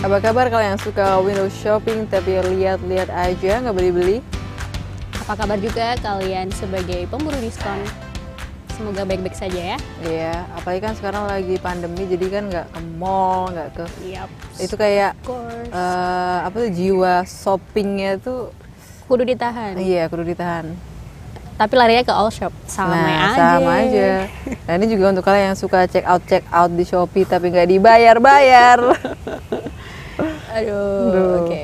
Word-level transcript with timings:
Apa 0.00 0.16
kabar 0.16 0.48
kalian 0.48 0.74
yang 0.76 0.80
suka 0.80 1.20
window 1.20 1.44
shopping 1.52 2.08
tapi 2.08 2.40
lihat-lihat 2.40 3.12
aja 3.12 3.60
nggak 3.60 3.76
beli-beli? 3.76 4.24
Apa 5.20 5.44
kabar 5.44 5.60
juga 5.60 5.92
kalian 6.00 6.48
sebagai 6.56 7.04
pemburu 7.04 7.36
diskon? 7.36 7.76
Semoga 8.72 9.04
baik-baik 9.04 9.36
saja 9.36 9.76
ya. 9.76 9.78
Iya, 10.00 10.48
apalagi 10.56 10.80
kan 10.80 10.96
sekarang 10.96 11.28
lagi 11.28 11.60
pandemi 11.60 12.08
jadi 12.08 12.32
kan 12.32 12.48
nggak 12.48 12.66
ke 12.72 12.80
mall, 12.96 13.52
nggak 13.52 13.68
ke 13.76 13.84
Yap. 14.08 14.28
itu 14.56 14.74
kayak 14.80 15.12
eh, 15.68 16.38
apa 16.48 16.56
tuh 16.56 16.70
jiwa 16.72 17.14
shoppingnya 17.28 18.16
tuh 18.24 18.56
Kudu 19.04 19.28
ditahan. 19.28 19.76
iya 19.76 20.08
kudu 20.08 20.24
ditahan. 20.24 20.64
Tapi 21.60 21.76
larinya 21.76 22.08
ke 22.08 22.14
all 22.16 22.32
shop. 22.32 22.56
Sama 22.64 22.96
nah, 22.96 23.36
aja. 23.36 23.60
sama 23.60 23.70
aja. 23.84 24.10
Nah 24.64 24.72
ini 24.80 24.86
juga 24.88 25.12
untuk 25.12 25.28
kalian 25.28 25.52
yang 25.52 25.60
suka 25.60 25.84
check 25.84 26.08
out 26.08 26.24
check 26.24 26.40
out 26.48 26.72
di 26.72 26.88
Shopee 26.88 27.28
tapi 27.28 27.52
nggak 27.52 27.68
dibayar-bayar. 27.68 28.80
Aduh, 30.50 31.06
Aduh. 31.06 31.46
oke. 31.46 31.62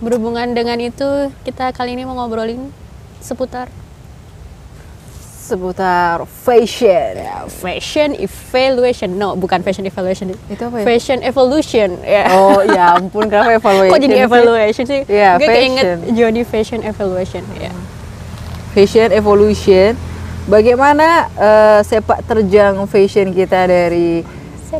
Berhubungan 0.00 0.50
dengan 0.50 0.78
itu, 0.78 1.06
kita 1.42 1.70
kali 1.70 1.94
ini 1.94 2.02
mau 2.02 2.16
ngobrolin 2.16 2.72
seputar 3.18 3.70
Seputar 5.42 6.22
fashion. 6.24 7.18
ya, 7.18 7.44
fashion 7.50 8.14
evaluation. 8.14 9.10
No, 9.12 9.34
bukan 9.34 9.60
fashion 9.60 9.84
evaluation. 9.84 10.32
Itu 10.46 10.62
apa 10.64 10.80
ya? 10.80 10.84
Fashion 10.86 11.18
evolution. 11.20 11.98
Ya. 12.00 12.30
Oh 12.30 12.62
ya 12.62 12.94
ampun 12.94 13.26
kenapa 13.26 13.50
evaluation? 13.58 13.92
Kok 13.92 14.00
jadi 14.00 14.16
evaluation 14.22 14.84
sih? 14.86 15.00
Iya, 15.04 15.36
Gue 15.36 15.50
keinget 15.50 15.84
fashion. 15.98 16.14
Jody 16.14 16.42
Fashion 16.46 16.80
Evaluation. 16.80 17.42
Ya. 17.58 17.74
Fashion 18.72 19.10
evolution. 19.10 19.98
Bagaimana 20.46 21.26
eh, 21.34 21.80
sepak 21.84 22.22
terjang 22.24 22.78
fashion 22.86 23.30
kita 23.30 23.66
dari 23.66 24.22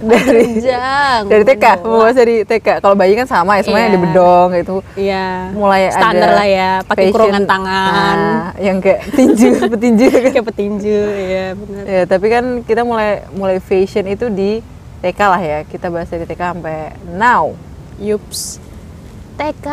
dari 0.01 0.45
Terjang. 0.57 1.21
dari 1.33 1.45
TK, 1.45 1.65
mau 1.85 2.09
dari 2.09 2.37
TK. 2.43 2.69
Kalau 2.81 2.95
bayi 2.97 3.13
kan 3.13 3.27
sama 3.29 3.59
ya, 3.59 3.63
semuanya 3.67 3.89
Iya. 3.89 3.95
di 3.95 4.01
bedong 4.01 4.49
gitu. 4.57 4.75
Iya. 4.97 5.27
Mulai 5.53 5.81
Standar 5.93 6.31
ada 6.33 6.39
lah 6.39 6.47
ya, 6.49 6.71
pakai 6.87 7.05
fashion, 7.09 7.13
kurungan 7.13 7.45
tangan. 7.45 8.17
nah, 8.17 8.51
yang 8.57 8.79
kayak 8.81 9.01
tinju, 9.13 9.49
petinju 9.77 10.07
kan. 10.09 10.31
Kayak 10.33 10.47
petinju, 10.55 11.01
ya 11.13 11.47
benar. 11.53 11.83
Ya, 11.85 12.03
tapi 12.09 12.27
kan 12.31 12.45
kita 12.65 12.83
mulai 12.83 13.27
mulai 13.35 13.59
fashion 13.61 14.09
itu 14.09 14.33
di 14.33 14.65
TK 15.01 15.21
lah 15.27 15.43
ya. 15.43 15.59
Kita 15.67 15.91
bahas 15.91 16.09
dari 16.09 16.25
TK 16.25 16.41
sampai 16.57 16.77
now. 17.13 17.53
Yups. 17.99 18.59
TK. 19.37 19.67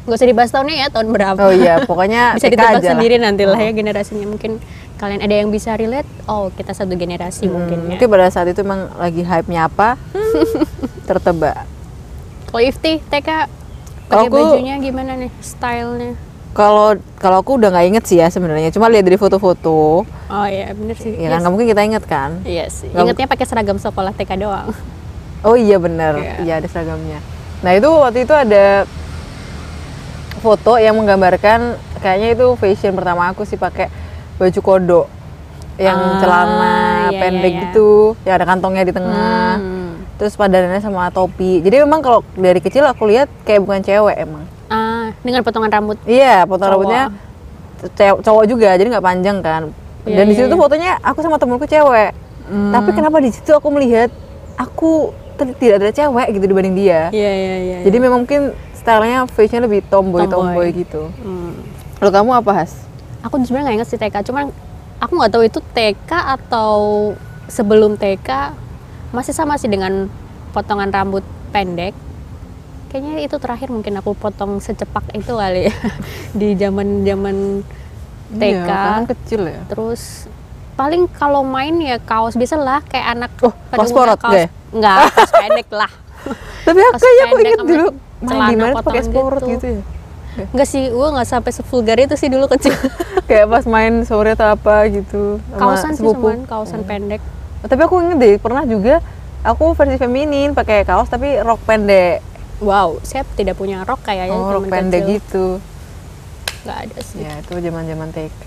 Nggak 0.00 0.16
usah 0.16 0.28
dibahas 0.28 0.50
tahunnya 0.50 0.76
ya, 0.80 0.86
tahun 0.88 1.08
berapa. 1.12 1.38
Oh 1.44 1.52
iya, 1.52 1.84
pokoknya 1.84 2.22
bisa 2.36 2.48
TK 2.48 2.52
ditebak 2.56 2.72
aja 2.80 2.88
sendiri 2.96 3.14
nanti 3.20 3.44
lah 3.44 3.60
ya 3.60 3.70
generasinya. 3.70 4.26
Mungkin 4.26 4.58
kalian 5.00 5.18
ada 5.18 5.32
yang 5.34 5.48
bisa 5.48 5.72
relate, 5.72 6.04
oh 6.26 6.52
kita 6.52 6.70
satu 6.70 6.92
generasi 6.92 7.48
Hmm, 7.48 7.56
mungkin 7.56 7.78
ya. 7.82 7.96
Mungkin 7.96 8.06
pada 8.06 8.28
saat 8.28 8.46
itu 8.46 8.60
emang 8.60 8.92
lagi 8.94 9.24
hype-nya 9.24 9.64
apa? 9.64 9.96
tertebak. 11.08 11.64
Kalau 12.46 12.60
Ifti, 12.60 13.00
TK, 13.00 13.28
pakai 14.06 14.28
bajunya 14.28 14.76
gimana 14.76 15.16
nih, 15.16 15.32
stylenya? 15.40 16.20
Kalau 16.50 16.92
kalau 17.16 17.40
aku 17.40 17.56
udah 17.56 17.70
nggak 17.70 17.86
inget 17.88 18.04
sih 18.04 18.18
ya 18.18 18.26
sebenarnya. 18.26 18.68
Cuma 18.68 18.86
lihat 18.86 19.02
dari 19.02 19.16
foto-foto, 19.16 20.02
Oh 20.04 20.46
iya, 20.46 20.68
bener 20.70 20.94
sih. 20.94 21.14
ya 21.14 21.30
kan 21.30 21.40
nggak 21.40 21.48
mungkin 21.48 21.66
kita 21.66 21.82
inget 21.82 22.04
kan? 22.04 22.42
Iya 22.42 22.68
sih. 22.68 22.90
Nggak- 22.90 23.02
Ingatnya 23.08 23.26
pakai 23.26 23.46
seragam 23.46 23.78
sekolah 23.78 24.12
TK 24.12 24.36
doang. 24.36 24.68
Oh 25.40 25.56
iya 25.56 25.80
bener, 25.80 26.20
Iya. 26.20 26.34
iya 26.44 26.54
ada 26.60 26.68
seragamnya. 26.68 27.16
Nah 27.64 27.72
itu 27.72 27.88
waktu 27.88 28.28
itu 28.28 28.34
ada 28.34 28.84
foto 30.36 30.76
yang 30.76 30.92
menggambarkan 30.94 31.74
kayaknya 31.96 32.28
itu 32.34 32.46
fashion 32.56 32.92
pertama 32.92 33.28
aku 33.28 33.44
sih 33.44 33.56
pakai 33.56 33.88
baju 34.40 34.60
kodo 34.64 35.02
yang 35.76 35.96
Ah, 35.96 36.16
celana 36.18 36.76
iya, 37.08 37.20
pendek 37.20 37.44
iya, 37.46 37.56
iya. 37.56 37.62
gitu, 37.68 37.90
yang 38.24 38.34
ada 38.36 38.46
kantongnya 38.46 38.84
di 38.84 38.92
tengah. 38.92 39.52
Hmm. 39.56 39.92
Terus 40.16 40.32
padanannya 40.34 40.80
sama 40.80 41.08
topi. 41.08 41.60
Jadi 41.60 41.80
memang 41.80 42.00
kalau 42.00 42.20
dari 42.34 42.60
kecil 42.60 42.84
aku 42.84 43.08
lihat 43.08 43.28
kayak 43.44 43.60
bukan 43.60 43.80
cewek 43.80 44.16
emang. 44.18 44.44
Ah, 44.68 45.12
dengan 45.20 45.40
potongan 45.40 45.68
rambut. 45.68 45.96
Iya, 46.04 46.44
potong 46.44 46.68
Cowok. 46.68 46.72
rambutnya 46.76 47.04
cowok 47.96 48.44
juga, 48.44 48.76
jadi 48.76 48.88
nggak 48.90 49.06
panjang 49.06 49.38
kan. 49.40 49.62
Iya, 50.04 50.16
Dan 50.16 50.24
di 50.26 50.32
iya, 50.32 50.38
situ 50.38 50.46
tuh 50.48 50.56
iya. 50.56 50.64
fotonya 50.64 50.90
aku 51.00 51.18
sama 51.20 51.36
temenku 51.36 51.64
cewek. 51.64 52.12
Hmm. 52.44 52.72
Tapi 52.72 52.90
kenapa 52.92 53.16
di 53.20 53.30
situ 53.30 53.50
aku 53.50 53.68
melihat 53.70 54.12
aku 54.56 55.16
tidak 55.56 55.80
ada 55.80 55.88
cewek 55.90 56.28
gitu 56.34 56.44
dibanding 56.46 56.76
dia. 56.76 57.08
Iya, 57.08 57.32
iya, 57.32 57.54
iya. 57.56 57.78
Jadi 57.84 57.96
memang 57.96 58.24
mungkin 58.24 58.52
stylenya 58.76 59.24
fashion 59.28 59.64
lebih 59.64 59.80
tomboy 59.88 60.24
tomboy, 60.24 60.68
Tomboy. 60.68 60.68
gitu. 60.76 61.08
Hmm. 61.20 61.56
Kalau 61.96 62.12
kamu 62.12 62.30
apa 62.36 62.52
Has? 62.52 62.72
Aku 63.26 63.36
sebenarnya 63.44 63.64
nggak 63.68 63.76
inget 63.82 63.88
sih 63.88 64.00
TK, 64.00 64.16
cuman 64.32 64.48
aku 65.00 65.12
nggak 65.16 65.32
tahu 65.32 65.42
itu 65.44 65.60
TK 65.72 66.10
atau 66.40 66.72
sebelum 67.50 68.00
TK 68.00 68.54
masih 69.10 69.34
sama 69.34 69.58
sih 69.58 69.68
dengan 69.68 70.06
potongan 70.54 70.88
rambut 70.88 71.24
pendek. 71.50 71.92
Kayaknya 72.90 73.22
itu 73.22 73.36
terakhir 73.38 73.68
mungkin 73.70 73.98
aku 74.02 74.18
potong 74.18 74.58
secepak 74.58 75.14
itu 75.14 75.30
kali 75.30 75.70
ya 75.70 75.74
di 76.40 76.48
zaman 76.58 77.06
zaman 77.06 77.36
TK. 78.34 78.66
Iya, 78.66 78.66
kan 78.66 79.04
kecil 79.06 79.42
ya. 79.46 79.60
Terus 79.66 80.26
paling 80.78 81.06
kalau 81.12 81.44
main 81.44 81.76
ya 81.76 82.00
kaos 82.00 82.40
biasa 82.40 82.56
lah 82.56 82.80
kayak 82.88 83.06
anak 83.18 83.30
Oh, 83.44 83.52
kaos 83.52 83.92
umumnya 83.92 84.16
sporot 84.16 84.20
nggak? 84.22 84.48
Enggak, 84.70 84.96
kaos 85.12 85.32
pendek 85.34 85.68
lah. 85.70 85.92
Tapi 86.66 86.80
aku 86.80 86.98
kayaknya 86.98 87.24
aku 87.26 87.36
inget 87.40 87.60
dulu 87.64 87.86
main 88.20 88.40
di 88.48 88.56
mana 88.56 88.74
pakai 88.80 89.02
sport 89.04 89.40
gitu. 89.44 89.50
gitu 89.54 89.66
ya. 89.76 89.82
Enggak 90.38 90.68
sih, 90.68 90.90
gua 90.94 91.10
nggak 91.14 91.28
sampai 91.28 91.50
sevulgar 91.50 91.96
itu 91.98 92.14
sih 92.14 92.28
dulu 92.30 92.46
kecil. 92.46 92.74
Kayak 93.28 93.46
pas 93.50 93.64
main 93.66 94.02
sore 94.06 94.34
atau 94.34 94.54
apa 94.54 94.86
gitu. 94.90 95.38
kaosan 95.54 95.94
sih 95.94 96.06
cuman, 96.06 96.46
kaosan 96.46 96.82
pendek. 96.86 97.22
Oh, 97.60 97.68
tapi 97.68 97.82
aku 97.84 98.00
inget 98.00 98.18
deh 98.18 98.34
pernah 98.40 98.64
juga 98.64 99.04
aku 99.44 99.76
versi 99.76 99.96
feminin 100.00 100.56
pakai 100.56 100.86
kaos 100.86 101.10
tapi 101.10 101.38
rok 101.42 101.60
pendek. 101.66 102.22
Wow, 102.60 103.00
saya 103.02 103.24
tidak 103.36 103.56
punya 103.56 103.82
rok 103.88 104.04
kayaknya 104.04 104.36
oh, 104.36 104.60
rok 104.60 104.68
pendek 104.68 105.02
kecil. 105.04 105.14
gitu. 105.16 105.46
Nggak 106.66 106.78
ada 106.88 106.98
sih. 107.00 107.18
Ya, 107.24 107.32
itu 107.40 107.52
zaman-zaman 107.56 108.08
TK. 108.12 108.46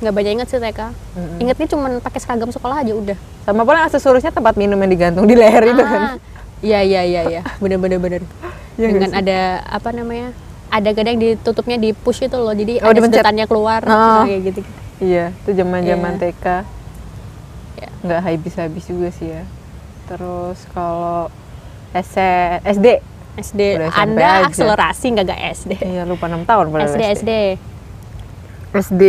Nggak 0.00 0.14
banyak 0.16 0.32
inget 0.40 0.48
sih 0.48 0.58
TK. 0.60 0.80
Mm-mm. 0.90 1.42
Ingetnya 1.44 1.66
cuma 1.70 1.86
pakai 2.00 2.20
seragam 2.20 2.50
sekolah 2.50 2.80
aja 2.80 2.92
udah. 2.96 3.18
Sama 3.44 3.62
paling 3.68 3.82
aksesorisnya 3.84 4.32
tempat 4.32 4.56
minum 4.56 4.80
yang 4.80 4.90
digantung 4.90 5.28
di 5.28 5.36
leher 5.36 5.64
itu 5.68 5.84
kan. 5.84 6.16
Ah, 6.16 6.34
Iya 6.64 6.80
iya 6.80 7.00
iya 7.04 7.22
iya, 7.28 7.42
bener 7.62 7.76
bener 7.76 8.00
bener. 8.00 8.22
Iya 8.80 8.86
nggak 8.88 8.96
Dengan 8.96 9.12
ada 9.12 9.38
apa 9.68 9.92
namanya? 9.92 10.32
Ada 10.74 10.90
kadang 10.90 11.16
ditutupnya 11.16 11.78
di 11.78 11.94
push 11.94 12.26
itu 12.26 12.34
loh, 12.34 12.50
jadi 12.50 12.82
Oh, 12.82 12.90
ada 12.90 12.98
sedotannya 12.98 13.46
keluar, 13.46 13.80
Oh. 13.80 13.88
nah, 13.88 14.26
kayak 14.26 14.40
gitu. 14.44 14.60
Iya, 14.98 15.30
itu 15.32 15.50
zaman-zaman 15.54 16.12
Iya. 16.12 16.20
TK. 16.20 16.46
Ya. 17.76 17.88
Nggak 18.02 18.20
habis-habis 18.20 18.84
juga 18.84 19.08
sih 19.10 19.28
ya. 19.30 19.42
Terus 20.04 20.58
kalau 20.70 21.30
SD, 21.94 22.98
SD, 23.36 23.60
Udah 23.78 23.90
Anda 23.94 24.26
aja. 24.42 24.50
akselerasi 24.50 25.06
nggak 25.10 25.26
gak 25.26 25.40
SD? 25.56 25.72
iya 25.80 26.02
lupa 26.02 26.26
6 26.26 26.42
tahun 26.42 26.66
pada 26.68 26.84
SD 26.84 27.02
SD. 27.14 27.30
SD. 28.74 29.02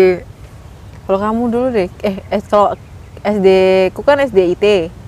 Kalau 1.03 1.19
kamu 1.19 1.43
dulu 1.49 1.67
deh, 1.71 1.89
eh, 2.01 2.17
eh 2.23 2.41
kalau 2.43 2.77
SD, 3.21 3.47
ku 3.91 4.01
kan 4.01 4.17
SD 4.17 4.53
IT 4.53 4.65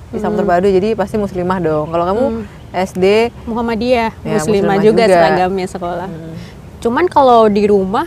di 0.08 0.18
Samter 0.18 0.42
Baru, 0.42 0.66
jadi 0.66 0.94
pasti 0.94 1.18
muslimah 1.18 1.58
dong. 1.60 1.90
Kalau 1.92 2.06
kamu 2.08 2.24
Hmm. 2.28 2.44
SD, 2.70 3.32
Muhammadiyah, 3.46 4.12
Ya, 4.18 4.38
muslimah 4.38 4.44
muslimah 4.44 4.78
juga, 4.80 5.04
juga. 5.04 5.14
seragamnya 5.14 5.68
sekolah. 5.68 6.10
Cuman 6.78 7.06
kalau 7.08 7.48
di 7.48 7.64
rumah, 7.66 8.06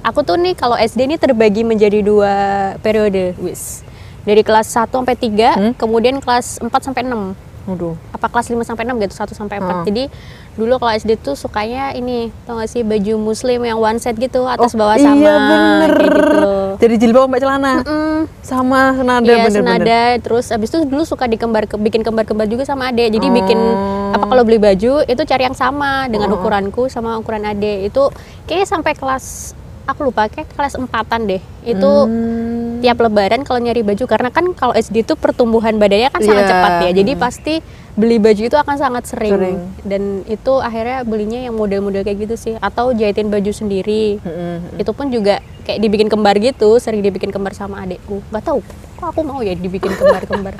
aku 0.00 0.20
tuh 0.20 0.36
nih 0.36 0.52
kalau 0.52 0.74
SD 0.74 1.06
ini 1.06 1.16
terbagi 1.16 1.62
menjadi 1.62 2.00
dua 2.00 2.34
periode, 2.80 3.36
wis. 3.38 3.84
Dari 4.22 4.40
kelas 4.40 4.70
1 4.70 4.94
sampai 4.94 5.18
3, 5.18 5.50
Hmm? 5.52 5.72
kemudian 5.74 6.22
kelas 6.22 6.58
4 6.58 6.70
sampai 6.80 7.02
6. 7.02 7.34
Waduh, 7.64 7.94
Apa 8.10 8.26
kelas 8.26 8.48
5 8.48 8.62
sampai 8.62 8.82
6 8.84 8.98
gitu, 8.98 9.14
1 9.14 9.32
sampai 9.32 9.56
4. 9.56 9.66
Hmm. 9.72 9.84
Jadi 9.84 10.04
dulu 10.52 10.76
kalau 10.76 10.92
SD 10.92 11.16
tuh 11.16 11.32
sukanya 11.32 11.92
ini, 11.92 12.28
tau 12.42 12.56
gak 12.56 12.66
sih 12.66 12.82
baju 12.82 13.14
muslim 13.16 13.62
yang 13.62 13.78
one 13.78 13.96
set 13.96 14.14
gitu, 14.14 14.44
atas 14.44 14.72
bawah 14.72 14.94
iya 14.94 15.06
sama 15.06 15.22
bener. 15.22 15.92
kayak 15.92 16.10
gitu. 16.12 16.50
Jadi 16.78 16.94
jilbab 16.98 17.26
mbak 17.26 17.40
celana, 17.40 17.74
Mm, 17.82 18.20
sama 18.40 18.80
senada 18.92 19.24
Iya 19.24 19.44
bener-bener. 19.44 19.78
senada 19.78 20.00
terus 20.20 20.46
abis 20.48 20.68
itu 20.68 20.78
dulu 20.84 21.02
suka 21.02 21.24
dikembar 21.24 21.66
bikin 21.72 22.02
kembar-kembar 22.02 22.46
juga 22.46 22.62
sama 22.62 22.88
ade 22.88 23.06
jadi 23.08 23.26
bikin 23.28 23.58
Oh. 23.58 24.12
apa 24.12 24.24
kalau 24.26 24.42
beli 24.42 24.58
baju 24.58 25.02
itu 25.02 25.22
cari 25.22 25.42
yang 25.42 25.54
sama 25.54 26.06
dengan 26.06 26.28
Oh. 26.28 26.36
ukuranku 26.36 26.86
sama 26.86 27.16
ukuran 27.16 27.42
ade 27.44 27.84
itu 27.84 28.02
kayaknya 28.44 28.66
sampai 28.68 28.92
kelas 28.92 29.54
aku 29.92 30.02
lupa 30.04 30.26
kayak 30.26 30.50
kelas 30.50 30.74
empatan 30.74 31.20
deh 31.26 31.42
itu 31.62 31.90
Hmm. 32.02 32.80
tiap 32.80 32.98
lebaran 32.98 33.40
kalau 33.40 33.58
nyari 33.58 33.80
baju 33.80 34.04
karena 34.04 34.28
kan 34.28 34.50
kalau 34.52 34.72
SD 34.72 35.02
itu 35.02 35.14
pertumbuhan 35.14 35.76
badannya 35.76 36.08
kan 36.08 36.18
sangat 36.18 36.42
Iya. 36.42 36.50
cepat 36.50 36.72
ya 36.80 36.90
jadi 36.92 37.12
pasti 37.14 37.54
beli 37.92 38.16
baju 38.16 38.42
itu 38.42 38.56
akan 38.56 38.74
sangat 38.74 39.04
sering, 39.04 39.30
Sering. 39.30 39.58
dan 39.82 40.02
itu 40.26 40.52
akhirnya 40.58 41.04
belinya 41.04 41.38
yang 41.38 41.52
model-model 41.52 42.00
kayak 42.00 42.18
gitu 42.20 42.34
sih 42.34 42.54
atau 42.58 42.90
jahitin 42.90 43.28
baju 43.28 43.52
sendiri 43.52 44.16
Mm-mm. 44.18 44.80
itu 44.80 44.90
pun 44.90 45.06
juga 45.08 45.38
kayak 45.62 45.78
dibikin 45.78 46.08
kembar 46.08 46.34
gitu 46.36 46.80
sering 46.80 46.98
dibikin 47.00 47.28
kembar 47.28 47.52
sama 47.52 47.78
adekku 47.78 48.24
nggak 48.26 48.42
tahu 48.42 48.64
kok 48.96 49.06
aku 49.06 49.20
mau 49.20 49.38
ya 49.38 49.52
dibikin 49.52 49.92
kembar-kembar 49.92 50.56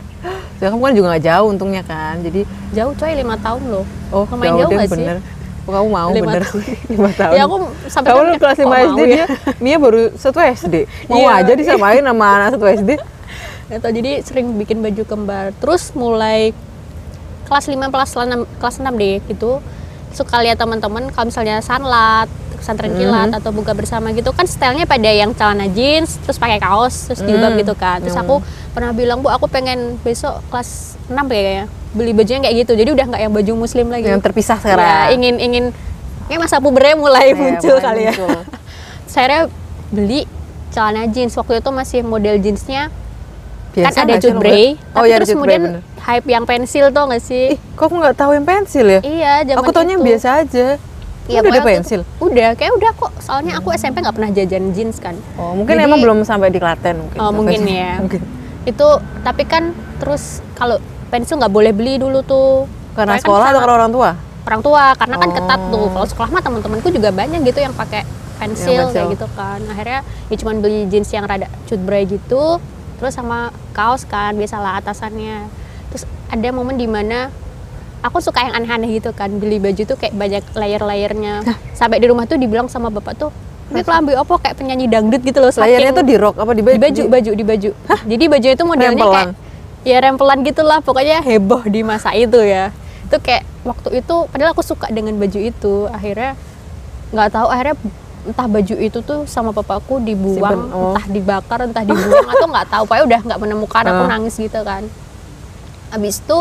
Soalnya 0.55 0.71
kamu 0.73 0.83
kan 0.85 0.95
juga 0.95 1.07
nggak 1.11 1.25
jauh 1.25 1.47
untungnya 1.49 1.83
kan, 1.83 2.15
jadi 2.21 2.41
jauh 2.71 2.93
coy 2.93 3.13
lima 3.13 3.35
tahun 3.37 3.63
loh 3.67 3.85
oh 4.13 4.25
Lumayan 4.29 4.53
jauh 4.53 4.61
jauh 4.61 4.71
nggak 4.71 4.87
sih? 4.87 4.95
bener. 4.95 5.17
Oh, 5.63 5.71
kamu 5.71 5.89
mau 5.89 6.11
Lima 6.11 6.27
bener 6.29 6.43
tahun. 6.43 6.59
sih 6.59 6.75
lima 6.93 7.11
tahun. 7.13 7.33
ya 7.33 7.43
aku 7.45 7.57
sampai 7.87 8.09
kamu 8.09 8.21
kan 8.21 8.35
kelas 8.37 8.57
kok 8.57 8.63
5 8.63 8.67
mau 8.67 8.75
SD 8.75 9.01
ya? 9.01 9.07
dia, 9.07 9.25
Mia 9.65 9.77
baru 9.77 10.01
satu 10.13 10.39
SD. 10.39 10.75
Mau 11.07 11.19
Iya. 11.21 11.39
aja 11.39 11.53
disamain 11.55 12.03
sama 12.03 12.27
anak 12.37 12.49
satu 12.53 12.67
SD. 12.69 12.91
Tahu, 13.73 13.93
jadi 13.95 14.11
sering 14.21 14.53
bikin 14.55 14.79
baju 14.79 15.03
kembar 15.03 15.45
terus 15.57 15.91
mulai 15.93 16.53
kelas 17.45 17.65
5 17.65 17.79
kelas 17.89 18.11
6 18.13 18.29
kelas 18.59 18.77
6 18.79 18.91
deh 18.93 19.17
gitu 19.25 19.63
suka 20.11 20.41
lihat 20.41 20.57
teman-teman 20.57 21.09
kalau 21.09 21.27
misalnya 21.27 21.57
sanlat 21.59 22.29
pesantren 22.55 22.93
kilat 22.93 23.33
atau 23.33 23.49
buka 23.49 23.73
bersama 23.73 24.11
gitu 24.11 24.29
kan 24.31 24.45
stylenya 24.45 24.85
pada 24.85 25.09
yang 25.09 25.33
celana 25.33 25.67
jeans 25.67 26.21
terus 26.21 26.37
pakai 26.37 26.59
kaos 26.59 27.09
terus 27.09 27.21
jilbab 27.21 27.49
Hmm. 27.51 27.61
gitu 27.61 27.75
kan 27.75 27.99
terus 27.99 28.13
Hmm. 28.13 28.23
Pernah 28.73 28.91
bilang 28.91 29.21
bu 29.21 29.29
aku 29.29 29.47
pengen 29.47 30.01
besok 30.01 30.41
kelas 30.49 30.97
6 31.07 31.15
kayaknya 31.29 31.65
beli 31.93 32.13
bajunya 32.13 32.41
kayak 32.41 32.57
gitu. 32.59 32.73
Jadi 32.75 32.91
udah 32.91 33.07
nggak 33.07 33.23
yang 33.23 33.33
baju 33.33 33.53
muslim 33.59 33.87
lagi. 33.87 34.07
Yang 34.07 34.23
terpisah 34.23 34.57
Ya, 34.57 34.63
sekarang. 34.65 35.09
ingin 35.13 35.35
ingin 35.39 35.65
kayak 36.27 36.41
masa 36.41 36.57
pubernya 36.57 36.97
mulai 36.97 37.27
Iya, 37.27 37.37
muncul 37.37 37.77
mulai 37.77 37.85
kali 37.85 38.03
ya. 38.03 38.13
muncul. 38.13 38.39
saya 39.13 39.39
beli 39.89 40.21
celana 40.71 41.05
jeans. 41.07 41.37
Waktu 41.37 41.61
itu 41.61 41.71
masih 41.71 42.01
model 42.01 42.41
jeansnya. 42.41 42.89
Biasa 43.73 43.89
kan 43.95 44.05
ada 44.05 44.09
nggak 44.11 44.21
sih 44.21 44.29
lo 44.29 44.33
jutbray 44.37 44.53
ngeliat? 44.53 44.77
tapi 44.85 44.97
oh 44.97 45.05
ya 45.05 45.17
terus 45.17 45.29
kemudian 45.33 45.63
hype 45.99 46.29
yang 46.29 46.45
pensil 46.45 46.85
tuh 46.89 47.05
nggak 47.09 47.23
sih? 47.23 47.45
Ih 47.53 47.61
kok 47.73 47.85
aku 47.85 47.97
nggak 47.97 48.17
tahu 48.17 48.31
yang 48.33 48.45
pensil 48.45 48.85
ya? 48.87 49.01
Iya 49.01 49.33
zaman 49.47 49.61
aku 49.61 49.71
taunya 49.71 49.93
yang 49.93 50.01
itu. 50.01 50.09
biasa 50.13 50.29
aja. 50.41 50.67
Iya, 51.23 51.39
udah 51.39 51.53
ada 51.55 51.63
pensil? 51.63 52.01
udah 52.19 52.49
kayak 52.53 52.73
udah 52.75 52.93
kok. 52.93 53.13
Soalnya 53.21 53.57
aku 53.57 53.73
SMP 53.73 54.01
nggak 54.01 54.13
pernah 54.13 54.29
jajan 54.29 54.65
jeans 54.73 54.97
kan. 54.97 55.17
Oh 55.37 55.53
mungkin 55.55 55.77
Jadi- 55.77 55.87
emang 55.87 56.01
belum 56.01 56.19
sampai 56.21 56.49
di 56.49 56.59
Klaten 56.59 57.01
mungkin. 57.01 57.17
Oh, 57.17 57.33
mungkin 57.33 57.61
ya. 57.65 57.97
mungkin 58.03 58.21
itu 58.63 58.89
tapi 59.27 59.43
kan 59.45 59.75
terus 59.99 60.39
kalau 60.55 60.79
pensil 61.11 61.37
nggak 61.37 61.53
boleh 61.53 61.73
beli 61.75 62.01
dulu 62.01 62.25
tuh. 62.25 62.65
Karena 62.97 63.17
Soalnya 63.17 63.21
kan 63.21 63.25
sekolah 63.25 63.45
atau 63.45 63.53
sama 63.53 63.61
karena 63.61 63.77
orang 63.77 63.93
tua? 63.93 64.11
Orang 64.43 64.61
tua 64.65 64.85
karena 64.99 65.17
kan 65.21 65.31
ketat 65.33 65.61
tuh. 65.71 65.85
Oh. 65.85 65.89
kalau 65.93 66.07
sekolah 66.09 66.29
mah 66.33 66.43
teman-temanku 66.43 66.89
juga 66.93 67.11
banyak 67.13 67.41
gitu 67.47 67.61
yang 67.63 67.75
pakai 67.77 68.03
pensil, 68.41 68.73
Yang 68.75 68.79
pensil. 68.89 68.95
kayak 68.95 69.13
gitu 69.15 69.27
kan. 69.37 69.61
Akhirnya 69.71 70.01
ya 70.33 70.37
cuman 70.41 70.57
beli 70.65 70.81
jeans 70.89 71.09
yang 71.13 71.25
rada 71.29 71.49
cutbray 71.69 72.09
gitu 72.09 72.59
terus 73.03 73.19
sama 73.19 73.51
kaos 73.75 74.07
kan 74.07 74.33
biasalah 74.39 74.79
atasannya. 74.81 75.51
Terus 75.91 76.07
ada 76.31 76.49
momen 76.55 76.79
di 76.79 76.87
mana 76.87 77.29
aku 78.03 78.19
suka 78.19 78.43
yang 78.43 78.55
aneh-aneh 78.59 78.99
gitu 78.99 79.15
kan 79.15 79.31
beli 79.39 79.63
baju 79.63 79.83
tuh 79.85 79.97
kayak 79.99 80.15
banyak 80.15 80.45
layer-layernya. 80.55 81.43
Sampai 81.79 82.01
di 82.01 82.07
rumah 82.09 82.25
tuh 82.25 82.39
dibilang 82.39 82.67
sama 82.71 82.89
bapak 82.89 83.15
tuh 83.19 83.31
ini 83.73 83.83
kelambi 83.83 84.13
apa 84.13 84.35
kayak 84.39 84.55
penyanyi 84.55 84.87
dangdut 84.87 85.21
gitu 85.21 85.39
loh 85.39 85.51
layarnya 85.51 85.93
tuh 85.93 86.05
di 86.05 86.15
rok 86.15 86.37
apa 86.37 86.53
di 86.53 86.63
baju? 86.63 86.77
Di 86.77 86.81
baju 86.81 87.03
baju 87.09 87.31
di 87.33 87.45
baju. 87.45 87.71
Jadi 88.07 88.25
baju 88.29 88.49
itu 88.49 88.63
modelnya 88.63 88.93
Rempelan. 88.95 89.13
kayak 89.13 89.29
ya 89.83 89.97
rempelan 89.99 90.39
gitulah. 90.45 90.79
Pokoknya 90.79 91.19
heboh 91.19 91.63
di 91.67 91.81
masa 91.83 92.13
itu 92.13 92.39
ya. 92.39 92.71
Itu 93.09 93.17
kayak 93.19 93.43
waktu 93.65 93.89
itu 93.99 94.15
padahal 94.29 94.53
aku 94.53 94.63
suka 94.63 94.87
dengan 94.89 95.17
baju 95.17 95.39
itu. 95.41 95.75
Akhirnya 95.89 96.37
nggak 97.11 97.29
tahu 97.29 97.49
akhirnya 97.49 97.77
entah 98.23 98.47
baju 98.47 98.75
itu 98.79 98.99
tuh 99.03 99.27
sama 99.27 99.51
papaku 99.51 99.99
dibuang 99.99 100.39
Simpen, 100.39 100.61
oh. 100.71 100.95
entah 100.95 101.07
dibakar 101.11 101.59
entah 101.67 101.83
dibuang 101.83 102.27
atau 102.31 102.47
nggak 102.47 102.67
tahu. 102.71 102.83
Pokoknya 102.87 103.05
udah 103.11 103.21
nggak 103.27 103.41
menemukan 103.43 103.83
aku 103.83 104.03
Ah. 104.05 104.11
nangis 104.15 104.35
gitu 104.39 104.61
kan. 104.63 104.87
Habis 105.91 106.23
itu 106.23 106.39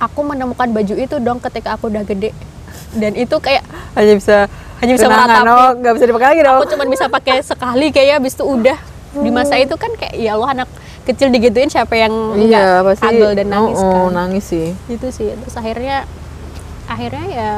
aku 0.00 0.20
menemukan 0.24 0.68
baju 0.68 0.94
itu 0.96 1.16
dong 1.20 1.38
ketika 1.38 1.76
aku 1.76 1.88
udah 1.88 2.02
gede. 2.02 2.32
Dan 2.90 3.14
itu 3.14 3.36
kayak 3.38 3.62
hanya 3.94 4.18
bisa 4.18 4.38
Hanya 4.80 4.92
bisa 4.96 5.06
meratapi. 5.06 5.46
oh 5.46 5.70
nggak 5.76 5.92
bisa 5.94 6.04
dipakai 6.08 6.28
lagi 6.32 6.40
dong. 6.40 6.56
aku 6.56 6.66
cuma 6.68 6.84
bisa 6.84 7.04
pakai 7.06 7.36
sekali 7.40 7.86
kayak 7.90 8.12
habis 8.18 8.32
itu 8.34 8.44
udah. 8.44 8.78
Di 9.10 9.30
masa 9.30 9.58
itu 9.58 9.74
kan 9.74 9.90
kayak 9.92 10.14
ya 10.14 10.34
Allah 10.34 10.50
anak 10.56 10.68
kecil 11.02 11.28
digituin 11.28 11.66
siapa 11.66 11.96
yang 11.96 12.12
iya 12.38 12.80
pasti. 12.80 13.02
agel 13.02 13.34
dan 13.34 13.50
nangis 13.50 13.76
oh, 13.76 13.84
oh, 13.84 14.06
kan? 14.08 14.14
nangis 14.14 14.44
sih. 14.46 14.70
Itu 14.86 15.10
sih. 15.10 15.34
Terus 15.34 15.54
akhirnya 15.54 16.06
akhirnya 16.86 17.24
ya 17.26 17.52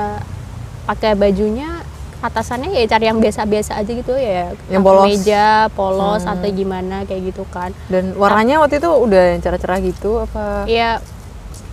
pakai 0.82 1.14
bajunya 1.14 1.84
atasannya 2.22 2.70
ya 2.70 2.86
cari 2.86 3.10
yang 3.10 3.18
biasa-biasa 3.18 3.76
aja 3.76 3.90
gitu 3.90 4.14
ya. 4.14 4.54
Yang 4.70 4.82
polos. 4.82 5.04
meja 5.10 5.46
polos 5.74 6.22
Hmm. 6.22 6.32
atau 6.38 6.48
gimana 6.48 7.02
kayak 7.02 7.34
gitu 7.34 7.42
kan. 7.50 7.74
Dan 7.90 8.14
warnanya 8.14 8.62
waktu 8.62 8.78
itu 8.78 8.88
udah 8.88 9.22
yang 9.36 9.40
cerah-cerah 9.42 9.78
gitu 9.82 10.22
apa? 10.22 10.64
Ya 10.70 11.02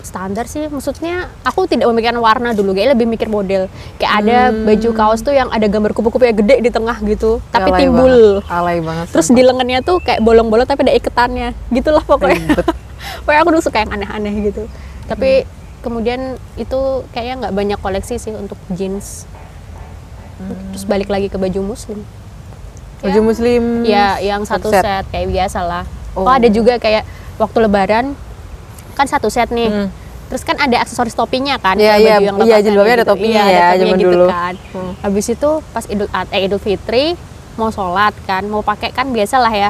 standar 0.02 0.46
sih. 0.46 0.66
Maksudnya 0.66 1.28
aku 1.42 1.66
tidak 1.66 1.88
memikirkan 1.88 2.18
warna 2.18 2.52
dulu 2.52 2.72
kayak 2.72 2.96
lebih 2.96 3.06
mikir 3.06 3.28
model. 3.28 3.68
Kayak 3.96 4.14
ada 4.24 4.38
Hmm. 4.50 4.66
baju 4.66 4.90
kaos 4.94 5.20
tuh 5.20 5.32
yang 5.32 5.50
ada 5.50 5.66
gambar 5.66 5.92
kupu-kupu 5.92 6.24
yang 6.24 6.38
gede 6.38 6.64
di 6.64 6.70
tengah 6.70 6.98
gitu 7.02 7.44
tapi 7.50 7.70
Alay 7.70 7.80
timbul. 7.86 8.16
banget. 8.40 8.52
alay 8.52 8.78
banget 8.80 9.08
terus 9.10 9.28
di 9.30 9.42
lengannya 9.42 9.80
tuh 9.82 10.00
kayak 10.00 10.20
bolong-bolong 10.20 10.66
tapi 10.66 10.88
ada 10.88 10.94
iketannya. 10.94 11.54
Gitulah 11.70 12.04
pokoknya. 12.04 12.60
Pokoknya 13.24 13.40
aku 13.42 13.50
dulu 13.50 13.64
suka 13.64 13.80
yang 13.80 13.92
aneh-aneh 13.96 14.52
gitu. 14.52 14.68
Tapi 15.08 15.48
kemudian 15.80 16.36
itu 16.56 16.80
kayaknya 17.16 17.48
nggak 17.48 17.54
banyak 17.56 17.80
koleksi 17.80 18.20
sih 18.20 18.36
untuk 18.36 18.60
jeans. 18.70 19.24
Terus 20.72 20.84
balik 20.84 21.08
lagi 21.08 21.28
ke 21.28 21.36
baju 21.36 21.76
muslim. 21.76 22.04
Baju 23.00 23.20
muslim 23.24 23.88
ya 23.88 24.20
yang 24.20 24.44
satu 24.44 24.68
set. 24.68 24.84
set, 24.84 25.04
kayak 25.08 25.32
biasa 25.32 25.60
lah. 25.64 25.84
Oh. 26.12 26.28
oh. 26.28 26.32
ada 26.32 26.52
juga 26.52 26.76
kayak 26.76 27.08
waktu 27.40 27.58
lebaran 27.64 28.06
kan 29.00 29.08
satu 29.08 29.28
set 29.28 29.48
nih. 29.50 29.72
Hmm. 29.72 29.88
terus 30.28 30.44
kan 30.44 30.54
ada 30.56 30.78
aksesoris 30.78 31.12
topinya 31.12 31.58
kan 31.58 31.74
Iya, 31.74 31.90
kayak 31.90 31.98
iya, 31.98 32.12
baju 32.12 32.22
yang 32.22 32.36
iya, 32.38 32.44
lepasan 32.46 32.62
jilbabnya 32.62 32.92
ada 32.92 33.00
gitu. 33.00 33.10
topinya 33.10 33.34
Iya, 33.34 33.42
ada 33.42 33.50
ya, 33.50 33.66
topinya 33.66 33.80
zaman 33.82 33.98
gitu 33.98 34.10
dulu. 34.12 34.26
kan. 34.30 34.54
Hmm. 34.70 34.92
habis 35.00 35.26
itu 35.28 35.50
pas 35.66 35.86
idul 35.86 36.08
eh, 36.28 36.40
idul 36.40 36.60
fitri 36.60 37.06
mau 37.56 37.70
sholat 37.70 38.14
kan 38.24 38.44
mau 38.46 38.62
pakai 38.62 38.90
kan 38.90 39.08
biasa 39.10 39.36
lah 39.38 39.50
ya 39.50 39.70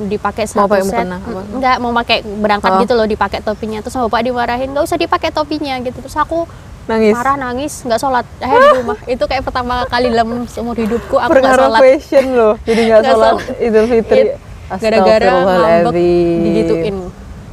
dipakai 0.00 0.46
Mau 0.46 0.52
satu 0.54 0.70
pakai 0.70 0.80
set. 0.80 0.94
mukena? 0.96 1.16
Mm, 1.18 1.44
enggak 1.52 1.76
mau 1.76 1.90
pakai 1.92 2.16
berangkat 2.22 2.70
Oh. 2.70 2.78
gitu 2.80 2.92
loh 2.94 3.04
dipakai 3.04 3.40
topinya 3.42 3.78
terus 3.78 3.92
sama 3.92 4.06
bapak 4.06 4.22
dimarahin 4.24 4.68
nggak 4.70 4.84
usah 4.84 4.96
dipakai 4.96 5.28
topinya 5.28 5.74
gitu. 5.76 5.98
Terus 5.98 6.14
aku 6.14 6.46
nangis. 6.86 7.12
marah 7.12 7.36
nangis 7.36 7.72
nggak 7.82 7.98
sholat 7.98 8.24
eh 8.38 8.48
di 8.48 8.68
rumah. 8.76 8.96
Itu 9.12 9.24
kayak 9.24 9.42
pertama 9.42 9.84
kali 9.84 10.08
dalam 10.08 10.46
seumur 10.46 10.72
hidupku 10.74 11.16
aku 11.16 11.34
nggak 11.36 11.52
sholat. 11.52 11.80
fashion 11.80 12.26
loh 12.32 12.54
jadi 12.62 12.80
nggak 12.86 13.00
sholat 13.04 13.34
idul 13.60 13.86
fitri. 13.86 14.20
It- 14.24 14.34
gara-gara 14.70 15.28
ngambek 15.36 15.92
digituin 16.38 16.96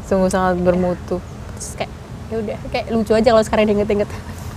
sungguh 0.05 0.27
sangat 0.27 0.57
bermutu. 0.57 1.17
Terus 1.53 1.69
kayak 1.75 1.91
ya 2.25 2.35
udah 2.37 2.57
kayak 2.69 2.85
lucu 2.89 3.11
aja 3.11 3.27
kalau 3.27 3.43
sekarang 3.43 3.65
diinget-inget. 3.65 4.09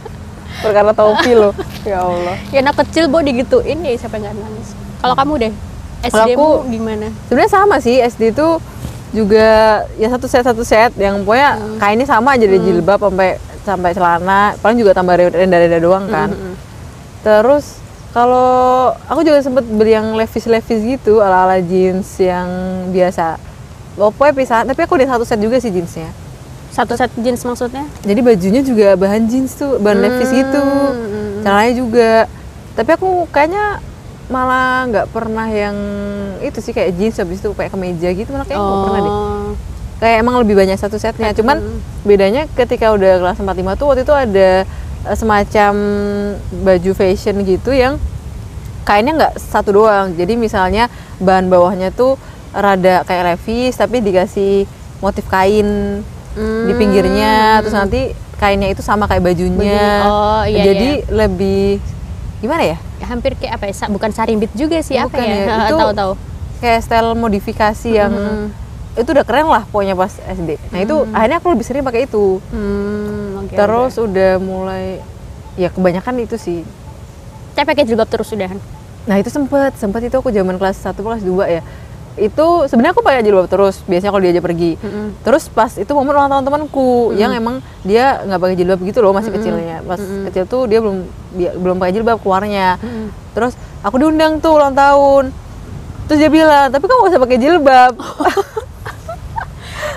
Perkara 0.63 0.91
topi 0.93 1.33
loh. 1.33 1.53
Ya 1.83 2.01
Allah. 2.01 2.37
Ya 2.49 2.61
anak 2.61 2.77
kecil 2.79 3.07
bo 3.07 3.21
digituin 3.21 3.81
ya 3.81 3.95
siapa 3.95 4.17
yang 4.17 4.29
nggak 4.29 4.37
nangis. 4.39 4.69
Kalau 4.99 5.15
kamu 5.15 5.33
deh 5.39 5.53
SD 6.01 6.31
aku- 6.33 6.63
gimana? 6.69 7.07
sebenarnya 7.27 7.53
sama 7.53 7.77
sih 7.79 7.97
SD 7.97 8.31
itu 8.31 8.49
juga 9.09 9.47
ya 9.95 10.09
satu 10.09 10.27
set 10.27 10.43
satu 10.43 10.63
set 10.63 10.93
yang 10.95 11.23
pokoknya 11.23 11.57
Hmm. 11.57 11.79
kainnya 11.79 12.05
sama 12.05 12.35
aja 12.35 12.45
dari 12.45 12.61
jilbab 12.61 13.01
sampai 13.01 13.31
sampai 13.63 13.91
celana. 13.93 14.53
Paling 14.57 14.79
juga 14.79 14.93
tambah 14.93 15.15
renda-renda 15.15 15.79
doang 15.79 16.07
kan. 16.07 16.29
Mm-mm. 16.29 16.55
terus 17.19 17.83
kalau 18.09 18.89
aku 19.05 19.21
juga 19.21 19.39
sempet 19.39 19.67
beli 19.67 19.91
yang 19.91 20.15
levis 20.15 20.45
levis 20.45 20.81
gitu 20.81 21.19
ala 21.19 21.45
ala 21.45 21.59
jeans 21.59 22.07
yang 22.17 22.47
biasa 22.89 23.37
pokoknya 23.99 24.35
pisahan. 24.39 24.65
Tapi 24.71 24.81
aku 24.87 24.95
udah 24.95 25.09
satu 25.11 25.25
set 25.27 25.43
juga 25.43 25.59
sih 25.59 25.75
jeansnya. 25.75 26.11
Satu 26.71 26.95
set 26.95 27.11
jeans 27.19 27.43
maksudnya? 27.43 27.85
Jadi 28.07 28.21
bajunya 28.23 28.63
juga 28.63 28.95
bahan 28.95 29.27
jeans 29.27 29.59
tuh 29.59 29.83
bahan 29.83 29.99
levis 29.99 30.31
gitu. 30.31 30.63
Hmm. 30.63 31.43
celananya 31.43 31.75
juga. 31.75 32.13
Tapi 32.79 32.91
aku 32.95 33.27
kayaknya 33.35 33.83
malah 34.29 34.85
nggak 34.87 35.07
pernah 35.11 35.49
yang 35.49 35.77
itu 36.45 36.61
sih 36.61 36.77
kayak 36.77 36.95
jeans 37.01 37.17
habis 37.17 37.41
itu 37.41 37.51
kayak 37.57 37.73
kemeja 37.73 38.13
gitu 38.13 38.29
malah 38.31 38.45
kayak 38.45 38.61
nggak 38.61 38.83
pernah 38.85 39.01
deh. 39.01 39.13
Oh. 39.13 39.51
kayak 39.99 40.17
emang 40.23 40.37
lebih 40.39 40.55
banyak 40.55 40.79
satu 40.79 40.95
setnya. 41.01 41.35
Cuman 41.35 41.59
bedanya 42.07 42.47
ketika 42.55 42.95
udah 42.95 43.19
kelas 43.19 43.43
45 43.43 43.81
tuh 43.81 43.87
waktu 43.91 44.03
itu 44.07 44.15
ada 44.15 44.51
eh, 45.09 45.17
semacam 45.19 45.73
baju 46.63 46.91
fashion 46.95 47.43
gitu 47.43 47.75
yang 47.75 47.99
kainnya 48.87 49.13
nggak 49.19 49.35
satu 49.43 49.75
doang. 49.75 50.15
Jadi 50.15 50.39
misalnya 50.39 50.87
bahan 51.19 51.51
bawahnya 51.51 51.91
tuh 51.91 52.15
rada 52.51 53.03
kayak 53.03 53.35
levis 53.35 53.75
tapi 53.75 54.01
dikasih 54.01 54.65
motif 54.99 55.25
kain 55.27 56.01
di 56.39 56.73
pinggirnya. 56.73 57.59
Terus 57.61 57.75
nanti 57.75 58.01
kainnya 58.37 58.71
itu 58.71 58.81
sama 58.81 59.05
kayak 59.05 59.25
bajunya. 59.25 59.59
Baju- 59.99 60.07
oh, 60.07 60.43
iya, 60.45 60.63
jadi 60.65 60.91
lebih 61.09 61.83
gimana 62.39 62.63
ya? 62.65 62.77
Ya, 62.99 63.07
hampir 63.07 63.35
kayak 63.35 63.59
apa 63.59 63.65
ya 63.67 63.87
bukan 63.89 64.11
sarimbit 64.11 64.51
juga 64.53 64.79
sih 64.79 64.95
apa 64.95 65.11
Bukan 65.13 65.23
ya, 65.23 65.35
ya, 65.37 65.47
Ha, 65.49 65.65
itu 65.67 65.77
tahu-tahu. 65.77 66.13
kayak 66.59 66.81
style 66.83 67.15
modifikasi 67.15 67.89
yang 67.89 68.13
itu 68.95 69.07
udah 69.07 69.23
keren 69.23 69.47
lah 69.47 69.63
pokoknya 69.65 69.95
pas 69.95 70.11
SD 70.19 70.59
nah 70.69 70.83
itu 70.83 71.07
akhirnya 71.09 71.39
aku 71.39 71.55
lebih 71.55 71.63
sering 71.63 71.83
pakai 71.83 72.11
itu. 72.11 72.43
Hmm, 72.51 73.47
oke, 73.47 73.55
terus 73.55 73.95
udah 73.95 74.39
mulai 74.39 74.99
ya 75.55 75.71
kebanyakan 75.71 76.19
itu 76.19 76.35
sih. 76.35 76.67
Saya 77.55 77.63
pakai 77.63 77.83
jilbab 77.83 78.07
terus 78.07 78.27
udahan 78.29 78.59
nah 79.03 79.17
itu 79.17 79.31
sempet 79.31 79.73
sempet 79.75 80.05
itu 80.05 80.15
aku 80.15 80.29
zaman 80.29 80.55
kelas 80.55 80.79
1 80.81 80.95
kelas 80.95 81.23
2 81.23 81.47
ya 81.49 81.63
itu 82.19 82.47
sebenarnya 82.67 82.93
aku 82.93 83.03
pakai 83.07 83.23
jilbab 83.23 83.47
terus 83.47 83.81
biasanya 83.87 84.11
kalau 84.11 84.23
diajak 84.23 84.45
pergi. 84.45 84.75
Mm-mm. 84.79 85.09
terus 85.23 85.47
pas 85.49 85.71
itu 85.75 85.89
momen 85.95 86.13
ulang 86.13 86.31
tahun 86.31 86.45
temanku 86.45 87.15
yang 87.15 87.31
emang 87.33 87.63
dia 87.87 88.21
nggak 88.27 88.39
pakai 88.39 88.57
jilbab 88.59 88.81
gitu 88.83 88.99
loh 89.01 89.15
masih 89.15 89.31
kecilnya. 89.33 89.81
Pas 89.87 89.99
kecil 89.99 90.45
tuh 90.51 90.67
dia 90.67 90.79
belum 90.83 90.97
dia, 91.39 91.51
belum 91.55 91.77
pakai 91.79 91.93
jilbab 91.95 92.19
keluarnya. 92.21 92.77
Terus 93.33 93.55
aku 93.81 93.97
diundang 94.03 94.43
tuh 94.43 94.59
ulang 94.59 94.75
tahun. 94.75 95.31
Terus 96.11 96.19
dia 96.19 96.31
bilang 96.33 96.69
tapi 96.69 96.85
kamu 96.85 97.01
gak 97.07 97.11
usah 97.15 97.23
pakai 97.23 97.39
jilbab. 97.39 97.93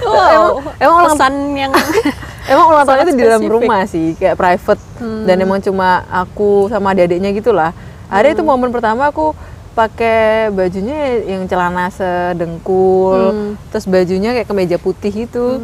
Emang, 0.02 0.66
emang 0.82 0.96
ulang 0.98 1.14
pesan 1.14 1.34
yang 1.54 1.72
Emang 2.52 2.66
ulang 2.74 2.84
tahunnya 2.90 3.06
itu 3.06 3.14
di 3.16 3.24
dalam 3.24 3.44
rumah 3.46 3.82
sih, 3.86 4.18
kayak 4.18 4.36
private. 4.36 4.82
Dan 5.00 5.36
emang 5.40 5.62
cuma 5.62 6.04
aku 6.10 6.68
sama 6.74 6.92
adik-adiknya 6.92 7.32
gitulah. 7.38 7.72
Ada 8.12 8.34
itu 8.36 8.44
momen 8.44 8.74
pertama 8.74 9.08
aku 9.08 9.32
pakai 9.72 10.20
bajunya 10.50 10.98
yang 11.22 11.44
celana 11.46 11.88
sedengkul, 11.88 13.22
Hmm. 13.32 13.52
terus 13.70 13.86
bajunya 13.86 14.34
kayak 14.34 14.46
kemeja 14.46 14.78
putih 14.78 15.12
gitu. 15.16 15.60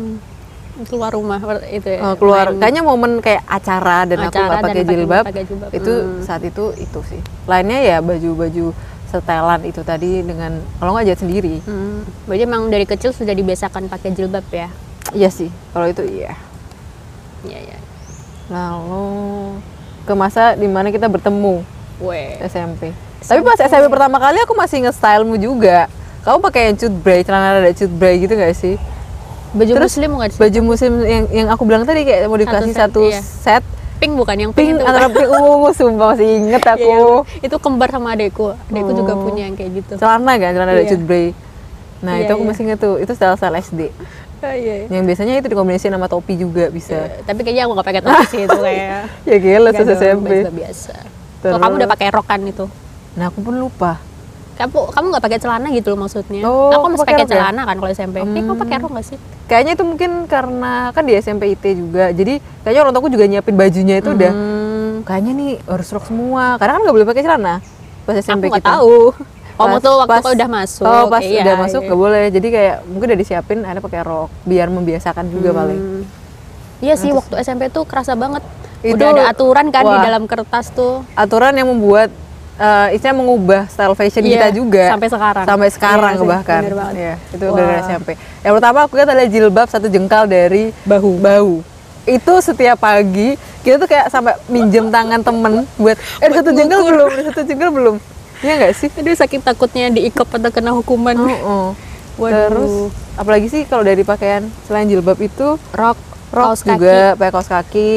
keluar 0.85 1.09
rumah 1.09 1.41
itu 1.65 1.89
ya. 1.89 1.99
Eh, 2.03 2.15
keluar 2.15 2.45
main 2.47 2.61
kayaknya 2.61 2.81
momen 2.81 3.17
kayak 3.17 3.41
acara 3.43 4.05
dan 4.05 4.21
aku 4.21 4.29
acara 4.29 4.45
nggak 4.47 4.61
pakai 4.61 4.83
jilbab, 4.85 5.23
pakai 5.25 5.43
jilbab. 5.43 5.69
itu 5.73 5.89
Hmm. 5.97 6.21
saat 6.21 6.41
itu 6.43 6.63
itu 6.77 6.99
sih 7.03 7.17
lainnya 7.43 7.79
ya 7.81 7.97
baju-baju 7.97 8.77
setelan 9.07 9.65
itu 9.65 9.81
tadi 9.81 10.21
dengan 10.21 10.61
kalau 10.77 10.93
nggak 10.93 11.09
jahit 11.09 11.17
sendiri 11.19 11.55
Hmm, 11.63 12.05
berarti 12.23 12.43
emang 12.43 12.69
dari 12.69 12.85
kecil 12.85 13.09
sudah 13.09 13.33
dibiasakan 13.33 13.89
pakai 13.89 14.13
jilbab 14.13 14.45
ya? 14.47 14.69
iya 15.11 15.29
sih 15.29 15.49
kalau 15.71 15.89
itu 15.89 16.05
iya 16.05 16.37
Iya, 17.41 17.57
iya. 17.63 17.77
lalu 18.47 19.57
ke 20.03 20.13
masa 20.13 20.53
di 20.53 20.67
mana 20.67 20.87
kita 20.87 21.05
bertemu 21.05 21.65
Weh. 21.97 22.37
SMP 22.39 22.93
tapi 23.27 23.39
pas 23.41 23.60
SMP 23.60 23.86
pertama 23.88 24.17
kali 24.17 24.39
aku 24.39 24.53
masih 24.53 24.77
nge-stylemu 24.81 25.36
juga 25.38 25.91
kamu 26.24 26.38
pakai 26.41 26.62
yang 26.65 26.75
cut 26.75 26.93
bray 26.98 27.19
celana 27.22 27.60
ada 27.60 27.72
cut 27.72 27.91
bray 27.91 28.17
gitu 28.17 28.34
gak 28.34 28.53
sih 28.53 28.75
Baju 29.50 29.72
Terus 29.74 29.96
muslim 29.96 30.10
bukan 30.12 30.29
sih? 30.29 30.39
baju 30.39 30.60
musim 30.62 30.91
yang 31.01 31.24
yang 31.29 31.48
aku 31.48 31.63
bilang 31.63 31.84
tadi 31.84 32.03
kayak 32.03 32.27
modifikasi 32.27 32.67
set, 32.67 32.77
satu 32.77 33.00
iya. 33.01 33.19
set 33.19 33.63
Pink 33.98 34.13
bukan 34.13 34.38
yang 34.38 34.51
pink, 34.51 34.75
pink 34.75 34.77
itu. 34.77 34.86
antara 34.86 35.07
pink 35.07 35.25
ungu 35.25 35.72
sumpah 35.79 36.13
masih 36.13 36.29
inget 36.38 36.62
Iya, 36.62 36.74
aku 36.75 36.91
iya. 37.31 37.41
itu 37.41 37.55
kembar 37.57 37.89
sama 37.89 38.13
adekku. 38.13 38.53
Adekku 38.53 38.91
juga 38.93 39.12
Oh. 39.12 39.24
punya 39.24 39.48
yang 39.48 39.55
kayak 39.55 39.72
gitu. 39.74 39.93
celana 39.96 40.36
kan 40.36 40.51
celana 40.51 40.72
ada 40.72 40.84
Iya. 40.84 40.91
cut 40.91 41.01
bray 41.01 41.27
nah 41.98 42.13
Iya, 42.13 42.22
itu 42.22 42.31
aku 42.31 42.43
iya. 42.43 42.50
masih 42.51 42.62
inget 42.62 42.77
tuh 42.77 42.93
itu 42.98 43.12
style 43.12 43.34
style 43.34 43.57
SD 43.57 43.81
Ah, 44.38 44.53
iya, 44.53 44.74
iya. 44.77 44.88
yang 44.91 45.01
biasanya 45.01 45.34
itu 45.36 45.48
dikombinasi 45.48 45.89
sama 45.89 46.05
topi 46.05 46.34
juga 46.36 46.69
bisa 46.69 46.93
Eh, 47.10 47.25
Tapi 47.25 47.39
kayaknya 47.41 47.65
aku 47.65 47.74
nggak 47.74 47.88
pakai 47.88 48.01
topi 48.03 48.24
sih 48.27 48.39
itu 48.43 48.60
kayak. 48.60 49.01
ya 49.31 49.36
gila 49.39 49.69
dong, 49.72 49.89
SMP 49.89 50.27
biasa. 50.46 50.93
Kalau 51.39 51.57
kamu 51.57 51.74
udah 51.77 51.89
pakai 51.89 52.07
rok 52.12 52.27
kan 52.27 52.39
itu. 52.43 52.65
Nah 53.17 53.27
aku 53.27 53.41
pun 53.41 53.57
lupa 53.57 53.97
Kamu 54.55 54.89
kamu 54.89 55.05
nggak 55.07 55.21
pakai 55.21 55.38
celana 55.38 55.69
gitu 55.69 55.93
loh 55.93 56.00
maksudnya. 56.01 56.41
Oh, 56.41 56.69
aku 56.71 56.89
masih 56.89 57.05
pakai 57.05 57.15
ya? 57.19 57.29
celana 57.29 57.62
kan 57.62 57.77
kalau 57.77 57.91
SMP. 57.91 58.15
Eh, 58.17 58.25
kamu 58.25 58.57
pakai 58.57 58.75
rok 58.79 58.89
nggak 58.89 59.05
sih? 59.05 59.17
kayaknya 59.45 59.71
itu 59.74 59.83
mungkin 59.83 60.12
karena 60.25 60.74
kan 60.89 61.03
di 61.03 61.13
SMP 61.15 61.43
IT 61.51 61.65
juga 61.77 62.09
jadi 62.09 62.33
kayaknya 62.65 62.81
orang 62.81 62.91
tuaku 62.91 63.07
juga 63.07 63.25
nyiapin 63.25 63.53
bajunya 63.53 63.95
itu 63.97 64.09
udah 64.12 64.31
Hmm, 64.33 64.93
kayaknya 65.03 65.31
nih 65.31 65.51
harus 65.63 65.88
rok 65.88 66.03
semua 66.03 66.57
karena 66.57 66.74
kan 66.74 66.81
nggak 66.83 66.95
boleh 66.95 67.05
pakai 67.05 67.21
celana 67.21 67.55
pas 68.01 68.12
aku 68.12 68.19
SMP 68.19 68.43
nggak 68.43 68.59
kita 68.59 68.71
tahu. 68.75 68.97
Oh, 69.07 69.13
Pas- 69.59 69.71
waktu 69.71 69.89
waktu 69.95 70.09
pas- 70.12 70.24
kau 70.24 70.33
udah 70.33 70.50
masuk. 70.51 70.86
oh 70.88 71.03
pas 71.07 71.21
Iya, 71.24 71.41
udah 71.43 71.55
masuk 71.59 71.79
iya. 71.79 71.88
nggak 71.88 72.00
boleh 72.00 72.24
jadi 72.27 72.47
kayak 72.51 72.75
mungkin 72.88 73.07
udah 73.07 73.19
disiapin 73.19 73.57
ada 73.62 73.77
pakai 73.79 74.01
rok 74.01 74.29
biar 74.43 74.67
membiasakan 74.67 75.25
juga 75.27 75.50
paling 75.51 75.79
Hmm. 75.79 76.03
Iya 76.77 76.93
sih 76.93 77.09
waktu 77.09 77.33
SMP 77.38 77.69
tuh 77.69 77.86
kerasa 77.86 78.13
banget. 78.13 78.41
Itu- 78.79 78.93
Udah 78.95 79.09
ada 79.12 79.24
aturan 79.29 79.69
kan 79.69 79.81
di 79.83 79.89
wah. 79.91 80.01
dalam 80.03 80.25
kertas 80.25 80.69
tuh. 80.71 81.05
aturan 81.13 81.53
yang 81.53 81.65
membuat 81.67 82.09
eh 82.57 82.87
istilahnya 82.91 83.17
mengubah 83.17 83.61
style 83.67 83.93
fashion 83.93 84.21
Iya, 84.21 84.31
kita 84.33 84.47
juga 84.51 84.83
sampai 84.89 85.07
sekarang. 85.07 85.45
sampai 85.45 85.69
sekarang 85.69 86.13
sih, 86.15 86.25
bahkan. 86.25 86.61
Iya, 86.91 87.13
itu 87.29 87.43
Wah. 87.43 87.53
gara-gara 87.53 87.81
SMP 87.85 88.09
yang 88.41 88.53
pertama 88.53 88.79
aku 88.81 88.93
lihat 88.93 89.07
adalah 89.07 89.27
jilbab 89.27 89.67
satu 89.67 89.85
jengkal 89.85 90.25
dari 90.25 90.73
bahu 90.83 91.11
bahu 91.17 91.53
itu 92.03 92.33
setiap 92.39 92.79
pagi 92.79 93.35
kita 93.61 93.77
tuh 93.77 93.85
kayak 93.85 94.07
sampai 94.07 94.39
minjem 94.47 94.87
tangan 94.87 95.19
temen 95.19 95.67
buat 95.75 95.93
eh 96.17 96.29
satu 96.31 96.49
jengkal 96.49 96.79
belum 96.83 97.07
ada 97.11 97.23
satu 97.29 97.41
jengkal 97.43 97.69
belum 97.69 97.95
Iya 98.37 98.53
nggak 98.55 98.73
sih 98.73 98.89
Aduh 98.91 99.13
saking 99.13 99.41
takutnya 99.41 99.89
diikop 99.89 100.29
atau 100.29 100.49
kena 100.49 100.69
hukuman. 100.71 101.13
Oh, 101.15 101.41
oh. 101.41 101.67
Waduh. 102.15 102.37
terus 102.47 102.73
apalagi 103.13 103.45
sih 103.47 103.61
kalau 103.63 103.81
dari 103.81 104.01
pakaian 104.01 104.45
selain 104.63 104.85
jilbab 104.85 105.17
itu 105.17 105.57
Rok, 105.71 105.97
rok 106.29 106.45
kaos 106.47 106.61
kaki. 106.61 106.69
juga 106.71 106.97
pakai 107.13 107.31
kaos 107.31 107.45
kaki 107.47 107.89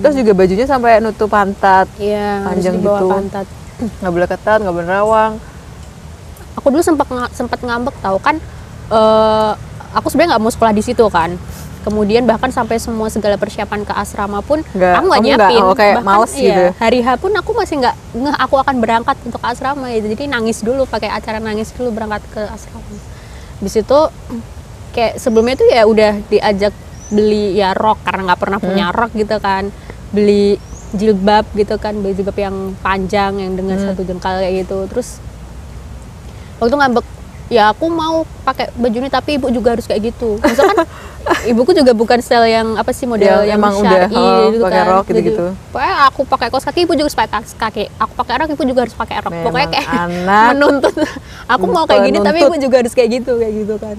terus 0.00 0.14
juga 0.14 0.32
bajunya 0.34 0.64
sampai 0.64 1.00
nutup 1.00 1.26
pantat 1.26 1.88
Iya, 1.96 2.44
Panjang 2.46 2.76
gitu. 2.78 2.96
pantat. 3.02 3.46
Nggak 3.78 4.12
boleh 4.12 4.26
ketat 4.26 4.58
nggak 4.58 4.74
boleh 4.74 4.88
rawang 4.88 5.32
Aku 6.58 6.74
dulu 6.74 6.82
sempat 6.82 7.06
sempat 7.30 7.62
ngambek 7.62 7.94
tahu 8.02 8.18
kan 8.18 8.34
eh 8.90 9.52
aku 9.94 10.10
sebenarnya 10.10 10.36
nggak 10.36 10.42
mau 10.42 10.50
sekolah 10.50 10.72
di 10.74 10.82
situ 10.82 11.06
kan. 11.06 11.38
Kemudian 11.86 12.26
bahkan 12.26 12.50
sampai 12.52 12.76
semua 12.76 13.08
segala 13.08 13.38
persiapan 13.38 13.86
ke 13.86 13.94
asrama 13.94 14.42
pun 14.42 14.60
Nggak, 14.74 14.92
aku 14.98 15.04
nggak 15.06 15.20
nggak- 15.22 15.38
nyiapin. 15.38 15.62
oh, 15.62 15.72
kayak 15.72 15.94
bahkan 16.02 16.08
males 16.10 16.32
iya, 16.34 16.42
gitu. 16.42 16.64
Hari 16.76 16.98
H 17.00 17.08
pun 17.16 17.32
aku 17.32 17.50
masih 17.54 17.74
nggak 17.80 17.96
ngeh 18.12 18.36
aku 18.36 18.54
akan 18.58 18.76
berangkat 18.82 19.16
untuk 19.24 19.40
asrama 19.40 19.86
gitu. 19.94 20.06
Jadi 20.12 20.24
nangis 20.26 20.58
dulu 20.60 20.84
pakai 20.84 21.08
acara 21.08 21.38
nangis 21.38 21.70
dulu 21.72 21.94
berangkat 21.94 22.26
ke 22.28 22.42
asrama. 22.44 22.82
Di 23.62 23.70
situ 23.70 23.98
kayak 24.92 25.16
sebelumnya 25.16 25.54
tuh 25.56 25.68
ya 25.70 25.86
udah 25.86 26.12
diajak 26.26 26.74
beli 27.08 27.56
ya 27.56 27.72
rok 27.72 28.02
karena 28.04 28.34
nggak 28.34 28.40
pernah 28.42 28.58
punya 28.58 28.86
rok 28.90 29.14
gitu 29.14 29.38
kan. 29.38 29.70
Beli 30.10 30.58
jilbab 30.94 31.44
gitu 31.52 31.74
kan, 31.76 31.94
jilbab 32.00 32.38
yang 32.38 32.56
panjang 32.80 33.36
yang 33.40 33.52
dengan 33.56 33.76
satu 33.76 34.04
jengkal 34.04 34.40
kayak 34.40 34.64
gitu. 34.64 34.88
Terus 34.88 35.20
waktu 36.58 36.74
ngambek 36.74 37.06
ya 37.48 37.72
aku 37.72 37.88
mau 37.88 38.28
pakai 38.44 38.68
baju 38.76 38.96
ini 39.00 39.08
tapi 39.08 39.40
ibu 39.40 39.48
juga 39.48 39.76
harus 39.76 39.84
kayak 39.84 40.12
gitu. 40.12 40.40
Misalkan 40.40 40.84
ibuku 41.50 41.76
juga 41.76 41.92
bukan 41.92 42.18
style 42.24 42.48
yang 42.48 42.76
apa 42.80 42.88
sih 42.92 43.04
model 43.04 43.44
Yang 43.44 43.52
yang, 43.52 43.60
emang 43.60 43.74
udah, 43.80 43.90
syar'i 44.08 44.16
oh, 44.16 44.48
gitu 44.48 44.64
pakai 44.64 44.80
kan. 44.80 44.88
rok 44.88 45.04
Jadi, 45.04 45.12
gitu-gitu. 45.20 45.46
pokoknya 45.72 45.94
aku 46.08 46.20
pakai 46.24 46.48
kaos 46.48 46.64
kaki 46.64 46.80
ibu 46.88 46.92
juga 46.96 47.06
harus 47.08 47.18
pakai 47.18 47.30
kaos 47.36 47.52
kaki. 47.52 47.84
Aku 48.00 48.12
pakai 48.16 48.34
rok 48.40 48.48
ibu 48.56 48.64
juga 48.64 48.80
harus 48.88 48.96
pakai 48.96 49.16
rok. 49.20 49.32
Memang 49.32 49.44
pokoknya 49.44 49.68
kayak 49.72 49.88
anak 49.92 50.44
menuntut. 50.56 50.94
Aku 51.48 51.64
mau 51.68 51.84
kayak 51.84 52.00
gini 52.08 52.18
tapi 52.24 52.38
ibu 52.44 52.56
juga 52.56 52.76
harus 52.80 52.92
kayak 52.96 53.08
gitu 53.20 53.36
kayak 53.36 53.52
gitu 53.64 53.76
kan 53.76 53.96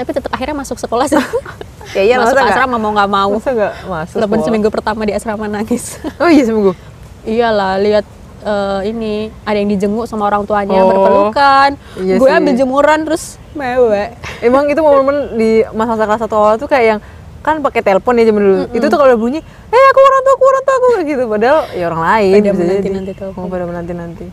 tapi 0.00 0.10
tetap 0.10 0.32
akhirnya 0.32 0.56
masuk 0.56 0.80
sekolah 0.80 1.04
sih 1.04 1.20
ya 1.96 2.02
iya 2.02 2.16
masuk 2.16 2.40
asrama 2.40 2.76
mau 2.76 2.88
nggak 2.90 3.10
mau 3.10 3.28
masa 3.30 3.52
nggak 3.52 3.74
masuk 3.84 4.16
walaupun 4.16 4.16
sekolah? 4.32 4.46
seminggu 4.48 4.68
pertama 4.70 5.00
di 5.04 5.12
asrama 5.12 5.44
nangis 5.46 6.00
oh 6.16 6.26
iya 6.26 6.42
seminggu 6.42 6.72
Iyalah, 7.20 7.76
lihat 7.76 8.08
eh, 8.40 8.80
ini 8.88 9.28
ada 9.44 9.52
yang 9.54 9.68
dijenguk 9.68 10.08
sama 10.08 10.24
orang 10.24 10.48
tuanya 10.48 10.80
Oh, 10.80 10.88
berpelukan. 10.88 11.76
iya 12.00 12.16
gue 12.16 12.28
ambil 12.30 12.54
jemuran 12.56 13.04
terus 13.04 13.36
mewek. 13.52 14.16
emang 14.40 14.64
itu 14.66 14.80
momen-momen 14.80 15.36
di 15.36 15.60
masa-masa 15.70 16.08
kelas 16.08 16.20
satu 16.24 16.34
awal 16.34 16.54
tuh 16.56 16.64
kayak 16.64 16.86
yang 16.86 17.00
kan 17.40 17.60
pakai 17.60 17.80
telepon 17.82 18.16
ya 18.16 18.24
zaman 18.24 18.40
dulu 18.40 18.56
itu 18.70 18.86
tuh 18.86 18.96
kalau 18.96 19.16
bunyi 19.16 19.40
eh 19.68 19.84
aku 19.86 20.00
orang 20.00 20.20
tua 20.22 20.32
aku 20.32 20.44
orang 20.46 20.62
tua 20.62 20.74
aku 20.74 20.86
kayak 20.90 21.06
gitu 21.06 21.22
padahal 21.26 21.58
ya 21.70 21.84
orang 21.86 22.02
lain 22.02 22.32
Pada 22.32 22.40
bisa 22.40 22.48
jadi. 22.48 22.60
menanti-nanti 22.62 23.12
telepon. 23.14 23.40
Oh, 23.40 23.48
pada 23.48 23.64
menanti 23.64 23.92
nanti 23.92 24.26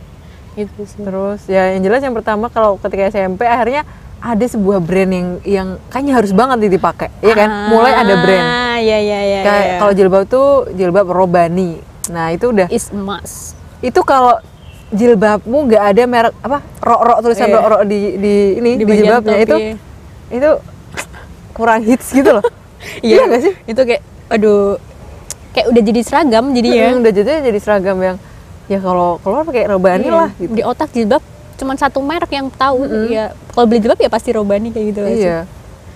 Itu 0.56 0.82
sih. 0.84 1.04
terus 1.04 1.40
ya 1.46 1.76
yang 1.76 1.82
jelas 1.84 2.00
yang 2.00 2.16
pertama 2.16 2.48
kalau 2.48 2.80
ketika 2.80 3.04
SMP 3.10 3.44
akhirnya 3.44 3.84
ada 4.20 4.44
sebuah 4.44 4.80
brand 4.80 5.12
yang 5.12 5.28
yang 5.44 5.68
kayaknya 5.88 6.14
harus 6.14 6.32
banget 6.32 6.58
nih 6.60 6.72
dipakai 6.74 7.10
ya 7.20 7.34
kan 7.34 7.50
mulai 7.68 7.94
ada 7.94 8.14
brand 8.18 8.46
Ah, 8.68 8.78
iya 8.78 8.98
iya 8.98 9.20
iya. 9.22 9.40
kayak 9.42 9.64
iya. 9.64 9.78
kalau 9.78 9.94
jilbab 9.94 10.24
tuh 10.26 10.48
jilbab 10.72 11.08
robani 11.08 11.78
nah 12.08 12.30
itu 12.30 12.50
udah 12.50 12.68
is 12.68 12.90
emas. 12.90 13.54
itu 13.80 14.00
kalau 14.02 14.40
jilbabmu 14.90 15.68
nggak 15.68 15.84
ada 15.86 16.04
merek 16.04 16.34
apa 16.40 16.58
rok 16.80 17.02
rok 17.04 17.18
tulisan 17.22 17.46
Iya. 17.46 17.56
rok 17.56 17.66
rok 17.68 17.82
di 17.84 18.00
di 18.16 18.34
ini 18.56 18.70
di, 18.74 18.84
bagian 18.84 18.98
jilbabnya 19.04 19.36
topi. 19.36 19.44
itu 19.44 19.58
itu 20.30 20.50
kurang 21.52 21.82
hits 21.82 22.08
gitu 22.10 22.30
loh 22.32 22.46
iya 23.06 23.22
nggak 23.24 23.42
sih 23.42 23.54
Itu 23.66 23.82
kayak 23.84 24.02
aduh 24.30 24.80
kayak 25.52 25.68
udah 25.68 25.82
jadi 25.84 26.02
seragam 26.02 26.46
jadi 26.52 26.70
ya. 26.70 26.88
Udah 26.96 27.12
jadinya 27.12 27.42
jadi 27.44 27.60
seragam 27.60 27.98
yang 27.98 28.18
ya 28.68 28.78
kalau 28.78 29.18
keluar 29.20 29.42
pakai 29.42 29.66
robani 29.66 30.06
Iya. 30.06 30.16
lah 30.16 30.30
gitu 30.34 30.54
Di 30.54 30.62
otak 30.62 30.90
jilbab 30.92 31.24
cuman 31.58 31.76
satu 31.76 32.00
merek 32.00 32.32
yang 32.32 32.48
tahu 32.50 32.80
ya 33.08 33.26
kalau 33.52 33.66
beli 33.66 33.80
jilbab 33.80 33.98
ya 33.98 34.08
pasti 34.08 34.30
robani 34.30 34.70
kayak 34.70 34.86
gitu 34.88 35.02
aja. 35.02 35.12
iya 35.12 35.38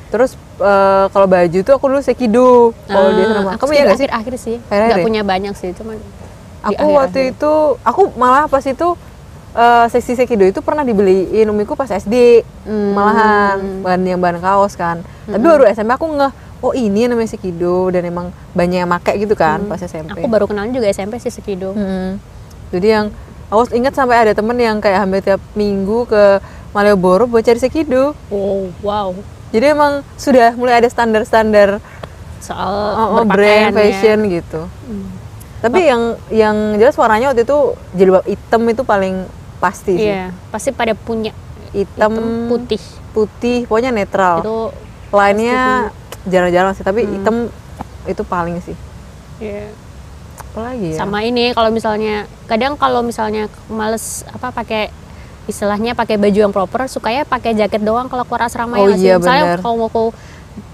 terus 0.10 0.34
eh, 0.58 1.06
kalau 1.08 1.24
baju 1.26 1.60
tuh 1.62 1.74
aku 1.74 1.86
dulu 1.88 2.02
sekido 2.02 2.50
kalau 2.84 3.10
dia 3.14 3.26
sama 3.28 3.50
aku 3.52 3.64
kamu 3.64 3.72
ya 3.72 3.82
nggak 3.84 3.96
sih 3.96 4.08
akhir-akhir 4.08 4.34
sih 4.36 4.58
nggak 4.60 5.00
ya? 5.00 5.06
punya 5.06 5.22
banyak 5.24 5.54
sih 5.54 5.72
cuman 5.72 5.96
aku 6.60 6.76
akhir-akhir. 6.76 6.98
waktu 6.98 7.20
itu 7.32 7.52
aku 7.80 8.02
malah 8.16 8.46
pas 8.46 8.62
itu 8.62 8.88
eh, 9.54 9.86
seksi 9.88 10.14
sekido 10.18 10.44
itu 10.44 10.60
pernah 10.60 10.82
dibeliin 10.82 11.48
umiku 11.48 11.74
pas 11.74 11.88
SD 11.90 12.44
Hmm. 12.62 12.94
malahan 12.94 13.58
bahan 13.82 14.02
yang 14.06 14.20
bahan 14.20 14.38
kaos 14.38 14.74
kan 14.74 15.02
tapi 15.26 15.42
baru 15.42 15.66
SMP 15.66 15.90
aku 15.92 16.06
ngeh 16.12 16.30
oh 16.60 16.74
ini 16.74 17.02
yang 17.02 17.12
namanya 17.12 17.32
sekido 17.32 17.90
dan 17.90 18.04
emang 18.04 18.30
banyak 18.52 18.78
yang 18.78 18.90
make 18.92 19.14
gitu 19.16 19.34
kan 19.34 19.66
pas 19.66 19.78
SMP 19.78 20.08
Hmm. 20.08 20.16
aku 20.16 20.28
baru 20.28 20.46
kenalin 20.46 20.70
juga 20.72 20.86
SMP 20.88 21.18
sih 21.18 21.30
sekido 21.30 21.72
Mm. 21.72 22.22
jadi 22.70 22.88
yang 22.92 23.06
aku 23.52 23.76
ingat 23.76 23.94
sampai 23.94 24.16
ada 24.16 24.32
temen 24.32 24.56
yang 24.56 24.80
kayak 24.80 25.04
hampir 25.04 25.20
tiap 25.20 25.44
minggu 25.54 26.08
ke 26.08 26.40
Malioboro 26.72 27.28
buat 27.28 27.44
cari 27.44 27.60
sekido 27.60 28.16
oh 28.32 28.72
wow. 28.80 29.12
Jadi 29.52 29.66
emang 29.76 30.00
sudah 30.16 30.56
mulai 30.56 30.80
ada 30.80 30.88
standar-standar 30.88 31.84
soal 32.40 32.72
oh, 32.72 33.22
oh, 33.22 33.26
brand 33.28 33.76
ya. 33.76 33.78
fashion 33.78 34.20
gitu. 34.32 34.64
Tapi 35.60 35.92
yang 35.92 36.16
yang 36.32 36.56
jelas 36.80 36.96
warnanya 36.96 37.36
waktu 37.36 37.44
itu 37.44 37.76
jilbab 37.94 38.24
hitam 38.26 38.64
itu 38.72 38.82
paling 38.88 39.28
pasti 39.60 40.00
sih. 40.00 40.10
Iya 40.10 40.32
pasti 40.50 40.72
pada 40.72 40.96
punya 40.96 41.36
hitam, 41.76 42.16
hitam 42.16 42.48
putih. 42.48 42.82
putih 43.12 43.60
pokoknya 43.68 43.92
netral. 43.92 44.42
Itu 44.42 44.60
lainnya 45.12 45.92
jarang-jarang 46.24 46.72
sih 46.74 46.88
tapi 46.88 47.04
hitam 47.04 47.52
itu 48.08 48.24
paling 48.24 48.58
sih. 48.64 48.80
Iya. 49.44 49.70
Apalagi 50.52 50.88
ya? 50.92 50.98
Sama 50.98 51.20
ini 51.22 51.52
kalau 51.52 51.70
misalnya 51.70 52.16
kadang 52.46 52.76
kalau 52.76 53.02
misalnya 53.02 53.44
males 53.68 54.04
apa 54.28 54.52
pakai 54.52 54.92
istilahnya 55.44 55.92
pakai 55.94 56.16
baju 56.16 56.40
yang 56.42 56.52
proper 56.52 56.86
sukanya 56.86 57.24
pakai 57.24 57.52
jaket 57.54 57.82
doang 57.82 58.06
kalau 58.06 58.22
keluar 58.22 58.46
asrama 58.46 58.76
Oh 58.76 58.86
ya 58.86 58.86
nggak 58.86 58.96
sih? 58.96 59.06
iya, 59.06 59.16
misalnya 59.18 59.44
kalau 59.58 59.76
mau 59.78 59.90
ke 59.90 60.04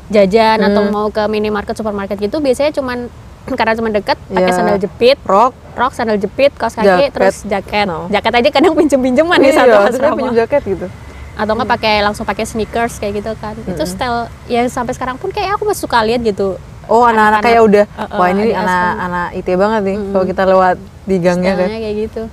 jajan 0.10 0.58
atau 0.62 0.82
Hmm. 0.82 0.92
mau 0.92 1.08
ke 1.08 1.24
minimarket 1.26 1.74
supermarket 1.74 2.18
gitu 2.18 2.38
biasanya 2.38 2.72
cuman 2.72 3.08
karena 3.54 3.74
cuma 3.74 3.90
deket 3.90 4.18
pakai 4.28 4.44
Iya. 4.46 4.56
sandal 4.56 4.78
jepit. 4.78 5.18
Rok. 5.24 5.54
Rok 5.74 5.94
sandal 5.94 6.18
jepit 6.18 6.52
kaos 6.54 6.74
kaki 6.74 6.84
Jaket. 6.86 7.10
terus 7.14 7.36
jaket. 7.44 7.86
No. 7.86 8.10
jaket 8.10 8.34
aja 8.34 8.50
kadang 8.52 8.74
pinjem 8.74 9.00
pinjeman 9.00 9.38
nih 9.38 9.50
iya 9.50 9.60
satu 9.62 9.76
asrama. 9.88 10.16
pinjam 10.18 10.36
jaket 10.38 10.62
gitu. 10.68 10.88
Atau 11.34 11.54
nggak 11.54 11.70
pakai 11.70 11.96
langsung 12.02 12.26
pakai 12.26 12.44
sneakers 12.44 12.98
kayak 12.98 13.22
gitu 13.22 13.32
kan. 13.38 13.54
Itu 13.56 13.84
style 13.86 14.20
ya 14.48 14.66
sampai 14.66 14.92
sekarang 14.92 15.16
pun 15.16 15.30
kayak 15.30 15.56
aku 15.56 15.64
masih 15.64 15.86
suka 15.86 16.02
lihat 16.02 16.20
gitu 16.22 16.58
Oh 16.88 17.04
anak-anak 17.04 17.42
kayak 17.44 17.62
udah, 17.68 17.86
uh-uh, 17.86 18.18
wah 18.20 18.28
ini 18.32 18.56
anak-anak 18.56 19.28
IT 19.36 19.50
banget 19.60 19.82
nih. 19.84 19.98
Kalau 20.12 20.26
kita 20.26 20.44
lewat 20.48 20.76
di 21.08 21.16
gangnya 21.20 21.54
kan, 21.56 21.70
kayak 21.70 21.96
gitu. 22.08 22.24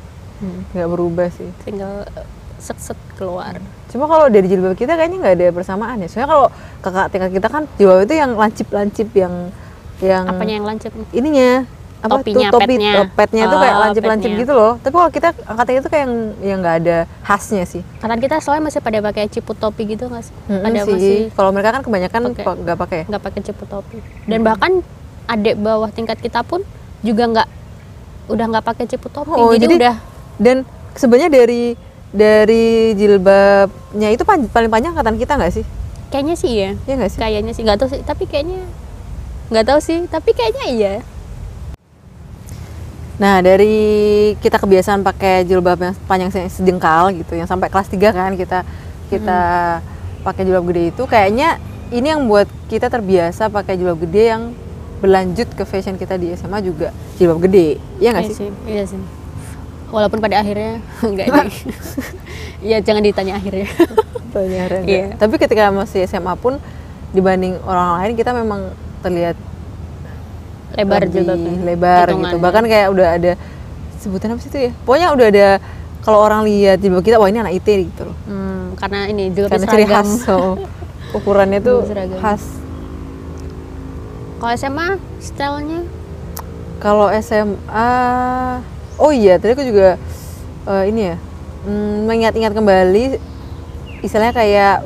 Nggak 0.75 0.89
berubah 0.91 1.29
sih. 1.35 1.49
tinggal 1.67 2.07
set 2.59 2.79
set 2.81 2.99
keluar. 3.19 3.61
Cuma 3.93 4.09
kalau 4.09 4.27
dari 4.33 4.49
jilbab 4.49 4.75
kita 4.75 4.97
kayaknya 4.97 5.19
nggak 5.21 5.35
ada 5.37 5.47
persamaan 5.53 6.01
ya. 6.01 6.09
Soalnya 6.09 6.29
kalau 6.33 6.47
kakak 6.81 7.07
tingkat 7.13 7.31
kita 7.37 7.49
kan 7.51 7.63
jilbab 7.77 8.07
itu 8.07 8.15
yang 8.17 8.33
lancip-lancip 8.35 9.09
yang 9.13 9.35
yang 10.03 10.25
apanya 10.27 10.55
yang 10.59 10.67
lancip? 10.67 10.91
ininya 11.15 11.63
apa 12.05 12.21
Topinya, 12.21 12.37
tuh 12.47 12.61
topi 12.61 12.67
petnya. 12.69 12.93
eh, 12.95 13.07
petnya 13.09 13.43
tuh 13.47 13.59
kayak 13.59 13.75
Oh, 13.75 13.81
lancip-lancip 13.81 14.31
gitu 14.37 14.53
loh. 14.53 14.73
Tapi 14.77 14.93
kalau 14.93 15.09
kita 15.09 15.29
angkatan 15.43 15.73
itu 15.75 15.89
kayak 15.89 16.03
yang 16.05 16.15
yang 16.45 16.59
nggak 16.61 16.77
ada 16.79 16.97
khasnya 17.25 17.65
sih. 17.65 17.81
Angkatan 17.97 18.21
kita 18.21 18.35
soalnya 18.39 18.69
masih 18.69 18.81
pada 18.81 18.99
pakai 19.01 19.25
ciput 19.27 19.57
topi 19.57 19.83
gitu 19.89 20.05
nggak 20.07 20.21
sih? 20.23 20.35
Pada 20.47 20.79
sih. 20.79 20.93
masih 20.93 21.19
Kalau 21.33 21.49
mereka 21.49 21.73
kan 21.73 21.81
kebanyakan 21.81 22.21
nggak 22.37 22.77
pakai. 22.77 23.01
nggak 23.09 23.23
pakai 23.23 23.41
ciput 23.41 23.67
topi. 23.67 23.99
Dan 24.23 24.45
bahkan 24.45 24.85
adik 25.25 25.57
bawah 25.57 25.89
tingkat 25.89 26.21
kita 26.21 26.45
pun 26.45 26.61
juga 27.01 27.25
nggak 27.27 27.49
udah 28.27 28.47
nggak 28.47 28.65
pakai 28.65 28.85
ciput 28.87 29.09
topi. 29.11 29.33
Oh, 29.33 29.51
jadi, 29.51 29.65
jadi- 29.67 29.79
udah 29.81 29.95
Dan 30.35 30.57
sebenarnya 30.93 31.33
dari 31.33 31.73
dari 32.11 32.93
jilbabnya 32.95 34.09
itu 34.09 34.23
pan- 34.23 34.47
paling 34.47 34.69
panjang 34.69 34.93
angkatan 34.93 35.17
kita 35.17 35.35
nggak 35.35 35.53
sih? 35.53 35.65
kayaknya 36.07 36.37
sih 36.37 36.53
ya. 36.53 36.71
Iya 36.81 36.95
nggak 36.97 37.11
sih? 37.11 37.19
Kayaknya 37.19 37.53
sih 37.53 37.63
nggak 37.63 37.75
tahu 37.77 37.89
sih, 37.89 38.01
tapi 38.01 38.25
kayaknya 38.25 38.63
nggak 39.49 39.65
tahu 39.65 39.79
sih, 39.79 39.99
tapi 40.07 40.31
kayaknya 40.31 40.65
iya. 40.69 40.95
Nah, 43.15 43.39
dari 43.39 43.75
kita 44.39 44.59
kebiasaan 44.59 45.01
pakai 45.01 45.47
jilbab 45.47 45.79
yang 45.79 45.95
panjang 46.05 46.31
se- 46.31 46.51
sejengkal 46.53 47.15
gitu, 47.15 47.33
yang 47.33 47.47
sampai 47.47 47.71
kelas 47.71 47.87
3 47.87 48.11
kan 48.11 48.35
kita 48.35 48.67
kita 49.07 49.39
pakai 50.21 50.43
jilbab 50.43 50.67
gede 50.67 50.91
itu 50.91 51.03
kayaknya 51.05 51.61
ini 51.89 52.11
yang 52.11 52.27
buat 52.27 52.49
kita 52.67 52.89
terbiasa 52.89 53.47
pakai 53.49 53.77
jilbab 53.77 54.03
gede 54.03 54.25
yang 54.29 54.43
berlanjut 54.99 55.47
ke 55.53 55.63
fashion 55.63 55.95
kita 55.95 56.17
di 56.17 56.33
SMA 56.33 56.59
juga 56.59 56.91
jilbab 57.15 57.39
gede. 57.41 57.79
Iya 57.97 58.09
nggak 58.11 58.25
Iya 58.25 58.31
sih? 58.31 58.37
sih, 58.37 58.51
iya 58.67 58.85
sih. 58.85 58.99
Walaupun 59.89 60.19
pada 60.19 60.43
akhirnya 60.43 60.83
enggak 61.07 61.27
deh. 61.29 61.49
Iya, 62.65 62.81
jangan 62.81 63.05
ditanya 63.05 63.37
akhirnya. 63.37 63.69
Tanya 64.33 64.63
Ren. 64.67 64.83
Iya. 64.89 65.07
Tapi 65.21 65.37
ketika 65.37 65.69
masih 65.69 66.09
SMA 66.09 66.33
pun 66.35 66.57
dibanding 67.13 67.61
orang 67.63 68.01
lain 68.01 68.13
kita 68.17 68.33
memang 68.33 68.73
terlihat 69.05 69.37
Lebar 70.75 71.01
lebih 71.07 71.15
jilbabnya. 71.23 71.53
lebar 71.63 72.07
gitu. 72.11 72.37
Bahkan 72.43 72.63
kayak 72.67 72.89
udah 72.91 73.07
ada 73.15 73.33
sebutan 74.03 74.35
apa 74.35 74.41
sih 74.43 74.51
itu 74.51 74.59
ya? 74.69 74.73
Pokoknya 74.83 75.09
udah 75.15 75.27
ada 75.31 75.49
kalau 76.05 76.19
orang 76.21 76.45
lihat 76.45 76.83
jilbab 76.83 77.01
kita, 77.01 77.17
wah 77.17 77.31
ini 77.31 77.41
anak 77.41 77.57
IT 77.57 77.69
gitu 77.95 78.03
loh. 78.11 78.17
Hmm, 78.27 78.77
karena 78.77 79.09
ini 79.09 79.33
jilbabnya 79.33 79.65
karena 79.65 79.73
ciri 79.73 79.87
khas 79.89 80.09
so, 80.27 80.59
ukurannya 81.17 81.61
tuh 81.63 81.87
Seragam. 81.87 82.19
khas 82.21 82.43
Kalau 84.43 84.53
SMA 84.61 84.89
stylenya 85.23 85.81
kalau 86.83 87.09
SMA 87.17 87.93
oh 89.01 89.09
iya 89.15 89.41
tadi 89.41 89.57
aku 89.57 89.65
juga 89.65 89.97
eh, 90.69 90.85
ini 90.93 91.01
ya 91.15 91.17
mm, 91.65 91.97
mengingat-ingat 92.05 92.53
kembali 92.53 93.05
istilahnya 94.05 94.35
kayak 94.37 94.85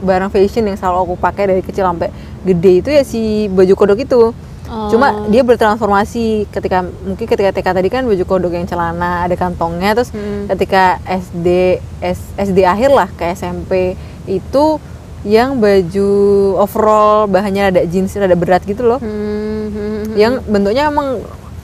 barang 0.00 0.32
fashion 0.32 0.64
yang 0.64 0.80
selalu 0.80 1.12
aku 1.12 1.14
pakai 1.20 1.44
dari 1.50 1.60
kecil 1.60 1.84
sampai 1.84 2.08
gede 2.40 2.72
itu 2.80 2.88
ya 2.88 3.02
si 3.04 3.52
baju 3.52 3.74
kodok 3.76 4.00
itu 4.00 4.32
Oh. 4.66 4.88
cuma 4.88 5.26
dia 5.26 5.40
bertransformasi 5.40 6.24
ketika 6.48 6.82
mungkin 6.82 7.22
ketika 7.24 7.50
TK 7.50 7.68
tadi 7.72 7.86
kan 7.86 8.02
baju 8.02 8.24
kodok 8.24 8.50
yang 8.50 8.64
celana 8.64 9.22
ada 9.22 9.32
kantongnya 9.32 9.94
terus 9.94 10.10
Hmm. 10.10 10.46
ketika 10.48 10.98
SD 11.04 11.78
S- 12.00 12.34
SD 12.36 12.62
akhir 12.62 12.90
lah 12.90 13.06
ke 13.08 13.30
SMP 13.30 13.94
itu 14.24 14.82
yang 15.22 15.56
baju 15.56 16.10
overall 16.56 17.26
bahannya 17.26 17.64
ada 17.68 17.82
jeans 17.84 18.14
rada 18.14 18.34
berat 18.34 18.62
gitu 18.62 18.82
loh 18.82 18.98
Hmm, 18.98 19.10
hmm, 19.66 19.70
hmm, 19.70 20.02
yang 20.14 20.42
bentuknya 20.42 20.86
emang 20.86 21.22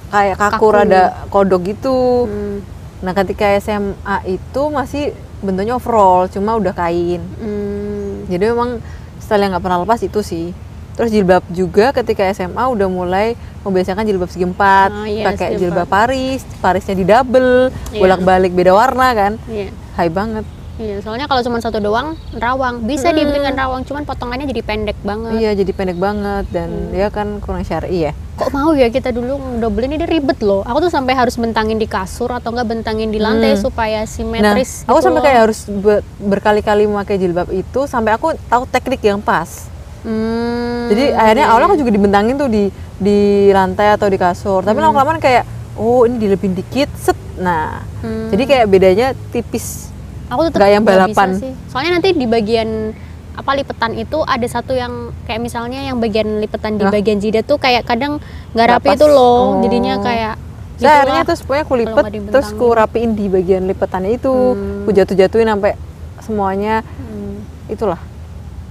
kayak 0.09 0.37
kaku, 0.37 0.54
Kaku. 0.62 0.66
rada 0.73 1.02
kodok 1.28 1.61
gitu 1.64 2.26
hmm, 2.26 2.56
nah 3.00 3.12
ketika 3.12 3.50
SMA 3.57 4.16
itu 4.29 4.62
masih 4.68 5.11
bentuknya 5.38 5.74
overall 5.74 6.27
cuma 6.27 6.55
udah 6.55 6.70
kain 6.70 7.18
hmm. 7.18 8.27
jadi 8.27 8.50
memang 8.50 8.79
style 9.18 9.40
yang 9.40 9.50
nggak 9.53 9.64
pernah 9.64 9.83
lepas 9.83 9.98
itu 10.00 10.20
sih 10.20 10.55
terus 10.92 11.09
jilbab 11.09 11.40
juga 11.48 11.90
ketika 11.92 12.28
SMA 12.28 12.61
udah 12.62 12.87
mulai 12.87 13.33
membiasakan 13.61 14.02
jilbab 14.02 14.28
segi 14.28 14.44
empat 14.44 14.90
Oh, 14.90 15.05
iya, 15.05 15.24
pakai 15.24 15.57
jilbab. 15.57 15.87
Paris 15.87 16.42
Parisnya 16.59 16.92
di 16.92 17.05
double 17.05 17.72
Iya. 17.90 17.98
bolak 17.98 18.20
balik 18.20 18.52
beda 18.52 18.72
warna 18.72 19.09
kan 19.12 19.33
Iya. 19.46 19.72
high 19.94 20.11
banget 20.11 20.44
Iya, 20.74 20.98
soalnya 20.98 21.28
kalau 21.28 21.40
cuma 21.40 21.61
satu 21.61 21.78
doang 21.78 22.16
rawang 22.35 22.81
bisa 22.83 23.12
dibikin 23.12 23.44
dengan 23.44 23.55
rawang, 23.55 23.85
cuman 23.85 24.02
potongannya 24.02 24.48
jadi 24.48 24.64
pendek 24.64 24.96
banget. 25.02 25.37
iya 25.37 25.52
jadi 25.52 25.68
pendek 25.68 25.94
banget 25.96 26.48
dan 26.48 26.68
Hmm. 26.68 26.88
dia 26.90 27.09
kan 27.09 27.38
kurang 27.38 27.61
syari 27.62 28.09
ya 28.09 28.12
Kok 28.33 28.50
mau 28.50 28.72
ya 28.72 28.88
kita 28.88 29.12
dulu 29.12 29.37
ngedoublein 29.37 29.92
ini 29.92 30.09
ribet 30.09 30.40
loh. 30.40 30.64
Aku 30.64 30.81
tuh 30.81 30.88
sampai 30.88 31.12
harus 31.12 31.37
bentangin 31.37 31.76
di 31.76 31.85
kasur 31.85 32.33
atau 32.33 32.50
enggak 32.50 32.64
bentangin 32.66 33.09
di 33.09 33.20
lantai 33.20 33.52
Hmm. 33.52 33.61
supaya 33.62 34.00
nah 34.00 34.09
simetris. 34.09 34.83
aku 34.83 34.96
gitu 34.96 35.05
sampai 35.05 35.20
loh. 35.20 35.24
kayak 35.24 35.40
harus 35.42 35.59
be- 35.68 36.02
berkali-kali 36.18 36.83
memakai 36.85 37.16
jilbab 37.16 37.52
itu 37.52 37.81
sampai 37.85 38.12
aku 38.12 38.33
tahu 38.42 38.64
teknik 38.66 39.05
yang 39.05 39.20
pas 39.20 39.68
Hmm, 40.03 40.91
Jadi 40.91 41.05
akhirnya 41.11 41.47
awalnya 41.47 41.67
aku 41.69 41.79
juga 41.79 41.91
dibentangin 41.91 42.35
tuh 42.35 42.51
di 42.51 42.65
di 42.97 43.19
lantai 43.49 43.95
atau 43.95 44.07
di 44.07 44.17
kasur. 44.17 44.61
Tapi 44.61 44.75
Hmm. 44.75 44.91
lama-kelamaan 44.91 45.19
kayak 45.19 45.45
oh 45.75 46.05
ini 46.05 46.19
dilebihin 46.19 46.55
dikit, 46.55 46.91
set. 46.95 47.17
Nah, 47.35 47.81
Hmm. 48.01 48.29
jadi 48.29 48.43
kayak 48.45 48.67
bedanya 48.69 49.07
tipis. 49.31 49.88
aku 50.27 50.49
tetap 50.49 50.59
nggak 50.59 50.71
yang 50.71 50.85
balapan. 50.85 51.29
bisa 51.31 51.45
sih. 51.45 51.53
Soalnya 51.69 51.91
nanti 51.95 52.09
di 52.11 52.25
bagian 52.25 52.97
apa 53.33 53.53
lipetan 53.53 53.93
itu 53.95 54.21
ada 54.23 54.45
satu 54.45 54.73
yang 54.73 54.93
kayak 55.23 55.41
misalnya 55.41 55.81
yang 55.83 55.97
bagian 55.97 56.41
lipetan 56.41 56.77
di 56.77 56.85
Hah? 56.85 56.93
bagian 56.93 57.17
jidat 57.17 57.45
tuh 57.45 57.57
kayak 57.57 57.85
kadang 57.85 58.17
nggak 58.53 58.67
rapi 58.71 58.88
itu 58.93 59.07
loh. 59.07 59.57
Oh. 59.57 59.61
Jadinya 59.61 60.01
kayak 60.01 60.35
Saya 60.75 60.81
gitulah. 60.81 60.97
akhirnya 60.99 61.23
terus 61.23 61.41
pokoknya 61.41 61.62
aku 61.62 61.75
lipet, 61.77 62.05
terus 62.27 62.49
ku 62.49 62.57
dibentangin. 62.65 62.81
rapiin 62.81 63.11
di 63.12 63.27
bagian 63.29 63.62
lipetannya 63.67 64.11
itu, 64.11 64.33
Hmm. 64.33 64.83
ku 64.83 64.91
jatuh-jatuhin 64.91 65.47
sampai 65.47 65.73
semuanya 66.19 66.75
Hmm. 66.81 67.45
itulah 67.69 68.01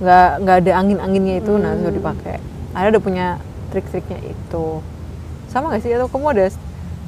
nggak 0.01 0.29
nggak 0.41 0.55
ada 0.57 0.71
angin-anginnya 0.75 1.35
itu, 1.37 1.53
nah 1.53 1.71
terus 1.71 1.87
Hmm. 1.87 1.99
dipakai. 2.01 2.35
Akhirnya 2.71 2.91
udah 2.91 3.03
punya 3.03 3.27
trik-triknya 3.69 4.19
itu. 4.25 4.65
Sama 5.47 5.69
nggak 5.69 5.81
sih 5.81 5.91
atau 5.91 6.07
kamu 6.07 6.27
ada 6.31 6.45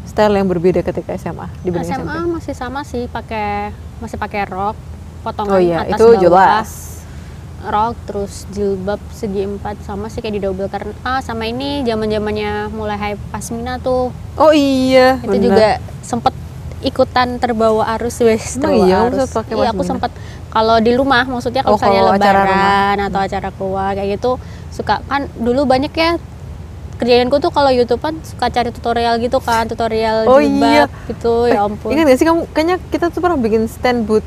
style 0.04 0.36
yang 0.36 0.46
berbeda 0.46 0.80
ketika 0.82 1.16
SMA 1.16 1.48
dibanding 1.62 1.90
SMA 1.90 2.06
SMP? 2.14 2.28
masih 2.30 2.54
sama 2.54 2.82
sih 2.84 3.08
pakai 3.08 3.72
masih 3.98 4.16
pakai 4.16 4.44
rok 4.46 4.76
potongan 5.22 5.56
Oh 5.56 5.60
iya, 5.60 5.80
atas 5.82 5.96
itu 5.96 6.06
bawah 6.06 6.20
jelas. 6.20 6.70
rok 7.64 7.96
terus 8.04 8.44
jilbab 8.50 9.00
segi 9.10 9.48
empat 9.48 9.80
sama 9.82 10.12
sih 10.12 10.20
kayak 10.20 10.36
di 10.36 10.42
double 10.44 10.68
karena 10.68 10.92
ah 11.02 11.24
sama 11.24 11.48
ini 11.48 11.80
zaman 11.82 12.12
zamannya 12.12 12.68
mulai 12.70 13.00
hype 13.00 13.22
pasmina 13.32 13.80
tuh 13.80 14.12
Oh 14.36 14.52
iya, 14.52 15.16
itu 15.18 15.32
benar. 15.32 15.40
juga 15.42 15.70
sempet 16.04 16.36
ikutan 16.84 17.40
terbawa 17.40 17.88
arus 17.96 18.20
wes 18.20 18.60
terbawa 18.60 18.76
iya, 18.76 19.00
kamu 19.00 19.08
arus 19.08 19.32
iya 19.64 19.72
aku 19.72 19.80
pasmina? 19.80 19.88
Kalau 20.54 20.78
di 20.78 20.94
rumah 20.94 21.26
maksudnya 21.26 21.66
Oh, 21.66 21.74
kalau 21.74 21.90
misalnya 21.90 22.00
kalau 22.00 22.14
acara 22.14 22.42
lebaran 22.46 22.98
atau 23.10 23.20
acara 23.20 23.50
keluar 23.50 23.92
kayak 23.98 24.10
gitu 24.16 24.32
suka 24.70 25.02
kan 25.10 25.26
dulu 25.34 25.66
banyak 25.66 25.90
ya 25.90 26.22
kerjaanku 26.94 27.42
tuh 27.42 27.50
kalau 27.50 27.74
YouTube 27.74 28.00
kan 28.00 28.14
suka 28.22 28.48
cari 28.48 28.70
tutorial 28.70 29.18
gitu 29.18 29.42
kan 29.42 29.66
tutorial 29.66 30.30
Oh 30.30 30.38
jilbab 30.38 30.88
iya. 30.88 31.10
gitu 31.10 31.50
ya 31.50 31.66
ampun 31.66 31.90
Ingat 31.90 32.06
gak 32.06 32.18
sih 32.22 32.26
kamu? 32.26 32.42
Kayaknya 32.54 32.78
kita 32.94 33.06
tuh 33.10 33.20
pernah 33.20 33.36
bikin 33.36 33.66
stand 33.66 34.06
booth 34.06 34.24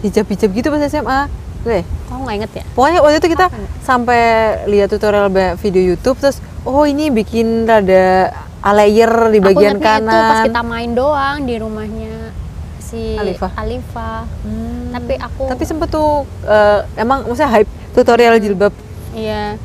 hijab-hijab 0.00 0.48
gitu 0.48 0.70
pas 0.70 0.80
SMA. 0.86 1.20
Gue. 1.60 1.84
Kok 2.08 2.16
nggak 2.24 2.36
inget 2.40 2.52
ya? 2.56 2.64
Pokoknya 2.72 2.98
waktu 3.04 3.18
itu 3.20 3.28
kita 3.28 3.46
ya? 3.52 3.68
sampai 3.84 4.22
lihat 4.64 4.88
tutorial 4.88 5.28
video 5.60 5.82
YouTube 5.92 6.16
terus 6.16 6.40
oh 6.64 6.88
ini 6.88 7.12
bikin 7.12 7.68
rada 7.68 8.32
a 8.60 8.72
layer 8.72 9.12
di 9.28 9.40
bagian 9.40 9.76
Aku 9.76 9.84
kanan. 9.84 10.08
itu 10.08 10.18
pas 10.24 10.40
kita 10.48 10.62
main 10.64 10.90
doang 10.94 11.44
di 11.44 11.54
rumahnya 11.60 12.32
si 12.80 13.12
Alifah. 13.12 13.50
Alifah. 13.60 14.24
Hmm. 14.40 14.79
Tapi 14.90 15.14
aku 15.16 15.42
Tapi 15.48 15.62
sempet 15.64 15.88
tuh 15.88 16.26
eh, 16.44 16.80
emang 16.98 17.24
maksudnya 17.24 17.50
hype 17.50 17.70
tutorial 17.94 18.38
jilbab 18.38 18.74
iya 19.10 19.58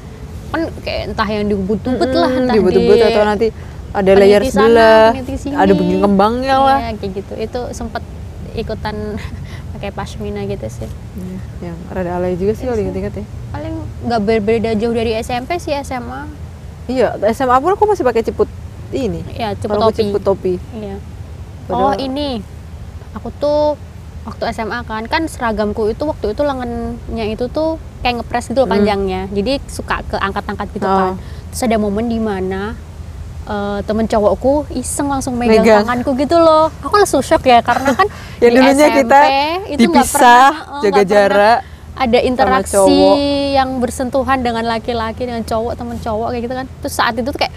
kan 0.50 0.72
kayak 0.82 1.02
entah 1.12 1.28
yang 1.30 1.46
dibut-but 1.46 2.10
lah 2.10 2.32
Mm-mm, 2.32 2.48
entah 2.48 2.56
di 2.56 3.02
atau 3.04 3.24
nanti 3.28 3.48
ada 3.96 4.12
layer 4.12 4.44
sebelah, 4.44 5.16
ada 5.56 5.72
begini 5.72 6.04
kembangnya 6.04 6.56
lah. 6.60 6.78
Iya, 6.84 7.00
kayak 7.00 7.12
gitu. 7.16 7.34
Itu 7.40 7.60
sempet 7.72 8.04
ikutan 8.52 9.16
pakai 9.76 9.96
pashmina 9.96 10.44
gitu 10.44 10.68
sih. 10.68 10.90
Hmm, 11.16 11.40
Yang 11.64 11.78
rada 11.88 12.12
alay 12.20 12.36
juga 12.36 12.60
sih 12.60 12.68
kalau 12.68 12.76
diinget-inget 12.76 13.24
ya. 13.24 13.26
Paling 13.56 13.76
nggak 14.04 14.22
berbeda 14.22 14.70
jauh 14.76 14.92
dari 14.92 15.16
SMP 15.16 15.64
sih 15.64 15.72
SMA. 15.80 16.28
Iya, 16.92 17.16
SMA 17.32 17.56
pun 17.64 17.72
aku 17.74 17.88
masih 17.88 18.04
pakai 18.04 18.22
ciput 18.22 18.52
ini. 18.92 19.24
Ya, 19.32 19.56
Kalau 19.56 19.88
aku 19.88 19.96
topi. 19.96 20.04
ciput 20.04 20.22
topi. 20.22 20.54
Iya. 20.76 20.96
Oh 21.72 21.96
ini, 21.98 22.44
aku 23.16 23.32
tuh 23.40 23.80
waktu 24.26 24.44
SMA 24.52 24.82
kan, 24.84 25.06
kan 25.06 25.24
seragamku 25.26 25.88
itu 25.88 26.04
waktu 26.04 26.34
itu 26.34 26.42
lengannya 26.42 27.26
itu 27.30 27.46
tuh 27.48 27.70
kayak 28.02 28.20
ngepres 28.20 28.50
gitu 28.50 28.60
loh 28.60 28.68
Hmm. 28.68 28.76
panjangnya. 28.76 29.22
Jadi 29.30 29.62
suka 29.66 30.02
ke 30.04 30.18
angkat-angkat 30.18 30.68
gitu 30.72 30.84
Oh. 30.84 30.98
kan. 30.98 31.12
Terus 31.48 31.62
ada 31.64 31.78
momen 31.78 32.06
di 32.06 32.18
mana 32.18 32.74
eh, 33.44 33.80
temen 33.82 34.04
cowokku 34.04 34.74
iseng 34.74 35.06
langsung 35.06 35.38
megang, 35.38 35.62
Megang. 35.62 35.86
tanganku 35.86 36.18
gitu 36.18 36.34
loh 36.36 36.74
aku 36.82 36.98
langsung 36.98 37.22
shock 37.22 37.46
ya 37.46 37.62
karena 37.62 37.94
kan 37.94 38.10
Yang 38.42 38.52
di 38.52 38.58
SMP 38.58 38.90
kita 38.98 39.20
itu 39.22 39.38
nggak 39.62 39.78
dipisah, 39.78 40.10
pernah, 40.10 40.50
eh, 40.50 40.82
jaga 40.82 40.90
pernah 40.90 41.06
jarak 41.06 41.60
ada 41.96 42.20
interaksi 42.20 42.98
yang 43.54 43.70
bersentuhan 43.78 44.42
dengan 44.42 44.66
laki-laki 44.66 45.24
dengan 45.24 45.46
cowok 45.46 45.78
temen 45.78 45.96
cowok 45.96 46.28
kayak 46.28 46.42
gitu 46.42 46.56
kan 46.56 46.66
terus 46.82 46.92
saat 46.92 47.14
itu 47.14 47.24
tuh 47.24 47.38
kayak 47.38 47.54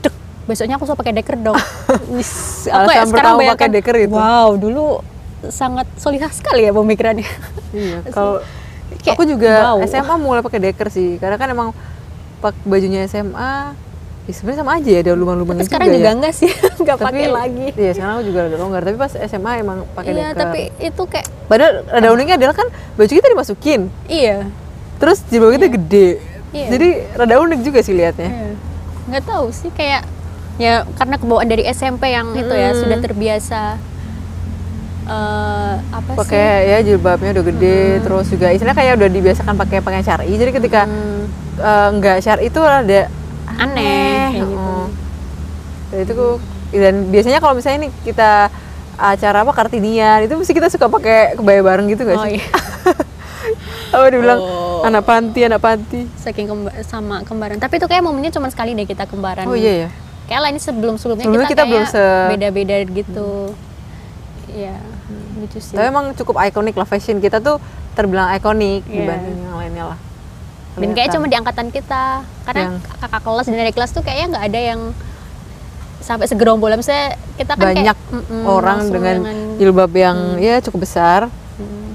dek 0.00 0.14
besoknya 0.46 0.74
aku 0.74 0.84
suka 0.84 0.96
pakai 0.96 1.12
deker 1.12 1.36
dong 1.38 1.60
Wis, 2.16 2.32
Alasan 2.66 2.88
kayak 2.88 3.06
pertama 3.12 3.40
pakai 3.52 3.68
deker 3.70 3.96
itu. 4.00 4.16
wow 4.16 4.56
dulu 4.56 5.04
sangat 5.46 5.88
solihah 5.94 6.28
sekali 6.28 6.62
ya 6.62 6.72
pemikirannya 6.72 7.24
Iya, 7.70 8.04
kalau 8.14 8.44
Kayak, 8.92 9.14
aku 9.14 9.22
juga 9.24 9.52
wow. 9.70 9.80
SMA 9.82 10.14
mulai 10.16 10.40
pakai 10.40 10.60
deker 10.60 10.88
sih, 10.88 11.16
karena 11.16 11.34
kan 11.34 11.46
emang 11.46 11.70
pak 12.38 12.52
bajunya 12.62 13.06
SMA, 13.06 13.72
ya 14.20 14.32
sebenarnya 14.34 14.60
sama 14.60 14.72
aja 14.74 14.90
ya, 14.90 15.00
ada 15.00 15.12
lubang-lubangnya 15.14 15.62
tapi 15.62 15.70
sekarang 15.70 15.88
juga 15.94 16.04
ya. 16.04 16.12
enggak 16.12 16.34
sih 16.34 16.50
nggak 16.82 16.96
Tapi- 16.98 17.06
pakai 17.06 17.26
lagi 17.30 17.66
Iya, 17.72 17.90
sekarang 17.94 18.12
aku 18.12 18.24
juga 18.26 18.40
ada 18.42 18.56
longgar, 18.56 18.80
tapi 18.82 18.96
pas 18.98 19.12
SMA 19.14 19.52
emang 19.56 19.78
pakai 19.90 20.10
iya 20.10 20.26
deker. 20.28 20.40
tapi 20.42 20.60
itu 20.76 21.02
kayak 21.06 21.26
Padahal 21.46 21.72
rada 21.86 22.08
uniknya 22.10 22.36
adalah 22.36 22.54
kan 22.54 22.66
baju 22.94 23.12
kita 23.12 23.28
dimasukin, 23.28 23.80
iya 24.04 24.50
terus 24.96 25.22
jilbab 25.24 25.54
kita 25.54 25.66
gede, 25.70 26.08
Iya. 26.50 26.66
jadi 26.68 26.88
rada 27.14 27.34
unik 27.40 27.60
juga 27.62 27.80
sih 27.80 27.94
liatnya. 27.94 28.26
Iya. 28.26 28.50
nggak 29.06 29.24
tahu 29.24 29.46
sih 29.50 29.70
kayak 29.70 30.02
ya 30.56 30.74
karena 30.92 31.16
kebawaan 31.16 31.46
dari 31.46 31.64
SMP 31.64 32.10
yang 32.10 32.30
itu 32.32 32.52
ya 32.52 32.70
Mm. 32.70 32.78
sudah 32.78 32.98
terbiasa 33.00 33.60
eh 35.10 35.74
apa 35.90 36.08
sih? 36.08 36.18
Pakai 36.20 36.46
ya 36.68 36.78
jilbabnya 36.80 37.30
udah 37.32 37.44
gede, 37.44 37.80
terus 38.00 38.26
juga 38.26 38.46
istilahnya 38.48 38.78
kayak 38.78 38.94
udah 38.94 39.08
dibiasakan 39.08 39.54
pakai 39.56 39.78
pakaian 39.78 40.04
syar'i, 40.04 40.30
jadi 40.32 40.50
ketika 40.52 40.80
Hmm, 40.86 41.26
nggak 41.92 42.18
syar'i 42.20 42.46
itu 42.46 42.60
rada 42.60 43.10
aneh 43.52 44.30
kayak 44.30 44.46
gitu. 44.46 44.76
Dan 45.90 45.98
itu 46.00 46.14
dan 46.72 46.94
biasanya 47.08 47.38
kalau 47.38 47.52
misalnya 47.52 47.78
nih 47.84 47.92
kita 48.04 48.46
acara 48.94 49.42
apa 49.42 49.50
kartinian 49.50 50.22
itu 50.22 50.34
mesti 50.34 50.52
kita 50.52 50.68
suka 50.68 50.86
pakai 50.86 51.34
kebaya 51.34 51.60
bareng 51.60 51.88
gitu 51.88 52.04
gak 52.04 52.14
oh 52.14 52.24
sih? 52.24 52.36
iya. 52.36 52.46
Apa 53.90 54.06
dibilang 54.06 54.38
Oh. 54.38 54.86
anak 54.86 55.02
panti, 55.02 55.40
anak 55.42 55.58
panti. 55.58 56.06
saking 56.14 56.46
kemba- 56.46 56.72
sama 56.82 57.20
kembaran. 57.20 57.58
Tapi 57.58 57.76
itu 57.76 57.84
kayak 57.84 58.00
momennya 58.00 58.30
cuma 58.30 58.46
sekali 58.46 58.72
deh 58.72 58.84
kita 58.84 59.04
kembaran. 59.04 59.44
Oh 59.44 59.52
iya 59.52 59.84
ya. 59.84 59.88
kayak 60.24 60.40
lain 60.40 60.56
sebelum 60.56 60.94
sebelumnya 60.94 61.26
kita, 61.26 61.48
kita 61.50 61.62
belum 61.64 61.82
kayak 61.82 61.90
se- 61.90 62.28
beda-beda 62.30 62.76
gitu. 62.86 63.30
Iya 64.48 64.78
gitu 65.42 65.58
sih 65.58 65.74
Tapi 65.74 65.86
emang 65.86 66.12
cukup 66.12 66.36
ikonik 66.40 66.74
lah 66.74 66.84
fashion 66.84 67.18
kita 67.18 67.38
tuh 67.38 67.56
terbilang 67.92 68.30
ikonik 68.32 68.84
Iya. 68.84 68.94
dibanding 68.96 69.38
yang 69.40 69.56
lainnya 69.56 69.84
lah. 69.90 69.98
dan 70.70 70.88
kayak 70.88 71.10
Kelihatan. 71.10 71.14
cuma 71.18 71.26
di 71.26 71.36
angkatan 71.36 71.68
kita 71.68 72.02
karena 72.44 72.62
Yang- 72.62 72.80
kakak 72.96 73.20
kelas 73.20 73.44
dan 73.44 73.56
dari 73.58 73.72
kelas 73.72 73.90
tuh 73.90 74.02
kayaknya 74.02 74.26
nggak 74.30 74.44
ada 74.46 74.60
yang 74.62 74.80
sampai 76.00 76.24
segerombolan 76.24 76.78
misalnya 76.78 77.08
kita 77.34 77.52
kan 77.52 77.60
banyak 77.66 77.92
kayak, 77.92 78.12
mm-mm, 78.14 78.42
orang 78.46 78.78
langsung 78.80 78.94
dengan, 78.94 79.16
jilbab 79.58 79.92
yang 79.92 80.16
ya 80.38 80.56
cukup 80.60 80.88
besar 80.88 81.28
mm, 81.58 81.90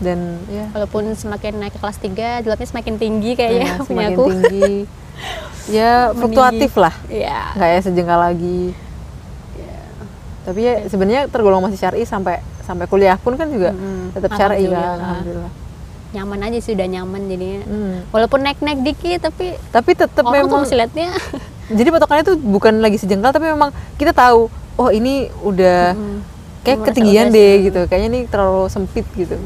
dan 0.00 0.18
ya 0.46 0.64
walaupun 0.72 1.12
semakin 1.12 1.52
naik 1.58 1.74
ke 1.74 1.78
kelas 1.78 1.98
3 1.98 2.40
jilbabnya 2.40 2.68
semakin 2.70 2.94
tinggi 2.96 3.30
ya, 3.30 3.36
kayaknya 3.36 3.68
punya 3.84 3.84
semakin 3.84 4.14
aku 4.14 4.22
tinggi. 4.30 4.72
ya 5.76 5.92
fluktuatif 6.14 6.72
lah. 6.74 6.94
Iya. 7.06 7.38
nggak 7.52 7.68
ya 7.68 7.78
sejengkal 7.82 8.20
lagi 8.22 8.72
tapi 10.40 10.60
ya 10.64 10.74
sebenarnya 10.88 11.28
tergolong 11.28 11.60
masih 11.60 11.76
syari 11.76 12.02
sampai 12.02 12.40
sampai 12.70 12.86
kuliah 12.86 13.16
pun 13.16 13.34
kan 13.34 13.46
juga 13.46 13.70
Mm-mm. 13.70 14.14
tetap 14.14 14.30
syari 14.32 14.64
kan 14.64 14.96
Alhamdulillah. 14.96 15.52
nyaman 16.10 16.38
aja 16.42 16.58
sih 16.58 16.72
udah 16.72 16.88
nyaman 16.88 17.22
jadinya 17.26 17.60
Hmm. 17.64 17.96
walaupun 18.08 18.40
naik-naik 18.40 18.80
dikit 18.80 19.18
tapi 19.22 19.54
tapi 19.68 19.90
tetap 19.92 20.22
tuh 20.22 20.30
memang 20.32 20.62
masih 20.62 20.74
liatnya 20.76 21.10
jadi 21.78 21.88
patokannya 21.88 22.24
tuh 22.24 22.36
bukan 22.36 22.78
lagi 22.78 22.96
sejengkal 22.96 23.30
tapi 23.30 23.46
memang 23.46 23.70
kita 23.94 24.10
tahu 24.12 24.46
oh 24.74 24.88
ini 24.88 25.14
udah 25.40 25.92
Mm. 25.92 26.18
kayak 26.60 26.76
Merasa 26.76 26.88
ketinggian 26.88 27.26
deh 27.28 27.38
sih. 27.52 27.64
gitu 27.64 27.80
kayaknya 27.84 28.08
ini 28.08 28.20
terlalu 28.24 28.66
sempit 28.66 29.06
gitu 29.12 29.38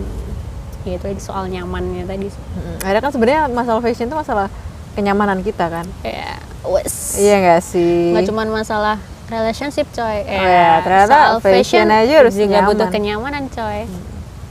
ya 0.82 0.94
itu 0.94 1.06
soal 1.18 1.46
nyamannya 1.46 2.04
tadi 2.04 2.28
Mm. 2.28 2.80
akhirnya 2.80 3.02
kan 3.02 3.10
sebenarnya 3.10 3.40
masalah 3.48 3.80
fashion 3.80 4.06
itu 4.06 4.14
masalah 4.14 4.48
kenyamanan 4.92 5.40
kita 5.40 5.68
kan 5.68 5.86
kayak 6.00 6.40
wes 6.64 7.18
iya 7.18 7.34
nggak 7.40 7.60
sih 7.60 8.12
nggak 8.12 8.24
cuma 8.24 8.44
masalah 8.46 8.96
relationship 9.26 9.88
coy. 9.90 10.18
Oh 10.22 10.44
ya, 10.44 10.80
ternyata 10.80 11.08
soal 11.10 11.38
fashion 11.40 11.86
aja 11.86 12.14
harus 12.20 12.34
juga 12.34 12.60
nyaman. 12.60 12.68
butuh 12.68 12.88
kenyamanan 12.88 13.44
coy. 13.48 13.88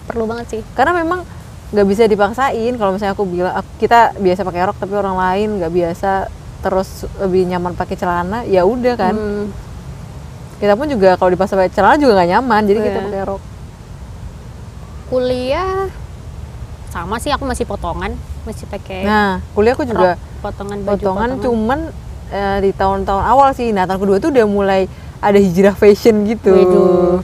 Perlu 0.03 0.23
banget 0.25 0.47
sih. 0.49 0.61
Karena 0.73 0.93
memang 0.95 1.21
nggak 1.69 1.87
bisa 1.87 2.03
dipaksain. 2.05 2.73
Kalau 2.73 2.91
misalnya 2.91 3.13
aku 3.13 3.23
bilang 3.23 3.53
aku- 3.55 3.77
kita 3.77 4.13
biasa 4.15 4.41
pakai 4.41 4.61
rok 4.63 4.77
tapi 4.77 4.93
orang 4.93 5.15
lain 5.15 5.49
nggak 5.57 5.71
biasa 5.71 6.11
terus 6.59 6.89
lebih 7.17 7.43
nyaman 7.45 7.73
pakai 7.73 7.95
celana 7.95 8.41
ya 8.43 8.63
udah 8.63 8.93
kan. 8.95 9.13
Hmm, 9.13 9.45
kita 10.57 10.73
pun 10.73 10.87
juga 10.87 11.15
kalau 11.15 11.29
dipaksa 11.29 11.53
pakai 11.53 11.71
celana 11.71 11.95
juga 11.95 12.13
nggak 12.15 12.29
nyaman 12.31 12.61
jadi 12.63 12.77
Oh 12.77 12.83
kita 12.83 12.93
ya. 12.93 13.03
pakai 13.03 13.23
rok. 13.25 13.41
Kuliah 15.05 15.87
sama 16.89 17.17
sih 17.17 17.29
aku 17.29 17.43
masih 17.43 17.65
potongan. 17.65 18.13
Masih 18.43 18.65
pakai 18.65 19.03
nah 19.03 19.39
kuliah 19.53 19.71
aku 19.71 19.85
juga 19.85 20.13
rok, 20.13 20.19
potongan 20.41 20.77
baju 20.81 20.99
potongan. 20.99 21.29
cuman 21.39 21.79
eh, 22.33 22.57
di 22.59 22.71
tahun-tahun 22.71 23.23
awal 23.23 23.53
sih. 23.53 23.69
Nah 23.69 23.85
tahun 23.85 23.99
kedua 23.99 24.17
tuh 24.17 24.29
udah 24.29 24.45
mulai 24.45 24.81
ada 25.19 25.37
hijrah 25.37 25.71
fashion 25.73 26.25
gitu. 26.25 26.51
Waduh. 26.51 27.21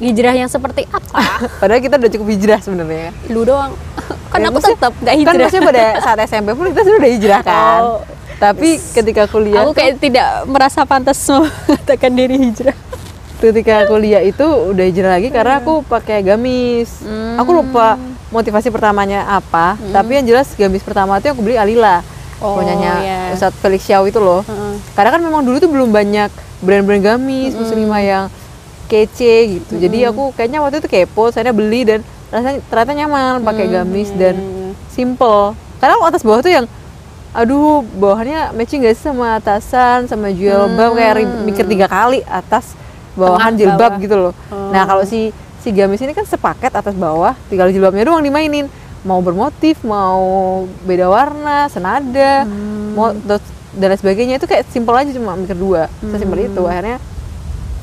hijrah 0.00 0.32
yang 0.34 0.48
seperti 0.48 0.88
apa? 0.88 1.20
Padahal 1.60 1.78
kita 1.78 1.94
udah 1.94 2.10
cukup 2.10 2.26
hijrah 2.30 2.58
sebenarnya. 2.58 3.12
Lu 3.28 3.44
doang. 3.44 3.76
Kan 4.32 4.40
Ya, 4.40 4.48
aku 4.48 4.56
maksudnya- 4.56 4.78
tetap 4.80 4.92
gak 4.94 5.04
kan 5.04 5.16
hijrah. 5.18 5.34
maksudnya 5.36 5.64
pada 5.66 5.84
saat 6.00 6.18
SMP 6.24 6.48
pun 6.50 6.64
kita 6.66 6.80
sudah 6.80 6.98
udah 6.98 7.10
hijrah 7.12 7.40
kan. 7.42 7.80
Oh. 7.82 8.00
tapi 8.38 8.68
ketika 8.88 9.22
kuliah 9.26 9.60
aku 9.60 9.70
tuh- 9.70 9.76
kayak 9.76 10.00
tidak 10.00 10.28
merasa 10.46 10.80
pantas 10.82 11.20
mengatakan 11.68 12.10
diri 12.10 12.36
hijrah. 12.40 12.72
Ketika 13.36 13.84
kuliah 13.84 14.22
itu 14.22 14.40
udah 14.42 14.84
hijrah 14.86 15.10
lagi 15.12 15.28
karena 15.28 15.60
aku 15.60 15.80
pakai 15.82 16.20
gamis. 16.22 17.00
Hmm. 17.00 17.36
Aku 17.36 17.52
lupa 17.52 18.00
motivasi 18.28 18.68
pertamanya 18.68 19.26
apa, 19.26 19.74
tapi 19.90 20.14
yang 20.14 20.24
jelas 20.24 20.52
gamis 20.54 20.80
pertama 20.80 21.16
itu 21.16 21.28
aku 21.28 21.42
beli 21.42 21.56
Alila. 21.56 22.00
Oh, 22.40 22.56
punyanya 22.56 22.92
iya. 22.98 23.20
Ustadz 23.30 23.56
Felix 23.56 23.84
Xiao 23.84 24.04
itu 24.04 24.16
loh. 24.16 24.40
Heeh. 24.42 24.74
Karena 24.92 25.10
kan 25.10 25.20
memang 25.20 25.40
dulu 25.40 25.56
tuh 25.56 25.68
belum 25.68 25.88
banyak 25.88 26.32
brand-brand 26.60 27.00
gamis 27.00 27.52
muslimah 27.52 28.00
yang 28.00 28.24
kece 28.86 29.34
gitu. 29.54 29.78
Jadi 29.78 30.02
aku 30.02 30.32
kayaknya 30.32 30.58
waktu 30.58 30.80
itu 30.80 30.88
kepo, 30.88 31.28
saya 31.28 31.52
beli 31.52 31.84
dan 31.84 32.00
rasanya 32.28 32.58
ternyata 32.64 32.92
nyaman 32.96 33.32
pakai 33.40 33.66
gamis 33.66 34.10
dan 34.12 34.34
simple. 34.88 35.52
Karena 35.78 36.00
atas 36.02 36.20
bawah 36.20 36.40
tuh 36.40 36.50
yang 36.50 36.66
aduh 37.30 37.86
bawahannya 37.94 38.50
matching 38.52 38.82
gak 38.82 38.92
sih 38.92 39.06
sama 39.06 39.38
atasan 39.38 40.04
sama 40.04 40.28
jilbab 40.28 40.98
kayak 40.98 41.14
ri- 41.14 41.38
mikir 41.44 41.62
tiga 41.62 41.86
kali 41.86 42.26
atas 42.26 42.74
bawahan 43.14 43.54
Tengah, 43.54 43.60
jilbab 43.60 43.90
bawah. 43.92 44.02
gitu 44.02 44.16
loh. 44.18 44.32
Nah 44.50 44.82
kalau 44.82 45.04
si 45.04 45.30
si 45.60 45.70
gamis 45.70 46.00
ini 46.00 46.10
kan 46.10 46.26
sepaket 46.26 46.72
atas 46.72 46.90
bawah, 46.92 47.38
tinggal 47.46 47.68
jilbabnya 47.68 48.02
doang 48.02 48.20
dimainin. 48.20 48.66
Mau 49.00 49.24
bermotif, 49.24 49.80
mau 49.80 50.20
beda 50.84 51.08
warna, 51.08 51.66
senada, 51.68 52.44
mau 52.92 53.16
terus- 53.16 53.48
dan 53.72 53.94
lain 53.94 54.00
sebagainya. 54.00 54.34
Itu 54.36 54.44
kayak 54.44 54.68
simple 54.68 54.92
aja 54.92 55.10
cuma 55.14 55.38
mikir 55.38 55.56
dua, 55.56 55.88
sesimpel 56.02 56.50
itu. 56.50 56.62
Akhirnya 56.66 56.98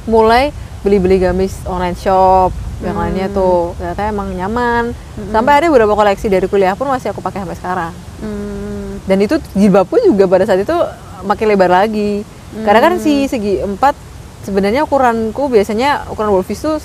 mulai 0.06 0.54
beli-beli 0.86 1.18
gamis 1.18 1.58
online 1.66 1.98
shop 1.98 2.54
yang 2.86 2.96
lainnya 2.96 3.28
tuh. 3.34 3.74
Ternyata 3.82 4.02
emang 4.08 4.30
nyaman. 4.30 4.94
Sampai 5.34 5.58
ada 5.58 5.74
beberapa 5.74 5.98
koleksi 5.98 6.30
dari 6.30 6.46
kuliah 6.46 6.78
pun 6.78 6.86
masih 6.86 7.10
aku 7.10 7.20
pakai 7.20 7.42
sampai 7.42 7.58
sekarang. 7.58 7.94
Hmm. 8.18 9.00
dan 9.08 9.24
itu 9.24 9.40
jilbabku 9.56 9.96
juga 10.04 10.28
pada 10.28 10.44
saat 10.44 10.60
itu 10.62 10.76
makin 11.24 11.48
lebar 11.48 11.72
lagi. 11.72 12.28
Karena 12.68 12.80
kan 12.84 12.94
si 13.00 13.26
segi 13.32 13.64
empat 13.64 13.96
sebenarnya 14.44 14.84
ukuranku 14.84 15.48
biasanya 15.48 16.08
ukuran 16.12 16.32
Wolfies 16.32 16.60
tuh 16.60 16.76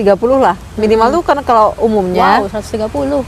130 0.00 0.16
lah. 0.40 0.56
Minimal 0.74 1.08
tuh 1.12 1.22
karena 1.22 1.42
kalau 1.42 1.76
umumnya. 1.76 2.40
Wow 2.40 2.50
130 2.50 3.22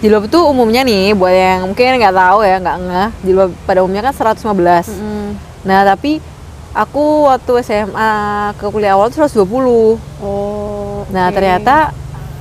jilbab 0.00 0.32
tuh 0.32 0.48
umumnya 0.48 0.80
nih 0.80 1.12
buat 1.12 1.28
yang 1.28 1.68
mungkin 1.68 2.00
nggak 2.00 2.16
tahu 2.16 2.40
ya 2.40 2.56
nggak 2.56 2.76
ngeh 2.80 3.08
jilbab 3.20 3.50
pada 3.68 3.84
umumnya 3.84 4.00
kan 4.00 4.32
115 4.32 4.88
Hmm. 4.88 5.36
nah 5.60 5.84
tapi 5.84 6.24
aku 6.72 7.28
waktu 7.28 7.60
SMA 7.60 8.12
ke 8.56 8.64
kuliah 8.72 8.96
awal 8.96 9.12
tuh 9.12 9.28
120 9.28 10.00
oh 10.24 11.04
Nah 11.12 11.28
ternyata 11.28 11.92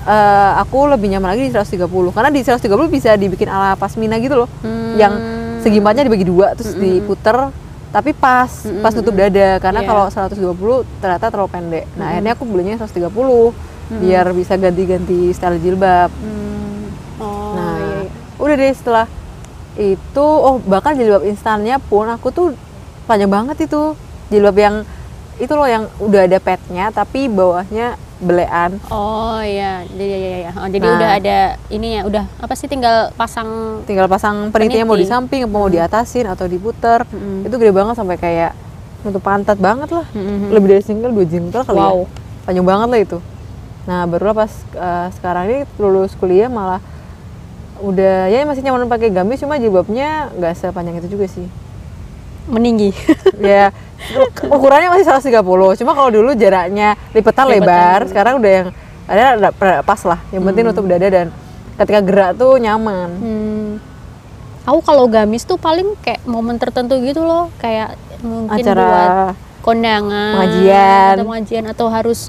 eh, 0.02 0.52
aku 0.56 0.88
lebih 0.88 1.12
nyaman 1.12 1.36
lagi 1.36 1.44
di 1.44 1.52
130 1.52 1.84
karena 2.16 2.32
di 2.32 2.40
130 2.40 2.64
bisa 2.88 3.12
dibikin 3.14 3.52
ala 3.52 3.76
pasmina 3.76 4.16
gitu 4.18 4.40
loh, 4.40 4.50
Hmm. 4.64 4.96
yang 4.96 5.14
segi 5.60 5.84
empatnya 5.84 6.08
dibagi 6.08 6.24
dua 6.24 6.56
terus 6.56 6.72
diputer 6.74 7.52
tapi 7.92 8.16
pas 8.16 8.48
pas 8.80 8.96
nutup 8.96 9.12
dada. 9.12 9.60
Karena 9.60 9.84
Iya. 9.84 9.88
kalau 9.90 10.06
120 10.08 10.88
ternyata 10.98 11.28
terlalu 11.28 11.52
pendek. 11.52 11.86
Nah 11.98 12.16
akhirnya 12.16 12.40
aku 12.40 12.48
belinya 12.48 12.80
130 12.80 13.52
biar 13.92 14.30
bisa 14.32 14.54
ganti-ganti 14.56 15.30
style 15.30 15.58
jilbab. 15.58 16.14
Hmm. 16.14 16.94
oh 17.18 17.52
Nah 17.52 17.74
iya, 17.76 17.96
iya. 18.00 18.10
udah 18.38 18.56
deh 18.56 18.72
setelah 18.72 19.06
itu 19.76 20.22
oh 20.22 20.62
bahkan 20.62 20.94
jilbab 20.94 21.24
instannya 21.24 21.82
pun 21.82 22.06
aku 22.06 22.30
tuh 22.30 22.48
panjang 23.06 23.28
banget 23.28 23.58
itu 23.62 23.98
jilbab 24.28 24.56
yang 24.56 24.76
itu 25.36 25.50
loh 25.50 25.66
yang 25.66 25.88
udah 25.98 26.22
ada 26.22 26.38
petnya 26.38 26.90
tapi 26.90 27.26
bawahnya 27.26 27.96
belean 28.20 28.76
Oh 28.86 29.40
iya, 29.40 29.88
jadi 29.88 30.04
iya, 30.06 30.18
iya, 30.20 30.38
iya. 30.38 30.52
Oh, 30.54 30.68
jadi 30.68 30.84
Nah. 30.84 30.94
udah 30.94 31.10
ada 31.16 31.38
ini 31.70 31.96
ya, 31.96 32.02
udah 32.04 32.28
apa 32.36 32.52
sih 32.52 32.68
tinggal 32.68 33.16
pasang 33.16 33.48
tinggal 33.86 34.06
pasang 34.06 34.52
penitinya 34.52 34.84
mau 34.86 34.94
di 34.94 35.02
Peniti. 35.02 35.16
samping 35.16 35.42
apa 35.42 35.56
mau 35.56 35.66
diatasin 35.66 36.28
atau 36.28 36.44
diputer 36.44 37.08
Mm. 37.08 37.48
itu 37.48 37.56
gede 37.56 37.72
banget 37.72 37.96
sampai 37.96 38.16
kayak 38.16 38.52
nutup 39.00 39.24
pantat 39.24 39.56
banget 39.56 39.88
lah 39.90 40.04
Mhm. 40.12 40.52
lebih 40.52 40.68
dari 40.70 40.84
single 40.84 41.10
dua 41.10 41.24
jengkal 41.24 41.64
kali 41.64 41.80
Wow. 41.80 42.04
ya 42.04 42.08
panjang 42.44 42.68
banget 42.68 42.88
lah 42.90 43.00
itu 43.00 43.18
nah 43.90 44.06
barulah 44.06 44.38
pas 44.38 44.54
eh, 44.70 45.08
sekarang 45.18 45.44
ini 45.50 45.58
lulus 45.82 46.14
kuliah 46.14 46.46
malah 46.46 46.78
udah 47.82 48.30
ya 48.30 48.46
masih 48.46 48.62
nyaman 48.62 48.86
pakai 48.86 49.10
gamis 49.10 49.42
cuma 49.42 49.58
jilbabnya 49.58 50.30
nggak 50.38 50.54
sepanjang 50.54 51.02
itu 51.02 51.18
juga 51.18 51.26
sih 51.26 51.48
meninggi 52.46 52.94
ya 53.42 53.74
ukurannya 54.46 54.94
masih 54.94 55.10
130 55.10 55.42
cuma 55.82 55.92
kalau 55.98 56.14
dulu 56.14 56.38
jaraknya 56.38 56.94
lipetan 57.12 57.50
Lipetan. 57.50 57.66
lebar 57.66 58.00
sekarang 58.06 58.34
udah 58.38 58.52
yang 58.52 58.68
ada 59.10 59.50
pas 59.82 60.02
lah 60.06 60.20
yang 60.30 60.46
penting 60.46 60.70
nutup 60.70 60.86
dada 60.86 61.08
dan 61.10 61.28
ketika 61.82 62.00
gerak 62.06 62.32
tuh 62.38 62.62
nyaman 62.62 63.10
Hmm. 63.18 63.70
Aku 64.68 64.86
kalau 64.86 65.10
gamis 65.10 65.50
tuh 65.50 65.58
paling 65.58 65.98
kayak 65.98 66.22
momen 66.30 66.62
tertentu 66.62 66.94
gitu 67.02 67.26
loh, 67.26 67.50
kayak 67.58 67.98
mungkin 68.22 68.54
buat 68.54 68.70
acara 68.70 69.34
kondangan, 69.66 70.34
Pengajian. 70.38 71.14
atau 71.18 71.26
pengajian 71.26 71.66
atau 71.66 71.88
harus 71.90 72.20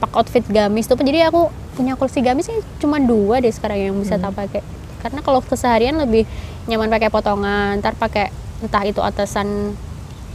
pakai 0.00 0.16
outfit 0.16 0.44
gamis 0.44 0.84
tuh. 0.84 0.96
Jadi 0.96 1.20
aku 1.22 1.46
punya 1.72 1.94
koleksi 1.94 2.20
gamis 2.20 2.48
sih 2.48 2.56
cuma 2.76 2.96
dua 2.96 3.38
deh 3.38 3.48
sekarang 3.48 3.78
yang 3.78 3.96
bisa 3.96 4.16
tak 4.16 4.32
pakai. 4.32 4.64
Karena 4.98 5.20
kalau 5.20 5.40
keseharian 5.40 5.96
lebih 5.96 6.24
nyaman 6.64 6.88
pakai 6.88 7.08
potongan, 7.08 7.78
ntar 7.78 7.94
pakai 7.94 8.28
entah 8.60 8.84
itu 8.84 9.00
atasan 9.00 9.72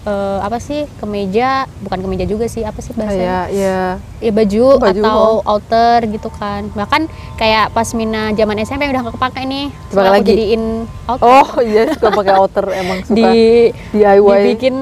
eh, 0.04 0.40
apa 0.42 0.58
sih 0.58 0.86
kemeja, 0.96 1.66
bukan 1.80 2.00
kemeja 2.00 2.26
juga 2.26 2.46
sih, 2.46 2.62
apa 2.62 2.78
sih 2.78 2.94
bahasanya? 2.94 3.46
kayak 3.46 3.46
ya 3.52 3.82
ya 4.22 4.32
baju, 4.32 4.66
Oh, 4.68 4.78
baju, 4.78 5.02
atau 5.02 5.22
outer 5.44 6.00
gitu 6.08 6.30
kan 6.32 6.66
bahkan 6.72 7.06
kayak 7.36 7.70
pas 7.70 7.86
Mina 7.94 8.34
zaman 8.34 8.58
SMP 8.60 8.86
udah 8.86 9.02
gak 9.04 9.14
kepake 9.14 9.42
nih 9.44 9.66
aku 9.88 10.02
lagi? 10.02 10.30
jadiin 10.32 10.64
outer 11.06 11.26
oh 11.28 11.50
iya 11.62 11.84
suka 11.94 12.10
pakai 12.10 12.34
outer 12.34 12.66
emang 12.72 13.00
suka 13.06 13.14
di 13.14 13.70
DIY 13.92 14.26
dibikin 14.48 14.76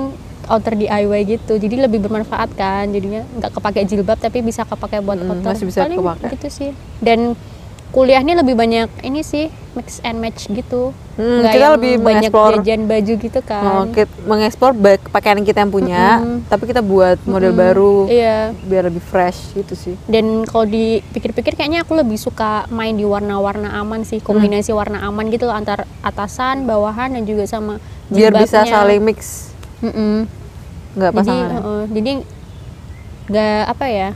outer 0.45 0.73
DIY 0.73 1.19
gitu. 1.29 1.53
Jadi 1.55 1.75
lebih 1.77 1.99
bermanfaat 1.99 2.51
kan 2.53 2.87
jadinya 2.87 3.23
nggak 3.33 3.51
kepake 3.51 3.85
jilbab 3.85 4.17
tapi 4.17 4.39
bisa 4.39 4.63
kepake 4.63 4.99
buat 4.99 5.15
Mm, 5.15 5.29
outer. 5.29 5.51
masih 5.51 5.65
bisa 5.65 5.79
Paling 5.83 5.99
kepake. 5.99 6.25
gitu 6.33 6.47
sih. 6.49 6.71
Dan 6.99 7.35
kuliahnya 7.89 8.33
lebih 8.35 8.53
banyak 8.53 8.89
ini 9.01 9.21
sih 9.21 9.47
mix 9.73 10.01
and 10.01 10.17
match 10.17 10.49
gitu. 10.49 10.89
Hmm, 11.13 11.45
Nggak 11.45 11.53
kita 11.53 11.67
lebih 11.71 11.93
banyak 11.99 12.31
jajan 12.33 12.81
baju 12.83 13.13
gitu 13.21 13.37
Oh, 13.37 13.45
kan 13.45 13.85
kita 13.87 14.09
mengeksplor 14.25 14.73
pakaian 15.13 15.45
kita 15.45 15.61
yang 15.61 15.69
punya 15.69 16.17
Mm-mm. 16.17 16.49
tapi 16.49 16.65
kita 16.65 16.81
buat 16.81 17.21
model 17.23 17.53
Mm-mm. 17.53 17.61
baru 17.61 17.95
iya. 18.09 18.49
biar 18.65 18.89
lebih 18.89 18.97
fresh 18.99 19.53
gitu 19.53 19.77
sih. 19.77 19.93
Dan 20.03 20.41
kalau 20.41 20.65
dipikir-pikir 20.65 21.53
kayaknya 21.53 21.85
aku 21.85 21.93
lebih 21.93 22.17
suka 22.17 22.65
main 22.67 22.97
di 22.97 23.05
warna-warna 23.05 23.77
aman 23.77 24.01
sih 24.01 24.17
kombinasi 24.19 24.73
warna 24.73 25.05
aman 25.05 25.29
gitu 25.29 25.45
loh, 25.45 25.53
antar 25.53 25.85
atasan 26.01 26.65
bawahan 26.65 27.13
dan 27.13 27.29
juga 27.29 27.45
sama 27.45 27.77
biar 28.09 28.33
bisa 28.33 28.65
saling 28.65 28.97
mix 28.99 29.52
Mm-mm. 29.83 30.15
nggak 30.95 31.11
jadi 31.11 31.17
pasangan 31.19 31.49
uh-uh, 31.59 31.81
jadi 31.91 32.11
nggak 33.23 33.61
apa 33.67 33.85
ya 33.87 34.09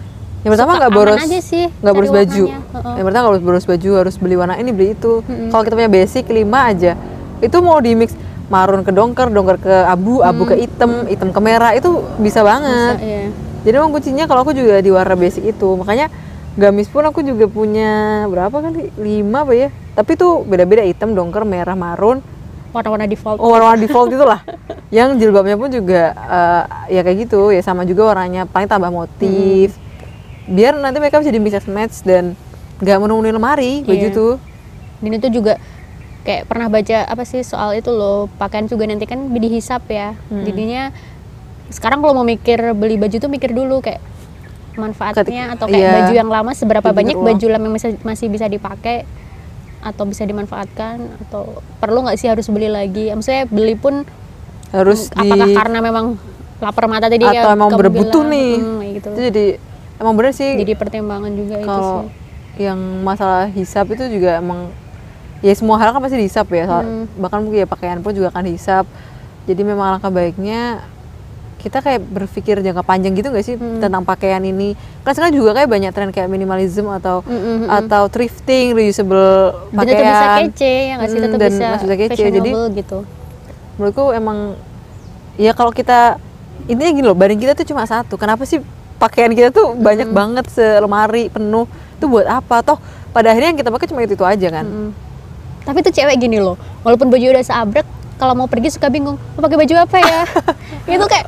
yang 0.45 0.51
pertama 0.55 0.71
nggak 0.79 0.93
boros 0.93 1.19
aja 1.19 1.39
sih 1.43 1.65
nggak 1.81 1.93
boros 1.93 2.11
baju. 2.13 2.45
Uh-uh. 2.47 2.95
yang 2.95 3.05
pertama 3.05 3.21
nggak 3.27 3.33
boros 3.33 3.45
boros 3.45 3.65
baju 3.67 3.89
harus 3.99 4.15
beli 4.15 4.35
warna 4.39 4.55
ini 4.55 4.71
beli 4.71 4.95
itu 4.95 5.21
Mm-mm. 5.27 5.49
kalau 5.51 5.63
kita 5.67 5.75
punya 5.75 5.91
basic 5.91 6.25
lima 6.31 6.59
aja 6.71 6.95
itu 7.43 7.57
mau 7.59 7.77
di 7.83 7.91
mix 7.93 8.15
marun 8.47 8.81
ke 8.87 8.91
dongker 8.95 9.27
dongker 9.27 9.57
ke 9.59 9.75
abu 9.85 10.23
abu 10.23 10.47
ke 10.47 10.55
hitam 10.55 11.03
hitam 11.11 11.35
ke 11.35 11.39
merah 11.43 11.75
itu 11.75 11.99
bisa 12.23 12.39
Bisa, 12.39 12.47
banget 12.47 12.95
iya. 13.03 13.21
jadi 13.67 13.75
emang 13.83 13.91
kuncinya 13.91 14.23
kalau 14.23 14.47
aku 14.47 14.55
juga 14.55 14.79
di 14.79 14.87
warna 14.87 15.19
basic 15.19 15.51
itu 15.51 15.67
makanya 15.75 16.07
gamis 16.55 16.87
pun 16.89 17.03
aku 17.05 17.21
juga 17.21 17.45
punya 17.51 18.23
berapa 18.31 18.55
kali 18.55 18.89
lima 18.97 19.43
apa 19.43 19.53
ya 19.53 19.67
tapi 19.93 20.15
tuh 20.15 20.47
beda-beda 20.47 20.81
hitam 20.87 21.11
dongker 21.13 21.43
merah 21.43 21.75
marun 21.75 22.23
warna-warna 22.69 23.05
default 23.05 23.37
oh 23.37 23.49
warna-warna 23.49 23.79
default 23.79 24.09
itulah 24.09 24.39
yang 24.95 25.15
jilbabnya 25.15 25.55
pun 25.55 25.69
juga 25.69 26.01
eh, 26.13 26.63
ya 26.91 27.01
kayak 27.01 27.17
gitu 27.23 27.49
ya 27.49 27.59
sama 27.59 27.83
juga 27.83 28.07
warnanya 28.07 28.45
paling 28.45 28.65
tambah 28.65 28.89
motif 28.89 29.75
biar 30.45 30.75
nanti 30.75 30.97
mereka 30.97 31.19
bisa 31.19 31.29
di 31.29 31.37
mix 31.37 31.57
and 31.57 31.67
match 31.67 31.95
dan 32.01 32.35
nggak 32.77 32.97
menemui 32.97 33.29
lemari 33.29 33.71
baju 33.81 33.97
Iya. 34.01 34.13
tuh 34.13 34.33
dan 34.97 35.11
itu 35.13 35.27
juga 35.31 35.53
kayak 36.23 36.43
pernah 36.45 36.67
baca 36.67 36.97
apa 37.03 37.23
sih 37.23 37.41
soal 37.41 37.73
itu 37.73 37.89
loh 37.89 38.27
pakaian 38.35 38.63
juga 38.63 38.83
nanti 38.83 39.03
kan 39.03 39.27
dihisap 39.27 39.87
ya 39.87 40.15
Hmm. 40.27 40.43
jadinya 40.43 40.91
sekarang 41.67 41.99
kalau 41.99 42.13
mau 42.13 42.23
mikir 42.23 42.55
beli 42.73 42.95
baju 42.95 43.15
tuh 43.17 43.27
mikir 43.27 43.51
dulu 43.51 43.79
kayak 43.79 43.99
manfaatnya 44.73 45.17
Ketik- 45.17 45.53
atau 45.53 45.65
kayak 45.65 45.79
iya. 45.79 45.91
baju 45.97 46.13
yang 46.15 46.29
lama 46.29 46.51
seberapa 46.53 46.89
banyak 46.91 47.13
uang. 47.13 47.25
baju 47.27 47.45
lama 47.49 47.63
yang 47.65 47.75
masih, 47.75 47.91
masih 48.01 48.27
bisa 48.27 48.45
dipakai 48.45 49.03
atau 49.91 50.03
bisa 50.07 50.23
dimanfaatkan 50.27 51.17
atau 51.27 51.63
perlu 51.79 52.03
nggak 52.05 52.17
sih 52.19 52.27
harus 52.27 52.47
beli 52.51 52.67
lagi? 52.67 53.11
Maksudnya 53.11 53.47
beli 53.47 53.75
pun 53.75 54.03
harus 54.75 55.07
di 55.11 55.29
apakah 55.31 55.47
karena 55.55 55.79
memang 55.79 56.05
lapar 56.59 56.85
mata 56.89 57.07
tadi 57.07 57.23
atau 57.23 57.33
kayak 57.33 57.55
emang 57.55 57.69
bilang, 57.71 58.27
nih? 58.27 58.51
Hmm, 58.59 58.79
gitu. 58.97 59.09
Itu 59.13 59.21
jadi 59.31 59.45
emang 60.01 60.13
bener 60.17 60.33
sih. 60.33 60.51
Jadi 60.57 60.73
pertimbangan 60.75 61.31
juga 61.31 61.55
itu 61.61 61.67
kalau 61.67 61.95
sih. 62.05 62.65
yang 62.67 62.79
masalah 63.05 63.47
hisap 63.53 63.85
itu 63.93 64.03
juga 64.11 64.41
emang 64.41 64.73
ya 65.45 65.53
semua 65.53 65.77
hal 65.77 65.93
kan 65.93 66.01
pasti 66.01 66.17
dihisap 66.17 66.49
ya. 66.51 66.65
Hmm. 66.65 67.05
bahkan 67.21 67.45
mungkin 67.45 67.63
ya 67.63 67.67
pakaian 67.69 68.01
pun 68.01 68.11
juga 68.11 68.33
akan 68.33 68.43
dihisap. 68.49 68.85
Jadi 69.47 69.61
memang 69.63 69.95
alangkah 69.95 70.11
baiknya 70.11 70.83
kita 71.57 71.77
kayak 71.79 72.01
berpikir 72.03 72.59
jangka 72.59 72.81
panjang 72.81 73.11
gitu 73.11 73.27
nggak 73.27 73.43
sih 73.43 73.55
Hmm. 73.55 73.81
tentang 73.81 74.01
pakaian 74.01 74.39
ini 74.39 74.73
kan 75.01 75.11
sekarang 75.11 75.33
juga 75.33 75.51
kayak 75.53 75.67
banyak 75.67 75.91
tren 75.91 76.09
kayak 76.09 76.27
minimalism 76.27 76.85
atau 76.87 77.21
Mm, 77.21 77.33
mm, 77.33 77.57
mm. 77.59 77.69
atau 77.73 78.03
thrifting 78.07 78.71
reusable 78.71 79.17
dan 79.71 79.83
tetap 79.83 79.97
bisa 79.99 80.13
pakaian 80.15 80.37
kece 80.45 80.73
ya 80.79 80.93
nggak 80.95 81.07
sih 81.07 81.15
Hmm, 81.15 81.25
tetap 81.25 81.39
dan 81.39 81.49
bisa 81.49 81.67
bisa 81.75 81.95
kece. 81.95 82.23
Jadi- 82.31 82.53
gitu 82.75 82.97
menurutku 83.75 84.05
emang 84.09 84.37
ya 85.35 85.51
kalau 85.51 85.69
kita 85.69 86.17
intinya 86.65 86.91
gini 86.91 87.05
loh 87.05 87.13
badan 87.13 87.35
kita 87.35 87.53
tuh 87.53 87.65
cuma 87.65 87.83
satu 87.83 88.15
kenapa 88.15 88.41
sih 88.43 88.61
pakaian 88.97 89.29
kita 89.29 89.49
tuh 89.49 89.73
banyak 89.73 90.09
banget 90.09 90.45
selemari 90.47 91.27
penuh 91.27 91.65
itu 91.93 92.05
buat 92.05 92.25
apa 92.25 92.61
toh 92.63 92.77
pada 93.07 93.29
akhirnya 93.29 93.49
yang 93.49 93.59
kita 93.59 93.69
pakai 93.69 93.87
cuma 93.87 94.01
itu 94.01 94.13
itu 94.13 94.23
aja 94.23 94.49
kan 94.51 94.65
Mm. 94.65 94.91
Tapi 95.63 95.83
tuh 95.83 95.91
cewek 95.91 96.15
gini 96.17 96.39
loh, 96.39 96.55
walaupun 96.79 97.11
baju 97.11 97.27
udah 97.27 97.43
seabrek, 97.43 97.83
kalau 98.17 98.33
mau 98.33 98.49
pergi 98.49 98.73
suka 98.73 98.89
bingung, 98.89 99.15
mau 99.15 99.41
pakai 99.41 99.57
baju 99.61 99.73
apa 99.77 99.97
ya? 100.01 100.21
itu 100.97 101.05
kayak, 101.05 101.25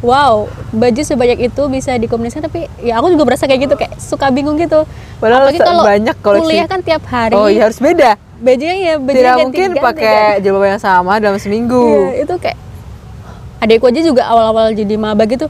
wow, 0.00 0.48
baju 0.72 1.00
sebanyak 1.04 1.48
itu 1.48 1.62
bisa 1.68 1.96
dikombinasikan, 1.96 2.48
tapi 2.48 2.66
ya 2.80 2.98
aku 2.98 3.12
juga 3.12 3.28
berasa 3.28 3.44
kayak 3.44 3.68
gitu, 3.68 3.74
kayak 3.76 3.92
suka 4.00 4.32
bingung 4.32 4.56
gitu. 4.56 4.88
Padahal 5.20 5.48
Apalagi 5.48 5.60
kalau 5.60 5.84
banyak 5.84 6.16
koleksi. 6.20 6.44
kuliah 6.48 6.66
kan 6.66 6.80
tiap 6.80 7.04
hari, 7.08 7.36
oh 7.36 7.48
iya 7.48 7.68
harus 7.68 7.78
beda 7.78 8.16
bajunya 8.34 8.76
ya 8.76 8.94
baju 9.00 9.14
tidak 9.16 9.36
mungkin 9.40 9.68
pakai 9.78 10.42
jilbab 10.42 10.66
yang 10.66 10.82
sama 10.82 11.16
dalam 11.16 11.38
seminggu 11.40 12.12
Iya, 12.12 12.28
itu 12.28 12.34
kayak 12.36 12.58
adekku 13.62 13.88
aja 13.88 14.00
juga 14.04 14.22
awal-awal 14.28 14.76
jadi 14.76 15.00
maba 15.00 15.24
gitu, 15.24 15.48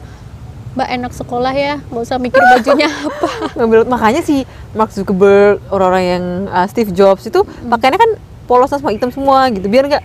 mbak 0.79 0.89
enak 0.93 1.13
sekolah 1.17 1.51
ya, 1.51 1.83
nggak 1.91 2.05
usah 2.07 2.23
mikir 2.23 2.39
bajunya 2.39 2.87
apa. 3.09 3.31
ngambil 3.59 3.91
makanya 3.91 4.23
sih 4.23 4.47
Mark 4.79 4.95
Zuckerberg 4.95 5.59
orang-orang 5.75 6.05
yang 6.07 6.25
uh, 6.47 6.67
Steve 6.71 6.95
Jobs 6.95 7.27
itu 7.27 7.43
pakaiannya 7.43 7.99
kan 7.99 8.11
polos 8.47 8.71
sama 8.71 8.95
hitam 8.95 9.11
semua 9.11 9.51
gitu 9.51 9.67
biar 9.67 9.91
nggak 9.91 10.05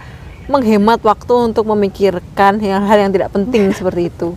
menghemat 0.50 1.00
waktu 1.00 1.34
untuk 1.46 1.64
memikirkan 1.64 2.58
hal-hal 2.58 2.98
yang 3.00 3.12
tidak 3.12 3.30
penting 3.30 3.70
seperti 3.78 4.10
itu 4.10 4.34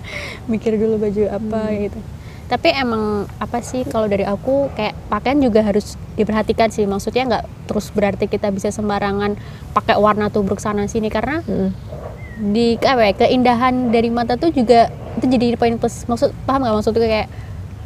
mikir 0.47 0.77
dulu 0.77 1.01
baju 1.01 1.23
apa 1.29 1.61
Hmm. 1.65 1.79
gitu 1.83 2.01
tapi 2.45 2.69
emang 2.71 3.05
apa 3.39 3.65
sih 3.65 3.81
kalau 3.83 4.05
dari 4.05 4.23
aku 4.23 4.69
kayak 4.71 4.93
pakaian 5.09 5.41
juga 5.41 5.65
harus 5.65 5.97
diperhatikan 6.13 6.69
sih 6.69 6.85
maksudnya 6.85 7.25
nggak 7.27 7.45
terus 7.65 7.89
berarti 7.89 8.29
kita 8.29 8.53
bisa 8.53 8.69
sembarangan 8.69 9.41
pakai 9.73 9.97
warna 9.97 10.29
tubruk 10.29 10.61
sana 10.61 10.85
sini 10.85 11.09
karena 11.09 11.41
Mm. 11.41 11.71
di 12.45 12.77
apa 12.77 13.03
ya, 13.03 13.13
keindahan 13.15 13.89
dari 13.89 14.09
mata 14.09 14.37
tuh 14.37 14.51
juga 14.51 14.93
itu 15.15 15.27
jadi 15.27 15.55
poin 15.55 15.77
plus 15.77 16.05
maksud 16.05 16.37
paham 16.45 16.61
nggak 16.61 16.75
maksudnya 16.75 17.01
kayak 17.03 17.29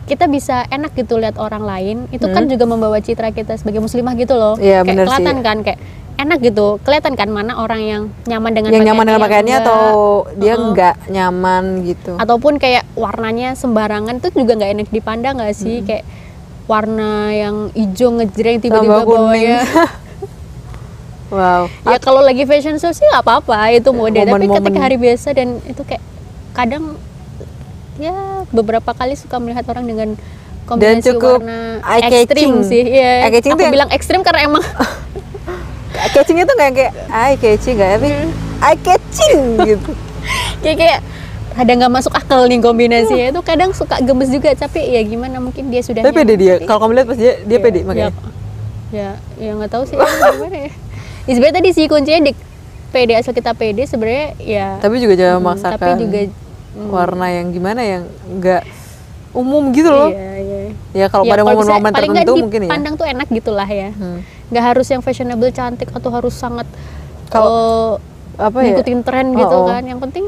kita 0.07 0.25
bisa 0.27 0.67
enak 0.67 0.95
gitu 0.95 1.15
lihat 1.15 1.35
orang 1.37 1.63
lain 1.63 1.97
itu 2.09 2.27
kan 2.27 2.47
juga 2.47 2.63
membawa 2.65 2.99
citra 2.99 3.31
kita 3.31 3.55
sebagai 3.55 3.79
muslimah 3.79 4.15
gitu 4.15 4.35
loh 4.35 4.55
Hmm. 4.55 4.63
Iya, 4.65 4.79
kayak 4.81 4.97
sih. 4.97 5.03
kelihatan 5.05 5.37
kan 5.43 5.57
kayak 5.63 5.79
enak 6.17 6.39
gitu. 6.41 6.81
Kelihatan 6.83 7.15
kan 7.15 7.29
mana 7.29 7.61
orang 7.61 7.81
yang 7.85 8.03
nyaman 8.25 8.53
dengan 8.57 8.71
yang 8.73 8.85
nyaman 8.93 9.05
dengan 9.05 9.23
pakaiannya, 9.23 9.57
atau 9.63 9.85
dia 10.37 10.55
nggak 10.57 10.97
nyaman 11.13 11.65
gitu. 11.85 12.13
Ataupun 12.17 12.57
kayak 12.57 12.89
warnanya 12.97 13.53
sembarangan 13.55 14.19
tuh 14.19 14.33
juga 14.33 14.57
nggak 14.57 14.71
enak 14.81 14.89
dipandang 14.91 15.39
nggak 15.39 15.55
sih? 15.55 15.85
Kayak 15.85 16.09
warna 16.67 17.31
yang 17.31 17.71
hijau 17.79 18.11
ngejreng 18.19 18.59
tiba-tiba 18.59 19.07
bawahnya 19.07 19.63
wow. 21.31 21.71
Ya 21.87 21.99
kalau 22.03 22.19
lagi 22.27 22.43
fashion 22.43 22.75
show 22.83 22.91
sih 22.91 23.07
nggak 23.07 23.23
apa-apa 23.23 23.71
itu 23.77 23.95
mode. 23.95 24.19
Tapi 24.19 24.27
Momen-momen. 24.27 24.59
ketika 24.59 24.79
hari 24.83 24.97
biasa 24.99 25.29
dan 25.37 25.63
itu 25.63 25.83
kayak 25.87 26.03
kadang 26.57 26.99
ya 28.03 28.43
beberapa 28.51 28.91
kali 28.93 29.15
suka 29.15 29.39
melihat 29.39 29.65
orang 29.71 29.85
dengan 29.87 30.09
kombinasi 30.67 31.15
cukup 31.15 31.39
warna 31.45 31.79
ekstrim 32.03 32.67
sih. 32.67 32.83
Ya 32.83 33.31
Eye-catching 33.31 33.55
aku 33.55 33.71
bilang 33.71 33.91
ekstrim 33.95 34.21
karena 34.27 34.51
emang 34.51 34.65
catching 36.09 36.37
itu 36.37 36.49
nggak 36.49 36.71
kayak 36.73 36.93
eye 37.09 37.37
catching 37.37 37.75
nggak 37.75 37.91
tapi 37.95 38.09
Hmm. 38.09 38.31
eye 38.63 38.79
catching 38.79 39.41
gitu. 39.63 39.91
Kayak 40.63 40.77
kayak 40.77 40.99
ada 41.55 41.73
nggak 41.73 41.93
masuk 41.93 42.13
akal 42.13 42.45
nih 42.45 42.59
kombinasinya. 42.59 43.31
Itu 43.31 43.41
kadang 43.41 43.71
suka 43.71 43.97
gemes 43.99 44.29
juga 44.29 44.51
tapi 44.53 44.83
ya 44.83 45.01
gimana 45.01 45.39
mungkin 45.39 45.69
dia 45.69 45.81
sudah 45.81 46.03
tapi 46.03 46.13
pede 46.17 46.35
dia 46.35 46.55
kalau 46.61 46.83
kamu 46.83 46.93
lihat 46.95 47.07
pas 47.07 47.17
dia 47.17 47.33
dia 47.41 47.57
Ya, 47.57 47.63
pede 47.63 47.79
ya, 47.79 47.85
makanya 47.85 48.13
ya 48.89 49.09
ya 49.37 49.51
nggak 49.53 49.71
tahu 49.71 49.83
sih 49.85 49.95
gimana 49.95 50.57
ya. 50.59 50.71
Ya, 51.25 51.33
sebenarnya 51.33 51.57
tadi 51.57 51.69
sih 51.73 51.85
kuncinya 51.87 52.21
di 52.23 52.33
pede 52.89 53.13
asal 53.15 53.33
kita 53.33 53.51
pede 53.53 53.83
sebenarnya 53.83 54.27
ya 54.37 54.67
tapi 54.79 54.99
juga 54.99 55.15
jangan 55.15 55.35
mm, 55.35 55.43
memaksakan 55.43 55.79
tapi 55.81 56.01
juga 56.01 56.21
warna 56.87 57.27
yang 57.31 57.47
gimana 57.51 57.81
yang 57.81 58.03
nggak 58.33 58.63
umum 59.33 59.69
gitu 59.71 59.89
loh. 59.89 60.09
Iya, 60.09 60.33
iya. 60.39 60.59
ya 60.95 61.07
kalau 61.07 61.23
Ya, 61.23 61.31
pada 61.31 61.43
momen-momen 61.45 61.91
tertentu 61.91 62.33
mungkin 62.39 62.61
ya. 62.63 62.69
dipandang 62.69 62.95
tuh 62.97 63.07
enak 63.07 63.29
gitulah 63.29 63.69
ya. 63.69 63.91
Hmm. 63.93 64.21
Nggak 64.47 64.65
harus 64.65 64.87
yang 64.87 65.01
fashionable 65.01 65.51
cantik 65.51 65.91
atau 65.91 66.11
harus 66.11 66.33
sangat 66.33 66.67
Kalau- 67.27 67.99
eh, 68.37 68.43
apa 68.43 68.59
ya 68.59 68.65
ngikutin 68.71 69.01
tren 69.01 69.27
Oh, 69.29 69.39
gitu 69.39 69.57
oh. 69.57 69.67
kan. 69.67 69.83
Yang 69.83 70.01
penting 70.03 70.25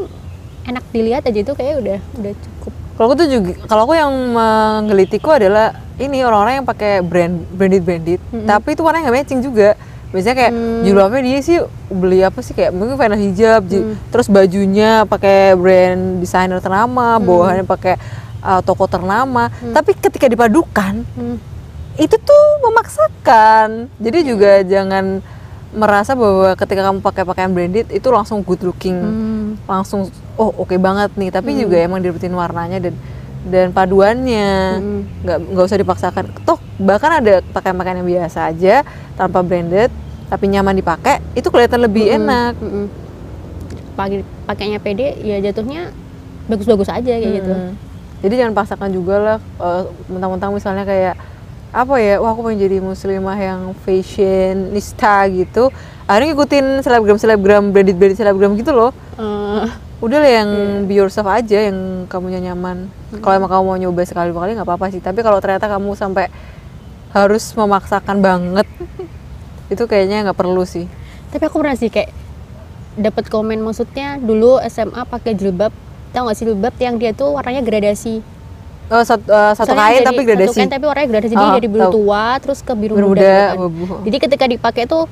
enak 0.64 0.84
dilihat 0.88 1.22
aja 1.22 1.38
itu 1.38 1.52
kayak 1.52 1.74
udah 1.78 1.98
udah 2.14 2.32
cukup. 2.36 2.72
kalau 2.92 3.06
aku 3.06 3.16
tuh 3.16 3.28
juga 3.30 3.50
kalau 3.64 3.82
aku 3.84 3.94
yang 3.94 4.10
menggelitiku 4.10 5.30
adalah 5.32 5.70
ini 5.96 6.20
orang-orang 6.20 6.54
yang 6.56 6.66
pakai 6.66 6.98
brand 7.00 7.46
branded 7.48 7.80
branded 7.80 8.20
tapi 8.42 8.74
itu 8.74 8.82
warnanya 8.82 9.06
nggak 9.06 9.16
matching 9.16 9.40
juga 9.40 9.78
biasanya 10.08 10.36
kayak 10.36 10.52
Hmm. 10.52 10.82
jilbabnya 10.82 11.22
dia 11.22 11.38
sih 11.38 11.58
beli 11.88 12.20
apa 12.20 12.40
sih 12.40 12.52
kayak 12.52 12.70
mungkin 12.70 12.96
final 12.96 13.16
hijab 13.16 13.64
Hmm. 13.64 13.94
terus 14.08 14.26
bajunya 14.26 15.04
pakai 15.04 15.54
brand 15.54 16.18
desainer 16.18 16.58
ternama 16.58 17.16
Hmm. 17.16 17.22
bawahannya 17.22 17.64
pakai 17.64 17.94
uh, 18.40 18.60
toko 18.60 18.84
ternama 18.84 19.46
tapi 19.70 19.94
ketika 19.94 20.26
dipadukan 20.26 21.00
Hmm. 21.08 21.38
Itu 21.98 22.16
tuh 22.16 22.44
memaksakan 22.62 23.68
jadi 23.98 24.18
juga 24.22 24.50
jangan 24.62 25.18
merasa 25.68 26.14
bahwa 26.14 26.54
ketika 26.54 26.80
kamu 26.82 26.98
pakai 26.98 27.22
pakaian 27.22 27.52
branded 27.52 27.90
itu 27.90 28.08
langsung 28.08 28.40
good 28.40 28.62
looking 28.62 28.96
Hmm. 28.96 29.48
langsung 29.66 30.08
oh 30.34 30.54
oke 30.56 30.72
banget 30.76 31.12
nih 31.12 31.28
tapi 31.28 31.52
juga 31.54 31.76
emang 31.76 31.98
direbutin 31.98 32.32
warnanya 32.32 32.80
dan 32.80 32.94
dan 33.44 33.66
paduannya 33.70 34.50
Hmm. 34.74 35.00
nggak 35.20 35.38
nggak 35.52 35.64
usah 35.64 35.76
dipaksakan 35.76 36.24
toh 36.42 36.56
bahkan 36.78 37.18
ada 37.18 37.42
pakaian-pakaian 37.46 38.00
yang 38.00 38.08
biasa 38.08 38.48
aja 38.48 38.86
tanpa 39.12 39.42
branded 39.42 39.90
tapi 40.26 40.44
nyaman 40.46 40.72
dipakai 40.74 41.18
itu 41.34 41.48
kelihatan 41.48 41.80
lebih 41.80 42.14
enak 42.14 42.54
Mm-mm. 42.56 42.86
Pakai 43.92 44.22
pakainya 44.46 44.78
pede 44.78 45.18
ya 45.18 45.42
jatuhnya 45.42 45.90
bagus-bagus 46.46 46.86
aja 46.86 47.12
kayak 47.12 47.34
gitu. 47.34 47.50
Hmm. 47.50 47.74
jadi 48.18 48.34
jangan 48.40 48.54
paksakan 48.54 48.90
juga 48.90 49.14
lah 49.18 49.38
eh, 49.38 49.82
mentang-mentang 50.06 50.50
misalnya 50.50 50.84
kayak 50.84 51.14
apa 51.68 52.00
ya 52.00 52.16
wah 52.16 52.32
aku 52.32 52.48
pengen 52.48 52.64
jadi 52.64 52.76
muslimah 52.80 53.36
yang 53.36 53.60
fashionista 53.84 55.28
gitu. 55.28 55.68
Akhirnya 56.08 56.32
ngikutin 56.32 56.66
selebgram 56.80 57.18
selebgram 57.20 57.64
branded 57.68 57.96
branded 58.00 58.16
selebgram 58.16 58.56
gitu 58.56 58.72
loh. 58.72 58.96
Eh, 59.20 59.68
udah 60.00 60.18
lah 60.24 60.32
yang 60.40 60.50
be 60.88 60.96
yourself 60.96 61.28
aja 61.28 61.68
yang 61.68 62.08
kamunya 62.08 62.40
nyaman. 62.40 62.88
Kalau 63.20 63.34
emang 63.36 63.50
kamu 63.52 63.62
mau 63.68 63.76
nyoba 63.76 64.00
sekali 64.08 64.32
dua 64.32 64.48
kali 64.48 64.56
nggak 64.56 64.64
apa-apa 64.64 64.88
sih. 64.88 65.04
Tapi 65.04 65.20
kalau 65.20 65.36
ternyata 65.44 65.68
kamu 65.68 65.92
sampai 65.92 66.32
harus 67.12 67.52
memaksakan 67.52 68.20
banget 68.20 68.68
itu 69.72 69.84
kayaknya 69.84 70.24
nggak 70.24 70.38
perlu 70.40 70.64
sih. 70.64 70.88
Tapi 71.28 71.42
aku 71.44 71.60
pernah 71.60 71.76
sih 71.76 71.92
kayak 71.92 72.08
dapat 72.96 73.28
komen 73.28 73.60
maksudnya 73.60 74.16
dulu 74.16 74.56
SMA 74.64 75.04
pakai 75.04 75.36
jilbab. 75.36 75.76
Tahu 76.16 76.22
nggak 76.24 76.36
sih 76.40 76.48
jilbab 76.48 76.72
yang 76.80 76.96
dia 76.96 77.12
tuh 77.12 77.36
warnanya 77.36 77.60
gradasi 77.60 78.37
oh, 78.90 79.02
satu, 79.02 79.24
eh, 79.24 79.52
satu 79.54 79.72
kain 79.72 79.94
jadi- 79.94 80.06
tapi 80.06 80.20
gradasi 80.22 80.48
satu 80.48 80.58
kain 80.58 80.70
tapi 80.70 80.84
warnanya 80.84 81.08
gradasi 81.10 81.32
jadi 81.32 81.46
Ah, 81.46 81.54
dari 81.54 81.68
biru 81.68 81.82
tahu. 81.82 81.92
tua 81.96 82.24
terus 82.38 82.58
ke 82.60 82.72
biru, 82.72 82.94
Biru 82.94 83.08
muda, 83.10 83.20
muda, 83.20 83.68
gitu 83.68 83.84
kan. 83.86 84.00
jadi 84.02 84.16
ketika 84.18 84.44
dipakai 84.46 84.84
tuh 84.84 85.04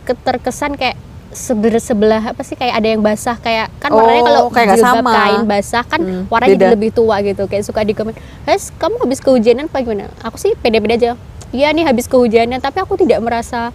ke- 0.00 0.18
terkesan 0.18 0.72
kayak 0.74 0.96
sebelah 1.30 1.80
sebelah 1.80 2.22
apa 2.26 2.42
sih 2.42 2.52
kayak 2.52 2.74
ada 2.74 2.88
yang 2.88 3.00
basah 3.00 3.36
kayak 3.36 3.72
kan 3.78 3.88
warnanya 3.90 4.20
Oh, 4.20 4.26
kalau 4.26 4.42
kayak 4.50 4.68
jilbab 4.74 4.96
sama. 4.98 5.10
kain 5.10 5.42
basah 5.42 5.82
kan 5.82 6.00
Hmm, 6.00 6.22
warnanya 6.28 6.52
jadi 6.54 6.66
lebih 6.70 6.90
tua 6.90 7.16
gitu 7.20 7.42
kayak 7.46 7.64
suka 7.64 7.80
di 7.80 7.92
komen 7.92 8.12
guys 8.42 8.68
kamu 8.72 9.00
habis 9.00 9.18
kehujanan 9.18 9.64
apa 9.64 9.80
gimana 9.80 10.12
aku 10.20 10.36
sih 10.36 10.52
pede-pede 10.54 10.94
aja 10.94 11.10
iya 11.48 11.68
nih 11.68 11.84
habis 11.84 12.04
kehujanan 12.04 12.56
tapi 12.58 12.78
aku 12.78 12.96
tidak 12.96 13.16
merasa 13.18 13.72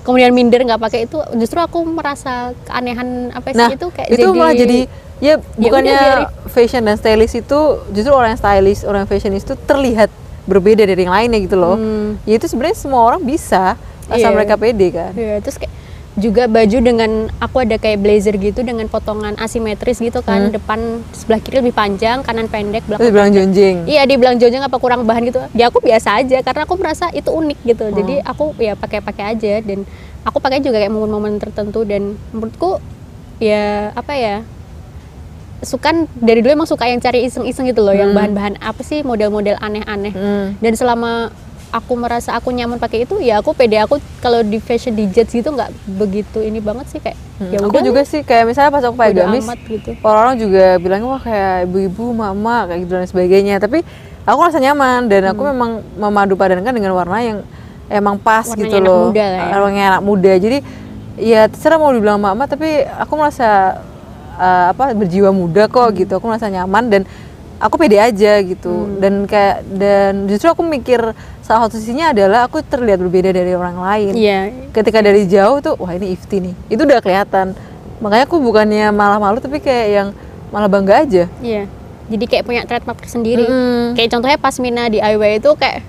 kemudian 0.00 0.30
minder 0.30 0.60
nggak 0.62 0.80
pakai 0.80 1.00
itu 1.04 1.18
justru 1.34 1.58
aku 1.58 1.84
merasa 1.84 2.32
keanehan 2.64 3.08
apa 3.30 3.50
sih 3.50 3.58
nah 3.58 3.68
itu 3.68 3.86
kayak 3.88 4.08
itu 4.10 4.28
malah 4.30 4.54
jadi 4.54 4.78
ya 5.18 5.34
bukannya 5.54 5.92
biarin. 5.94 6.26
fashion 6.48 6.82
dan 6.82 6.96
stylist 6.96 7.34
itu 7.36 7.58
justru 7.90 8.10
orang 8.10 8.32
yang 8.32 8.40
stylist 8.40 8.82
orang 8.82 9.04
yang 9.04 9.10
fashionist 9.10 9.44
itu 9.44 9.56
terlihat 9.60 10.08
berbeda 10.42 10.82
dari 10.82 10.96
yang 10.98 11.12
lainnya 11.12 11.38
gitu 11.38 11.54
loh 11.54 11.76
Hmm. 11.76 12.16
ya 12.24 12.34
itu 12.34 12.46
sebenarnya 12.46 12.74
semua 12.74 13.04
orang 13.04 13.20
bisa 13.20 13.76
asal 14.06 14.26
Iya. 14.26 14.34
mereka 14.34 14.54
pede 14.56 14.88
kan 14.90 15.12
Iya, 15.12 15.38
terus 15.38 15.54
kayak 15.54 15.70
juga 16.20 16.44
baju 16.46 16.78
dengan 16.84 17.10
aku 17.40 17.64
ada 17.64 17.80
kayak 17.80 17.98
blazer 18.04 18.36
gitu 18.36 18.60
dengan 18.60 18.86
potongan 18.86 19.34
asimetris 19.40 19.98
gitu 19.98 20.20
kan 20.20 20.52
depan 20.52 21.00
sebelah 21.16 21.40
kiri 21.40 21.64
lebih 21.64 21.74
panjang 21.74 22.20
kanan 22.20 22.46
pendek 22.46 22.84
belakang 22.84 23.10
bilang 23.10 23.32
jonjeng. 23.32 23.88
Iya 23.88 24.04
dibilang 24.04 24.36
jonjang 24.36 24.62
apa 24.62 24.76
kurang 24.76 25.08
bahan 25.08 25.24
gitu. 25.26 25.40
Ya 25.56 25.72
aku 25.72 25.80
biasa 25.80 26.20
aja 26.20 26.44
karena 26.44 26.68
aku 26.68 26.76
merasa 26.76 27.08
itu 27.16 27.32
unik 27.32 27.58
gitu. 27.64 27.84
Jadi 27.90 28.20
aku 28.20 28.52
ya 28.60 28.76
pakai-pakai 28.76 29.24
aja 29.34 29.64
dan 29.64 29.88
aku 30.22 30.38
pakai 30.38 30.60
juga 30.60 30.78
kayak 30.78 30.92
momen-momen 30.92 31.40
tertentu 31.40 31.82
dan 31.88 32.20
menurutku 32.30 32.78
ya 33.40 33.90
apa 33.96 34.12
ya 34.12 34.36
sukan 35.60 36.08
dari 36.16 36.40
dulu 36.40 36.64
emang 36.64 36.68
suka 36.68 36.88
yang 36.88 37.00
cari 37.04 37.28
iseng-iseng 37.28 37.68
gitu 37.68 37.84
loh 37.84 37.92
yang 37.92 38.16
bahan-bahan 38.16 38.56
apa 38.60 38.80
sih 38.80 39.04
model-model 39.04 39.60
aneh-aneh. 39.60 40.12
Hmm. 40.12 40.46
dan 40.56 40.72
selama 40.72 41.28
aku 41.70 41.92
merasa 41.94 42.32
aku 42.32 42.50
nyaman 42.50 42.76
pakai 42.76 43.02
itu 43.02 43.16
ya 43.16 43.38
aku 43.38 43.50
pede. 43.50 43.78
Aku 43.78 43.94
kalau 44.18 44.42
di 44.42 44.58
fashion 44.58 44.92
di 44.92 45.06
judge 45.06 45.32
gitu 45.32 45.48
nggak 45.48 45.70
begitu 45.88 46.38
ini 46.40 46.58
banget 46.58 46.86
sih 46.88 46.98
kayak 46.98 47.18
Hmm, 47.36 47.48
ya 47.48 47.58
aku 47.58 47.72
udah. 47.72 47.82
juga 47.82 48.02
sih 48.04 48.20
kayak 48.20 48.44
misalnya 48.44 48.68
pas 48.68 48.84
aku 48.84 48.94
pakai 48.94 49.16
gamis 49.16 49.48
gitu. 49.64 49.96
orang-orang 50.02 50.36
juga 50.36 50.64
bilang 50.76 51.00
wah 51.06 51.16
kayak 51.18 51.64
ibu-ibu 51.64 52.12
mama 52.12 52.66
kayak 52.66 52.80
gitu 52.80 52.92
dan 52.94 53.06
sebagainya. 53.06 53.56
Tapi 53.56 53.80
aku 54.22 54.40
rasa 54.40 54.58
nyaman 54.58 55.06
dan 55.06 55.22
aku 55.26 55.42
memang 55.44 55.70
memadu 55.94 56.34
padankan 56.34 56.68
dengan 56.70 56.92
warna 56.92 57.18
yang 57.18 57.38
emang 57.88 58.16
pas 58.16 58.44
Hmm. 58.44 58.54
Warnanya 58.54 58.62
gitu 58.62 58.76
anak 58.76 58.86
loh. 58.86 59.02
muda 59.08 59.24
lah 59.24 59.40
ya. 59.40 59.50
warnanya 59.54 59.84
anak 59.88 60.02
muda. 60.02 60.32
Jadi 60.36 60.58
ya 61.16 61.40
terserah 61.46 61.76
mau 61.76 61.90
dibilang 61.90 62.18
mama 62.18 62.44
tapi 62.44 62.68
aku 62.84 63.12
merasa 63.14 63.80
uh, 64.34 64.66
apa 64.70 64.92
berjiwa 64.92 65.30
muda 65.30 65.64
kok 65.64 65.86
Hmm. 65.86 65.96
gitu. 65.96 66.12
Aku 66.14 66.26
merasa 66.26 66.46
nyaman 66.46 66.84
dan 66.88 67.02
aku 67.60 67.74
pede 67.76 68.00
aja 68.00 68.40
gitu. 68.40 68.72
Hmm. 68.88 68.98
dan 68.98 69.14
kayak 69.28 69.56
dan 69.70 70.12
justru 70.26 70.48
aku 70.48 70.64
mikir 70.64 70.98
salah 71.44 71.68
satu 71.68 71.76
sisinya 71.76 72.10
adalah 72.10 72.48
aku 72.48 72.64
terlihat 72.64 72.98
berbeda 72.98 73.30
dari 73.30 73.52
orang 73.52 73.76
lain. 73.76 74.12
Iya. 74.16 74.48
Ketika 74.72 75.04
dari 75.04 75.28
jauh 75.28 75.60
tuh 75.60 75.76
wah 75.76 75.92
ini 75.92 76.16
Ifti 76.16 76.40
nih. 76.40 76.54
Itu 76.72 76.88
udah 76.88 76.98
kelihatan. 76.98 77.52
Makanya 78.00 78.24
aku 78.24 78.40
bukannya 78.40 78.88
malah 78.90 79.20
malu 79.20 79.38
tapi 79.38 79.60
kayak 79.60 79.86
yang 79.92 80.08
malah 80.48 80.66
bangga 80.66 81.04
aja. 81.04 81.24
Iya. 81.38 81.68
Jadi 82.10 82.24
kayak 82.26 82.44
punya 82.48 82.62
trademark 82.66 82.98
tersendiri. 82.98 83.44
Mm. 83.46 83.94
kayak 83.94 84.10
contohnya 84.10 84.38
pas 84.40 84.56
Mina 84.58 84.88
di 84.88 84.98
IW 84.98 85.22
itu 85.38 85.50
kayak 85.54 85.84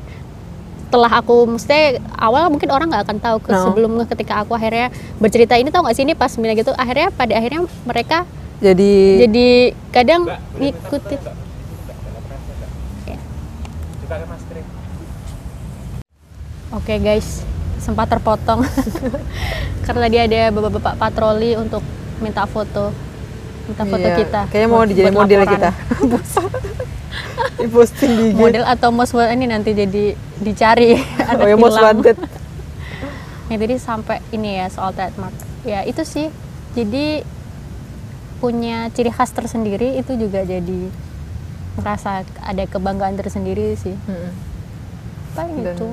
setelah 0.86 1.24
aku 1.24 1.48
mesti 1.48 2.04
awal 2.20 2.52
mungkin 2.52 2.68
orang 2.68 2.92
nggak 2.92 3.08
akan 3.08 3.18
tahu 3.24 3.38
ke 3.40 3.56
No. 3.56 3.64
sebelum 3.64 3.92
ketika 4.06 4.44
aku 4.44 4.54
akhirnya 4.54 4.92
bercerita 5.18 5.56
ini 5.56 5.72
tau 5.72 5.88
gak 5.88 5.96
sih? 5.96 6.04
Ini 6.04 6.20
pas 6.20 6.36
Mina 6.36 6.52
gitu 6.52 6.76
akhirnya 6.76 7.16
pada 7.16 7.32
akhirnya 7.32 7.64
mereka 7.88 8.28
jadi 8.60 9.26
jadi 9.26 9.48
kadang 9.90 10.28
ngikutin 10.60 11.20
Ya. 13.08 13.18
Oke 16.72 17.04
guys, 17.04 17.44
sempat 17.84 18.08
terpotong 18.08 18.64
karena 19.86 20.08
dia 20.08 20.22
ada 20.24 20.56
bapak-bapak 20.56 20.96
patroli 20.96 21.60
untuk 21.60 21.84
minta 22.24 22.48
foto, 22.48 22.96
minta 23.68 23.84
foto 23.84 24.08
iya, 24.08 24.16
kita. 24.16 24.42
kayaknya 24.48 24.70
mau 24.72 24.88
dijadi 24.88 25.12
model 25.12 25.42
laporan. 25.44 25.54
kita 25.58 25.70
di 27.60 27.68
posting 27.68 28.12
di. 28.16 28.26
Model 28.38 28.64
atau 28.64 28.90
most 28.94 29.12
wa- 29.12 29.28
ini 29.28 29.52
nanti 29.52 29.76
jadi 29.76 30.16
dicari 30.40 30.96
ada 31.30 31.44
oh 31.44 31.48
ya 31.50 31.58
most 31.60 31.76
wanted 31.76 32.16
Ya, 33.52 33.60
jadi 33.60 33.76
sampai 33.76 34.24
ini 34.32 34.64
ya 34.64 34.72
soal 34.72 34.96
trademark. 34.96 35.36
Ya 35.68 35.84
itu 35.84 36.08
sih. 36.08 36.32
Jadi 36.72 37.20
punya 38.40 38.88
ciri 38.96 39.12
khas 39.12 39.36
tersendiri 39.36 40.00
itu 40.00 40.16
juga 40.16 40.48
jadi 40.48 40.88
merasa 41.76 42.24
ada 42.40 42.64
kebanggaan 42.64 43.20
tersendiri 43.20 43.76
sih. 43.76 43.92
Mm-mm. 44.08 44.32
Paling 45.36 45.68
dan 45.68 45.76
itu. 45.76 45.88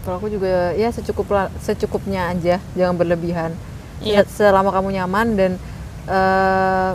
Kalau 0.00 0.16
aku 0.16 0.28
juga 0.28 0.72
ya 0.72 0.88
secukup 0.88 1.26
secukupnya 1.58 2.28
aja 2.28 2.56
jangan 2.72 2.94
berlebihan 2.94 3.52
Iya. 3.98 4.22
Se- 4.22 4.40
selama 4.40 4.70
kamu 4.70 4.94
nyaman 4.94 5.26
dan 5.34 5.52
eh 6.06 6.90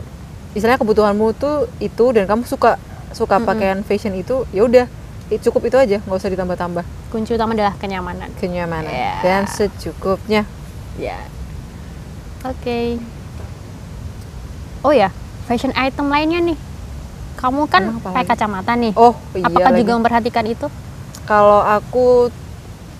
istilahnya 0.51 0.77
kebutuhanmu 0.77 1.33
tuh 1.33 1.67
itu 1.77 2.05
dan 2.11 2.23
kamu 2.23 2.43
suka 2.43 2.79
suka 3.09 3.37
pakaian 3.39 3.81
fashion 3.81 4.13
itu 4.13 4.47
ya 4.49 4.63
udah 4.63 4.85
cukup 5.35 5.65
itu 5.65 5.75
aja 5.75 5.97
nggak 5.99 6.15
usah 6.15 6.29
ditambah-tambah 6.29 6.85
Kunci 7.09 7.33
utama 7.33 7.53
adalah 7.53 7.73
kenyamanan. 7.75 8.29
kenyamanan 8.35 8.87
Iya. 8.87 9.13
dan 9.21 9.41
secukupnya 9.45 10.45
Ya. 10.93 11.17
Oke. 12.43 13.01
Oh 14.81 14.91
ya, 14.91 15.09
fashion 15.43 15.73
item 15.73 16.05
lainnya 16.07 16.43
nih. 16.43 16.57
Kamu 17.33 17.65
kan 17.65 17.97
pakai 17.97 18.21
lagi? 18.21 18.29
kacamata 18.29 18.71
nih. 18.73 18.93
oh 18.93 19.15
iya 19.33 19.47
Apakah 19.47 19.71
lagi. 19.71 19.79
juga 19.79 19.91
memperhatikan 19.97 20.45
itu? 20.45 20.67
kalau 21.23 21.63
aku 21.63 22.27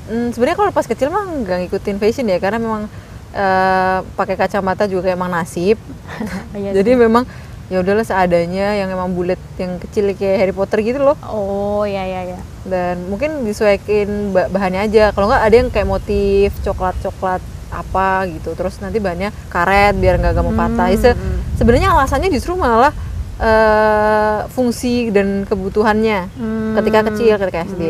mm, 0.06 0.28
sebenarnya 0.32 0.58
kalau 0.58 0.72
pas 0.72 0.84
kecil 0.84 1.08
mah 1.08 1.24
nggak 1.26 1.58
ngikutin 1.62 1.98
fashion 1.98 2.26
ya 2.26 2.38
karena 2.38 2.58
memang 2.58 2.84
eh, 3.32 4.00
pakai 4.14 4.36
kacamata 4.36 4.86
juga 4.86 5.10
emang 5.10 5.28
nasib 5.28 5.78
Iya 6.54 6.76
jadi 6.76 6.96
memang 6.96 7.24
ya 7.66 7.80
udahlah 7.80 8.04
seadanya 8.04 8.76
yang 8.76 8.88
emang 8.88 9.12
bulat 9.12 9.40
yang 9.56 9.80
kecil 9.80 10.12
kayak 10.12 10.38
Harry 10.38 10.52
Potter 10.52 10.80
gitu 10.80 11.00
loh 11.00 11.16
Oh 11.24 11.82
ya 11.84 12.04
ya 12.04 12.22
ya. 12.28 12.40
dan 12.64 13.08
mungkin 13.08 13.42
disesuaikan 13.42 14.08
ba- 14.30 14.48
bahannya 14.48 14.84
aja 14.84 15.10
kalau 15.10 15.28
nggak 15.28 15.44
ada 15.44 15.56
yang 15.58 15.70
kayak 15.70 15.88
motif 15.88 16.54
coklat 16.62 16.94
coklat 17.00 17.42
apa 17.68 18.30
gitu 18.30 18.54
terus 18.54 18.78
nanti 18.78 18.98
bahannya 18.98 19.34
karet 19.48 19.96
biar 19.96 20.16
nggak 20.16 20.34
gampang 20.34 20.54
patah 20.56 20.88
Ya, 20.88 20.98
se- 21.02 21.16
Hmm. 21.16 21.42
sebenarnya 21.56 21.90
alasannya 21.90 22.30
justru 22.30 22.54
malah 22.54 22.94
eh, 23.40 24.40
fungsi 24.48 25.10
dan 25.10 25.44
kebutuhannya 25.44 26.20
Hmm. 26.32 26.74
ketika 26.78 27.00
kecil 27.10 27.34
ketika 27.36 27.60
SD. 27.66 27.84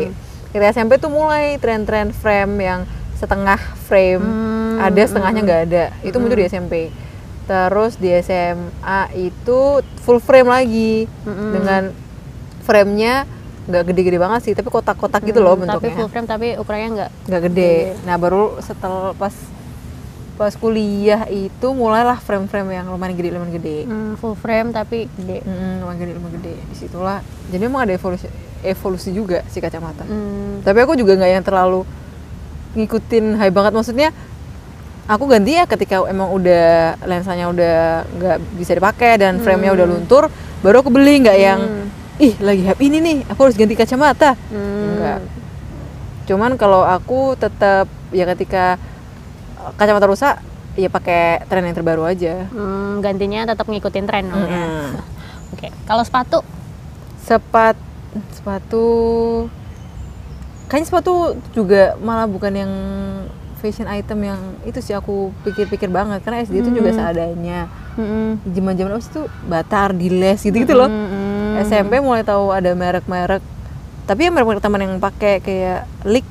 Ketika 0.54 0.70
SMP 0.70 0.92
tuh 0.96 1.10
mulai 1.10 1.58
tren-tren 1.58 2.14
frame 2.14 2.54
yang 2.56 2.80
setengah 3.14 3.58
frame, 3.84 4.22
Hmm, 4.22 4.78
ada 4.78 5.02
setengahnya 5.02 5.40
nggak 5.42 5.62
ada. 5.66 5.84
Itu 6.00 6.16
muncul 6.16 6.38
di 6.38 6.46
SMP. 6.46 6.94
Terus 7.44 7.98
di 7.98 8.14
SMA 8.14 9.00
itu 9.18 9.58
full 9.98 10.16
frame 10.16 10.46
lagi 10.46 11.10
Mm-mm. 11.20 11.50
dengan 11.52 11.82
framenya 12.62 13.26
nggak 13.64 13.82
gede-gede 13.84 14.16
banget 14.16 14.40
sih, 14.42 14.52
tapi 14.52 14.68
kotak-kotak 14.68 15.24
gitu 15.24 15.40
loh 15.40 15.52
Hmm, 15.52 15.66
Tapi 15.66 15.74
bentuknya 15.82 15.94
full 15.96 16.08
frame 16.08 16.28
tapi 16.28 16.46
ukurannya 16.54 16.88
nggak. 16.94 17.10
nggak 17.26 17.42
gede. 17.50 17.74
Nah 18.04 18.14
baru 18.14 18.42
setelah 18.60 19.10
pas 19.12 19.34
pas 20.34 20.50
kuliah 20.52 21.26
itu 21.26 21.66
mulailah 21.70 22.18
frame-frame 22.18 22.70
yang 22.72 22.86
lumayan 22.88 23.14
gede 23.14 23.28
lumayan 23.32 23.52
gede. 23.52 23.78
Hmm, 23.84 24.14
full 24.14 24.34
frame 24.34 24.70
tapi 24.70 25.10
gede. 25.12 25.42
Mm, 25.42 25.82
lumayan 25.82 25.98
gede 25.98 26.12
lumayan 26.14 26.34
gede. 26.38 26.54
Di 26.62 26.76
situlah. 26.76 27.18
Jadi 27.48 27.62
memang 27.62 27.82
ada 27.82 27.92
evolusi 27.92 28.26
evolusi 28.64 29.12
juga 29.12 29.44
si 29.52 29.60
kacamata. 29.60 30.02
Hmm, 30.08 30.64
Tapi 30.64 30.78
aku 30.80 30.96
juga 30.96 31.14
nggak 31.14 31.30
yang 31.30 31.44
terlalu 31.44 31.84
ngikutin 32.74 33.38
high 33.38 33.52
banget. 33.54 33.72
Maksudnya 33.76 34.10
aku 35.04 35.28
ganti 35.28 35.54
ya 35.60 35.68
ketika 35.68 36.02
emang 36.08 36.32
udah 36.32 36.96
lensanya 37.04 37.52
udah 37.52 38.08
nggak 38.08 38.38
bisa 38.56 38.72
dipakai 38.72 39.20
dan 39.20 39.38
frame-nya 39.44 39.76
udah 39.76 39.86
luntur, 39.86 40.32
baru 40.64 40.80
aku 40.80 40.90
beli 40.90 41.20
nggak 41.20 41.38
yang 41.38 41.60
ih 42.16 42.34
lagi 42.40 42.62
hype 42.64 42.82
ini 42.82 42.98
nih, 43.02 43.16
aku 43.28 43.40
harus 43.46 43.56
ganti 43.58 43.76
kacamata. 43.76 44.34
Hmm. 44.48 44.96
Enggak. 44.96 45.20
Cuman 46.24 46.56
kalau 46.56 46.82
aku 46.82 47.36
tetap 47.36 47.84
ya 48.08 48.24
ketika 48.32 48.80
kacamata 49.76 50.08
rusak 50.08 50.34
ya 50.74 50.88
pakai 50.90 51.44
tren 51.46 51.68
yang 51.68 51.76
terbaru 51.76 52.02
aja. 52.08 52.48
Hmm, 52.50 52.98
gantinya 53.04 53.46
tetap 53.46 53.68
ngikutin 53.68 54.04
tren 54.08 54.24
ya. 54.26 54.34
Mm-mm. 54.34 54.86
Oke, 55.54 55.70
kalau 55.86 56.02
sepatu 56.02 56.42
Sepat 57.24 57.72
sepatu 58.32 58.84
kayaknya 60.66 60.86
sepatu 60.88 61.38
juga 61.52 61.94
malah 62.00 62.24
bukan 62.26 62.52
yang 62.54 62.72
fashion 63.60 63.88
item 63.88 64.28
yang 64.28 64.40
itu 64.68 64.80
sih 64.84 64.92
aku 64.92 65.32
pikir-pikir 65.40 65.88
banget 65.88 66.20
karena 66.20 66.44
SD 66.44 66.60
itu 66.60 66.70
juga 66.72 66.92
seadanya. 66.92 67.68
Zaman-zaman 68.44 68.92
apa 68.92 69.00
sih 69.00 69.12
tuh 69.14 69.26
Batar, 69.48 69.96
Diles 69.96 70.44
gitu-gitu 70.44 70.76
loh. 70.76 70.90
Mm-mm. 70.90 71.64
SMP 71.64 72.02
mulai 72.02 72.26
tahu 72.26 72.52
ada 72.52 72.74
merek-merek 72.76 73.40
tapi 74.04 74.28
ya 74.28 74.30
merek-merek 74.34 74.60
teman 74.60 74.84
yang 74.84 74.94
pakai 75.00 75.40
kayak 75.40 75.88
Lick, 76.04 76.26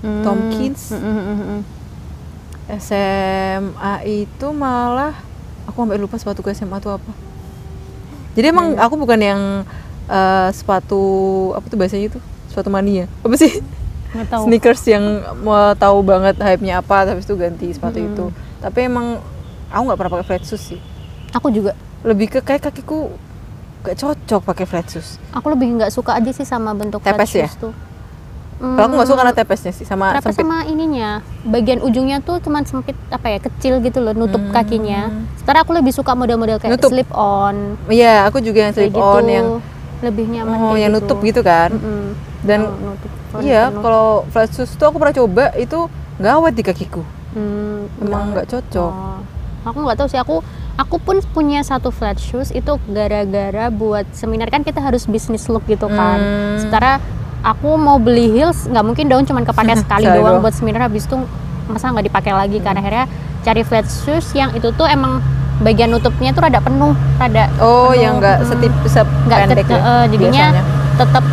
Mm. 0.00 0.24
Tomkins. 0.24 0.96
Mm-mm. 0.96 1.60
SMA 2.80 3.94
itu 4.06 4.46
malah 4.56 5.12
aku 5.68 5.84
sampai 5.84 6.00
lupa 6.00 6.16
sepatu 6.16 6.40
ke 6.40 6.56
SMA 6.56 6.80
itu 6.80 6.88
apa. 6.88 7.12
Jadi 8.38 8.46
emang 8.48 8.78
aku 8.80 8.94
bukan 8.96 9.20
yang 9.20 9.40
eh, 10.10 10.48
sepatu 10.50 11.02
apa 11.54 11.64
tuh 11.64 11.78
bahasanya 11.78 12.06
itu 12.08 12.18
sepatu 12.46 12.66
mania 12.68 13.06
apa 13.22 13.34
sih 13.36 13.62
tahu. 14.26 14.42
sneakers 14.44 14.82
yang 14.84 15.04
mau 15.40 15.70
tahu 15.72 16.02
banget 16.02 16.34
hype-nya 16.36 16.82
apa 16.82 17.06
habis 17.06 17.22
itu 17.22 17.34
ganti 17.34 17.70
sepatu 17.70 17.96
itu. 17.96 18.24
Tapi 18.58 18.78
emang 18.84 19.22
aku 19.68 19.82
nggak 19.84 19.96
pernah 19.96 20.12
pakai 20.12 20.26
flat 20.26 20.42
shoes 20.42 20.62
sih. 20.66 20.80
Aku 21.30 21.48
juga. 21.48 21.72
Lebih 22.02 22.26
ke 22.28 22.40
kayak 22.40 22.66
kakiku 22.66 23.12
gak 23.80 23.94
cocok 23.94 24.42
pakai 24.42 24.66
flat 24.66 24.84
shoes. 24.84 25.16
Aku 25.30 25.46
lebih 25.48 25.78
nggak 25.78 25.88
suka 25.88 26.12
aja 26.12 26.28
sih 26.28 26.42
sama 26.42 26.74
bentuk 26.74 26.98
flat 26.98 27.14
Tepes 27.14 27.30
ya? 27.32 27.46
shoes 27.46 27.54
tuh. 27.56 27.72
Kalau 28.58 28.84
aku 28.84 28.92
nggak 28.92 29.08
suka 29.08 29.18
karena 29.18 29.32
tepesnya 29.32 29.72
sih 29.72 29.86
sama 29.86 30.12
Kenapa 30.12 30.26
sempit. 30.28 30.44
sama 30.44 30.58
ininya? 30.66 31.24
Bagian 31.42 31.80
ujungnya 31.80 32.20
tuh 32.20 32.36
cuman 32.40 32.60
sempit 32.62 32.92
apa 33.08 33.30
ya, 33.30 33.38
kecil 33.40 33.80
gitu 33.80 34.04
loh, 34.04 34.12
nutup 34.12 34.36
Hmm. 34.38 34.52
kakinya. 34.52 35.08
Sekarang 35.38 35.64
aku 35.64 35.72
lebih 35.72 35.96
suka 35.96 36.12
model-model 36.12 36.60
kayak 36.60 36.76
Nutup. 36.76 36.92
slip 36.92 37.08
on. 37.10 37.80
Iya, 37.88 38.28
aku 38.28 38.44
juga 38.44 38.68
yang 38.68 38.74
slip 38.74 38.92
kayak 38.92 39.00
on 39.00 39.22
gitu. 39.22 39.32
yang 39.32 39.46
lebih 40.00 40.26
nyaman 40.26 40.56
oh 40.58 40.74
yang 40.74 40.90
nutup 40.90 41.20
gitu 41.20 41.40
kan. 41.40 41.70
Mm-mm. 41.70 42.16
Dan 42.40 42.60
Oh, 42.64 42.74
nutup 42.92 43.10
Iya, 43.38 43.70
kalau 43.70 44.26
flat 44.26 44.50
shoes 44.50 44.74
tuh 44.74 44.84
aku 44.84 44.96
pernah 44.96 45.14
coba 45.14 45.54
itu 45.54 45.86
nggak 46.16 46.32
awet 46.34 46.54
di 46.54 46.62
kakiku. 46.62 47.02
Hmm, 47.30 47.86
Emang 47.98 48.32
nggak 48.32 48.48
cocok. 48.48 48.90
Oh. 48.90 49.20
Aku 49.62 49.78
nggak 49.78 49.96
tahu 49.96 50.08
sih 50.08 50.16
aku 50.16 50.36
aku 50.74 50.96
pun 50.98 51.20
punya 51.30 51.60
satu 51.60 51.88
flat 51.88 52.16
shoes 52.16 52.50
itu 52.50 52.74
gara-gara 52.88 53.68
buat 53.68 54.08
seminar 54.10 54.48
kan 54.48 54.60
kita 54.60 54.80
harus 54.80 55.04
bisnis 55.04 55.46
look 55.46 55.62
gitu 55.64 55.86
kan. 55.86 56.18
Hmm. 56.18 56.56
Sementara 56.58 56.98
aku 57.40 57.76
mau 57.76 57.96
beli 57.96 58.28
heels 58.30 58.66
nggak 58.66 58.82
mungkin 58.82 59.06
dong 59.06 59.22
cuman 59.22 59.44
kepake 59.44 59.78
sekali 59.84 60.04
Sekali 60.04 60.16
doang 60.16 60.26
doang. 60.34 60.42
buat 60.42 60.52
seminar 60.52 60.80
habis 60.82 61.04
itu 61.04 61.16
masa 61.66 61.88
nggak 61.88 62.08
dipakai 62.08 62.32
lagi 62.32 62.58
kan 62.58 62.74
akhirnya 62.74 63.06
cari 63.40 63.62
flat 63.62 63.86
shoes 63.86 64.26
yang 64.32 64.50
itu 64.52 64.74
tuh 64.74 64.84
emang 64.84 65.22
bagian 65.60 65.88
nutupnya 65.88 66.30
tuh 66.30 66.42
rada 66.42 66.58
penuh, 66.58 66.92
rada 67.14 67.44
Oh, 67.58 67.88
penuh, 67.88 68.00
yang 68.00 68.12
nggak 68.16 68.36
mm, 68.38 68.46
setip 68.46 68.72
sependek 68.84 69.64
ke- 69.64 69.70
ya, 69.70 69.78
eh, 69.78 70.04
jadinya 70.08 70.44
biasanya. 70.48 70.64
tetap 70.96 71.24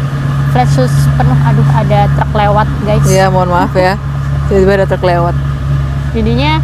flat 0.49 0.69
shoes 0.69 0.95
penuh. 1.13 1.37
Aduh 1.43 1.67
ada 1.71 1.99
truk 2.09 2.31
lewat 2.33 2.67
guys. 2.81 3.05
Iya, 3.05 3.25
mohon 3.27 3.49
maaf 3.49 3.71
ya. 3.71 3.95
Tiba-tiba 4.45 4.73
ada 4.75 4.85
truk 4.85 5.03
lewat. 5.03 5.35
jadinya 6.09 6.57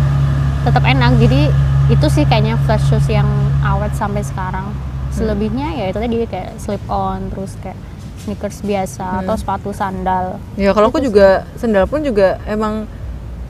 tetap 0.63 0.81
enak 0.83 1.19
jadi 1.19 1.51
itu 1.87 2.07
sih 2.07 2.23
kayaknya 2.23 2.55
flat 2.59 2.79
shoes 2.81 3.05
yang 3.05 3.27
awet 3.61 3.91
sampai 3.93 4.23
sekarang 4.23 4.71
selebihnya 5.09 5.67
ya 5.73 5.85
itu 5.87 5.99
tadi 5.99 6.15
kayak 6.25 6.57
slip 6.57 6.81
on 6.87 7.27
terus 7.29 7.53
kayak 7.59 7.75
sneakers 8.17 8.63
biasa 8.63 9.21
atau 9.21 9.35
sepatu 9.35 9.69
sandal 9.69 10.39
Ya 10.55 10.71
kalau 10.71 10.87
aku 10.87 10.97
juga 10.97 11.43
sendal 11.53 11.85
pun 11.85 12.01
juga 12.01 12.39
emang 12.45 12.87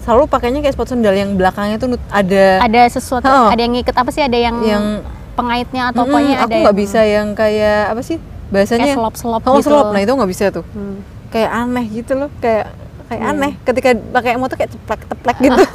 selalu 0.04 0.24
pakainya 0.28 0.60
kayak 0.60 0.74
sepatu 0.74 0.94
sendal 0.94 1.12
yang 1.12 1.34
belakangnya 1.34 1.78
tuh 1.78 1.96
ada 2.10 2.60
ada 2.60 2.82
sesuatu 2.86 3.24
Oh. 3.24 3.48
ada 3.48 3.58
yang 3.58 3.72
ngiket 3.72 3.96
apa 3.96 4.10
sih? 4.10 4.20
Ada 4.20 4.36
yang, 4.38 4.56
yang 4.62 4.84
pengaitnya 5.34 5.90
atau 5.90 6.04
Mm-mm, 6.04 6.12
pokoknya 6.14 6.36
aku 6.42 6.56
nggak 6.60 6.78
bisa 6.78 7.00
yang 7.02 7.32
kayak 7.32 7.90
apa 7.90 8.02
sih? 8.02 8.18
Bahasanya 8.50 8.86
kayak 8.86 8.98
selop-selop 9.00 9.42
oh 9.42 9.56
gitu. 9.56 9.66
selop. 9.66 9.86
Nah 9.90 10.00
itu 10.00 10.12
nggak 10.12 10.30
bisa 10.30 10.46
tuh. 10.50 10.66
Hmm. 10.70 11.00
kayak 11.30 11.50
aneh 11.50 11.86
gitu 11.90 12.14
loh 12.14 12.30
kayak 12.38 12.70
kayak 13.08 13.22
Hmm. 13.22 13.32
aneh. 13.34 13.52
Ketika 13.64 13.90
pakai 14.12 14.36
motor 14.36 14.54
kayak 14.54 14.70
ceplek 14.70 15.02
teplek 15.08 15.38
gitu. 15.42 15.58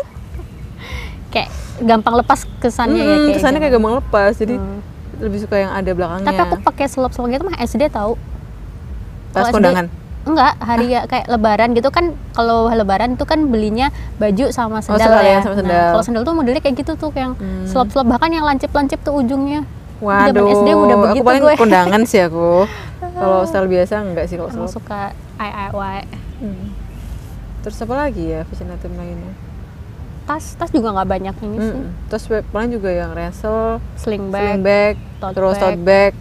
Kayak 1.29 1.49
gampang 1.79 2.15
lepas 2.17 2.41
kesannya 2.59 2.97
ya 2.97 3.05
Mm, 3.05 3.21
kayak 3.23 3.37
kesannya 3.37 3.53
gitu. 3.53 3.63
kayak 3.63 3.75
gampang 3.75 3.95
lepas. 3.99 4.33
Jadi 4.35 4.55
Hmm. 4.55 4.81
lebih 5.19 5.39
suka 5.41 5.57
yang 5.59 5.73
ada 5.73 5.91
belakangnya. 5.91 6.27
Tapi 6.27 6.41
aku 6.43 6.57
pakai 6.63 6.87
selop-selop 6.87 7.29
gitu 7.29 7.43
mah 7.45 7.57
SD 7.59 7.83
tahu. 7.89 8.15
Pas 9.29 9.51
kondangan 9.51 9.93
enggak 10.25 10.53
hari 10.59 10.87
ya 10.89 11.05
kayak 11.05 11.27
lebaran 11.27 11.73
gitu 11.73 11.89
kan 11.89 12.05
kalau 12.31 12.67
lebaran 12.67 13.15
itu 13.15 13.23
kan 13.23 13.47
belinya 13.47 13.89
baju 14.17 14.51
sama 14.51 14.79
sendal 14.79 15.05
sekalian 15.05 15.35
ya 15.35 15.41
sama 15.41 15.53
Nah, 15.53 15.61
sendal. 15.61 15.89
kalau 15.91 16.05
sendal 16.05 16.23
tuh 16.23 16.35
modelnya 16.35 16.59
kayak 16.59 16.77
gitu 16.79 16.93
tuh 16.95 17.11
yang 17.13 17.33
Hmm. 17.35 17.65
selop-selop 17.65 18.07
bahkan 18.09 18.31
yang 18.31 18.43
lancip-lancip 18.43 18.99
tuh 19.01 19.15
ujungnya 19.17 19.63
Waduh, 19.99 20.31
Zaman 20.31 20.47
SD 20.55 20.69
udah 20.71 20.95
aku 20.95 21.05
begitu 21.05 21.25
paling 21.25 21.43
gue. 21.43 21.55
kondangan 21.59 22.03
sih 22.05 22.23
aku. 22.23 22.71
Kalau 23.19 23.43
style 23.43 23.67
biasa 23.67 23.95
enggak 24.01 24.25
sih 24.25 24.37
kalau 24.37 24.47
selop. 24.49 24.71
suka 24.73 25.11
IIY 25.37 25.99
Hmm. 26.39 26.71
Terus 27.61 27.77
apa 27.81 27.95
lagi 27.99 28.25
ya 28.29 28.43
fashion 28.45 28.71
item 28.71 28.95
lainnya? 28.95 29.35
tas 30.23 30.45
tas 30.55 30.69
juga 30.69 30.93
nggak 30.93 31.09
banyak 31.09 31.35
ini 31.41 31.57
sih 31.59 31.73
Mm-mm. 31.73 31.89
Terus 32.07 32.23
paling 32.47 32.69
juga 32.71 32.93
yang 32.93 33.11
ransel, 33.11 33.81
sling 33.97 34.29
sling 34.29 34.61
bag 34.61 34.61
bag, 34.61 34.95
tote 35.19 35.35
terus 35.35 35.57
bag. 35.57 35.65
tote 35.65 35.81
bag. 35.83 36.13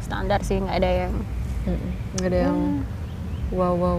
standar 0.00 0.40
sih 0.40 0.56
nggak 0.56 0.76
ada 0.76 0.90
yang 0.98 1.12
Mm-mm. 1.62 1.90
Nggak 2.14 2.26
ada 2.26 2.38
yang 2.40 2.56
Hmm. 2.56 2.97
Wow 3.52 3.74
wow. 3.76 3.98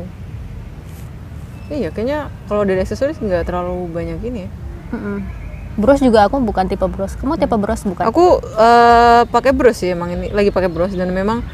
Iya 1.70 1.94
kayaknya 1.94 2.34
kalau 2.50 2.66
dari 2.66 2.82
aksesoris 2.82 3.22
nggak 3.22 3.46
terlalu 3.46 3.86
banyak 3.94 4.18
ini 4.26 4.40
ya. 4.46 4.50
Mm-mm. 4.90 5.18
bros 5.78 6.02
juga 6.02 6.26
aku 6.26 6.42
bukan 6.42 6.66
tipe 6.66 6.82
bros 6.90 7.14
kamu 7.14 7.38
tipe 7.38 7.54
bros 7.54 7.86
bukan 7.86 8.10
Aku 8.10 8.42
eh, 8.42 9.22
pakai 9.30 9.54
bros 9.54 9.78
sih 9.78 9.94
emang 9.94 10.12
ini 10.12 10.34
lagi 10.34 10.50
pakai 10.50 10.66
bros 10.66 10.92
dan 10.98 11.14
memang 11.14 11.46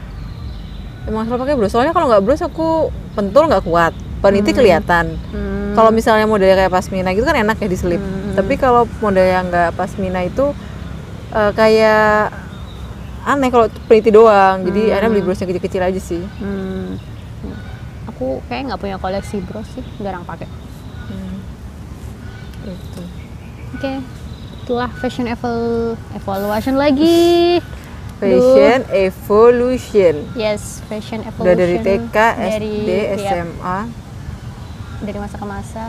emang 1.05 1.23
selalu 1.29 1.39
pakai 1.45 1.55
bros. 1.59 1.71
Soalnya 1.71 1.93
kalau 1.93 2.07
nggak 2.09 2.23
bros 2.25 2.41
aku 2.41 2.89
pentul 3.13 3.45
nggak 3.45 3.63
kuat, 3.67 3.93
peniti 4.23 4.51
kelihatan. 4.55 5.19
Hmm. 5.29 5.75
Kalau 5.75 5.91
misalnya 5.91 6.25
modelnya 6.25 6.55
kayak 6.55 6.73
pasmina 6.73 7.11
gitu 7.13 7.27
kan 7.27 7.37
enak 7.37 7.59
ya 7.59 7.67
diselip. 7.69 8.01
Hmm. 8.01 8.33
Tapi 8.33 8.53
kalau 8.55 8.89
model 9.03 9.27
yang 9.27 9.51
nggak 9.51 9.75
pasmina 9.77 10.23
itu 10.25 10.55
eh, 11.35 11.51
kayak 11.53 12.33
aneh 13.27 13.49
kalau 13.51 13.67
peniti 13.85 14.09
doang. 14.09 14.65
Jadi 14.65 14.95
akhirnya 14.95 15.11
beli 15.11 15.23
brosnya 15.27 15.45
kecil-kecil 15.45 15.81
aja 15.85 16.01
sih. 16.01 16.23
Hmm. 16.41 16.97
Aku 18.15 18.39
kayak 18.45 18.61
nggak 18.65 18.79
punya 18.79 18.95
koleksi 18.95 19.37
bros 19.41 19.67
sih 19.69 19.83
jarang 19.99 20.23
pakai 20.23 20.47
Gitu. 22.65 23.01
Oke, 23.75 23.91
itulah 24.57 24.89
fashion 24.95 25.27
eval 25.27 25.59
evaluation 26.11 26.73
lagi. 26.73 27.61
Fashion 28.17 28.81
evolution. 28.89 30.15
Yes, 30.33 30.81
fashion 30.85 31.21
evolution. 31.21 31.45
Udah 31.45 31.55
dari 31.55 31.77
TK, 31.77 32.15
dari, 32.33 32.73
SD, 32.73 32.89
ya, 32.89 33.05
SMA. 33.13 33.79
dari 34.97 35.17
masa 35.19 35.35
ke 35.35 35.45
masa. 35.45 35.85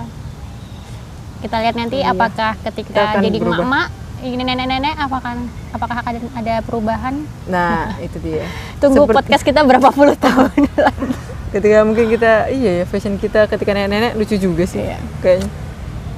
Kita 1.39 1.57
lihat 1.59 1.75
nanti 1.75 1.97
Iya. 1.99 2.13
apakah 2.13 2.53
Kita 2.55 2.65
ketika 2.67 3.01
akan 3.15 3.23
jadi 3.23 3.39
berubah. 3.39 3.57
emak-emak, 3.57 3.89
ini 4.21 4.43
nenek-nenek, 4.43 4.95
apakah 4.99 5.33
apakah 5.71 5.97
akan 5.97 6.15
ada 6.35 6.55
perubahan? 6.61 7.15
Nah, 7.47 7.97
itu 7.97 8.21
dia. 8.21 8.45
Tunggu 8.83 9.07
Seperti- 9.07 9.17
podcast 9.17 9.43
kita 9.47 9.61
berapa 9.63 9.89
puluh 9.89 10.13
tahun 10.13 10.53
lagi. 10.77 11.09
Ketika 11.55 11.87
mungkin 11.87 12.11
kita, 12.11 12.51
iya 12.51 12.83
ya, 12.83 12.85
fashion 12.85 13.17
kita 13.17 13.47
ketika 13.47 13.71
nenek-nenek 13.71 14.19
lucu 14.19 14.35
juga 14.35 14.67
sih. 14.67 14.83
Iya. 14.83 14.99
Kayaknya. 15.23 15.49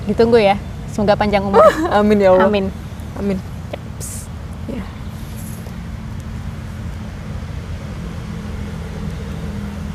Ditunggu 0.08 0.38
ya. 0.40 0.56
Semoga 0.88 1.14
panjang 1.14 1.44
umur. 1.44 1.62
Amin 1.98 2.18
ya 2.18 2.32
Allah. 2.32 2.48
Amin. 2.48 2.72
Amin. 3.20 3.38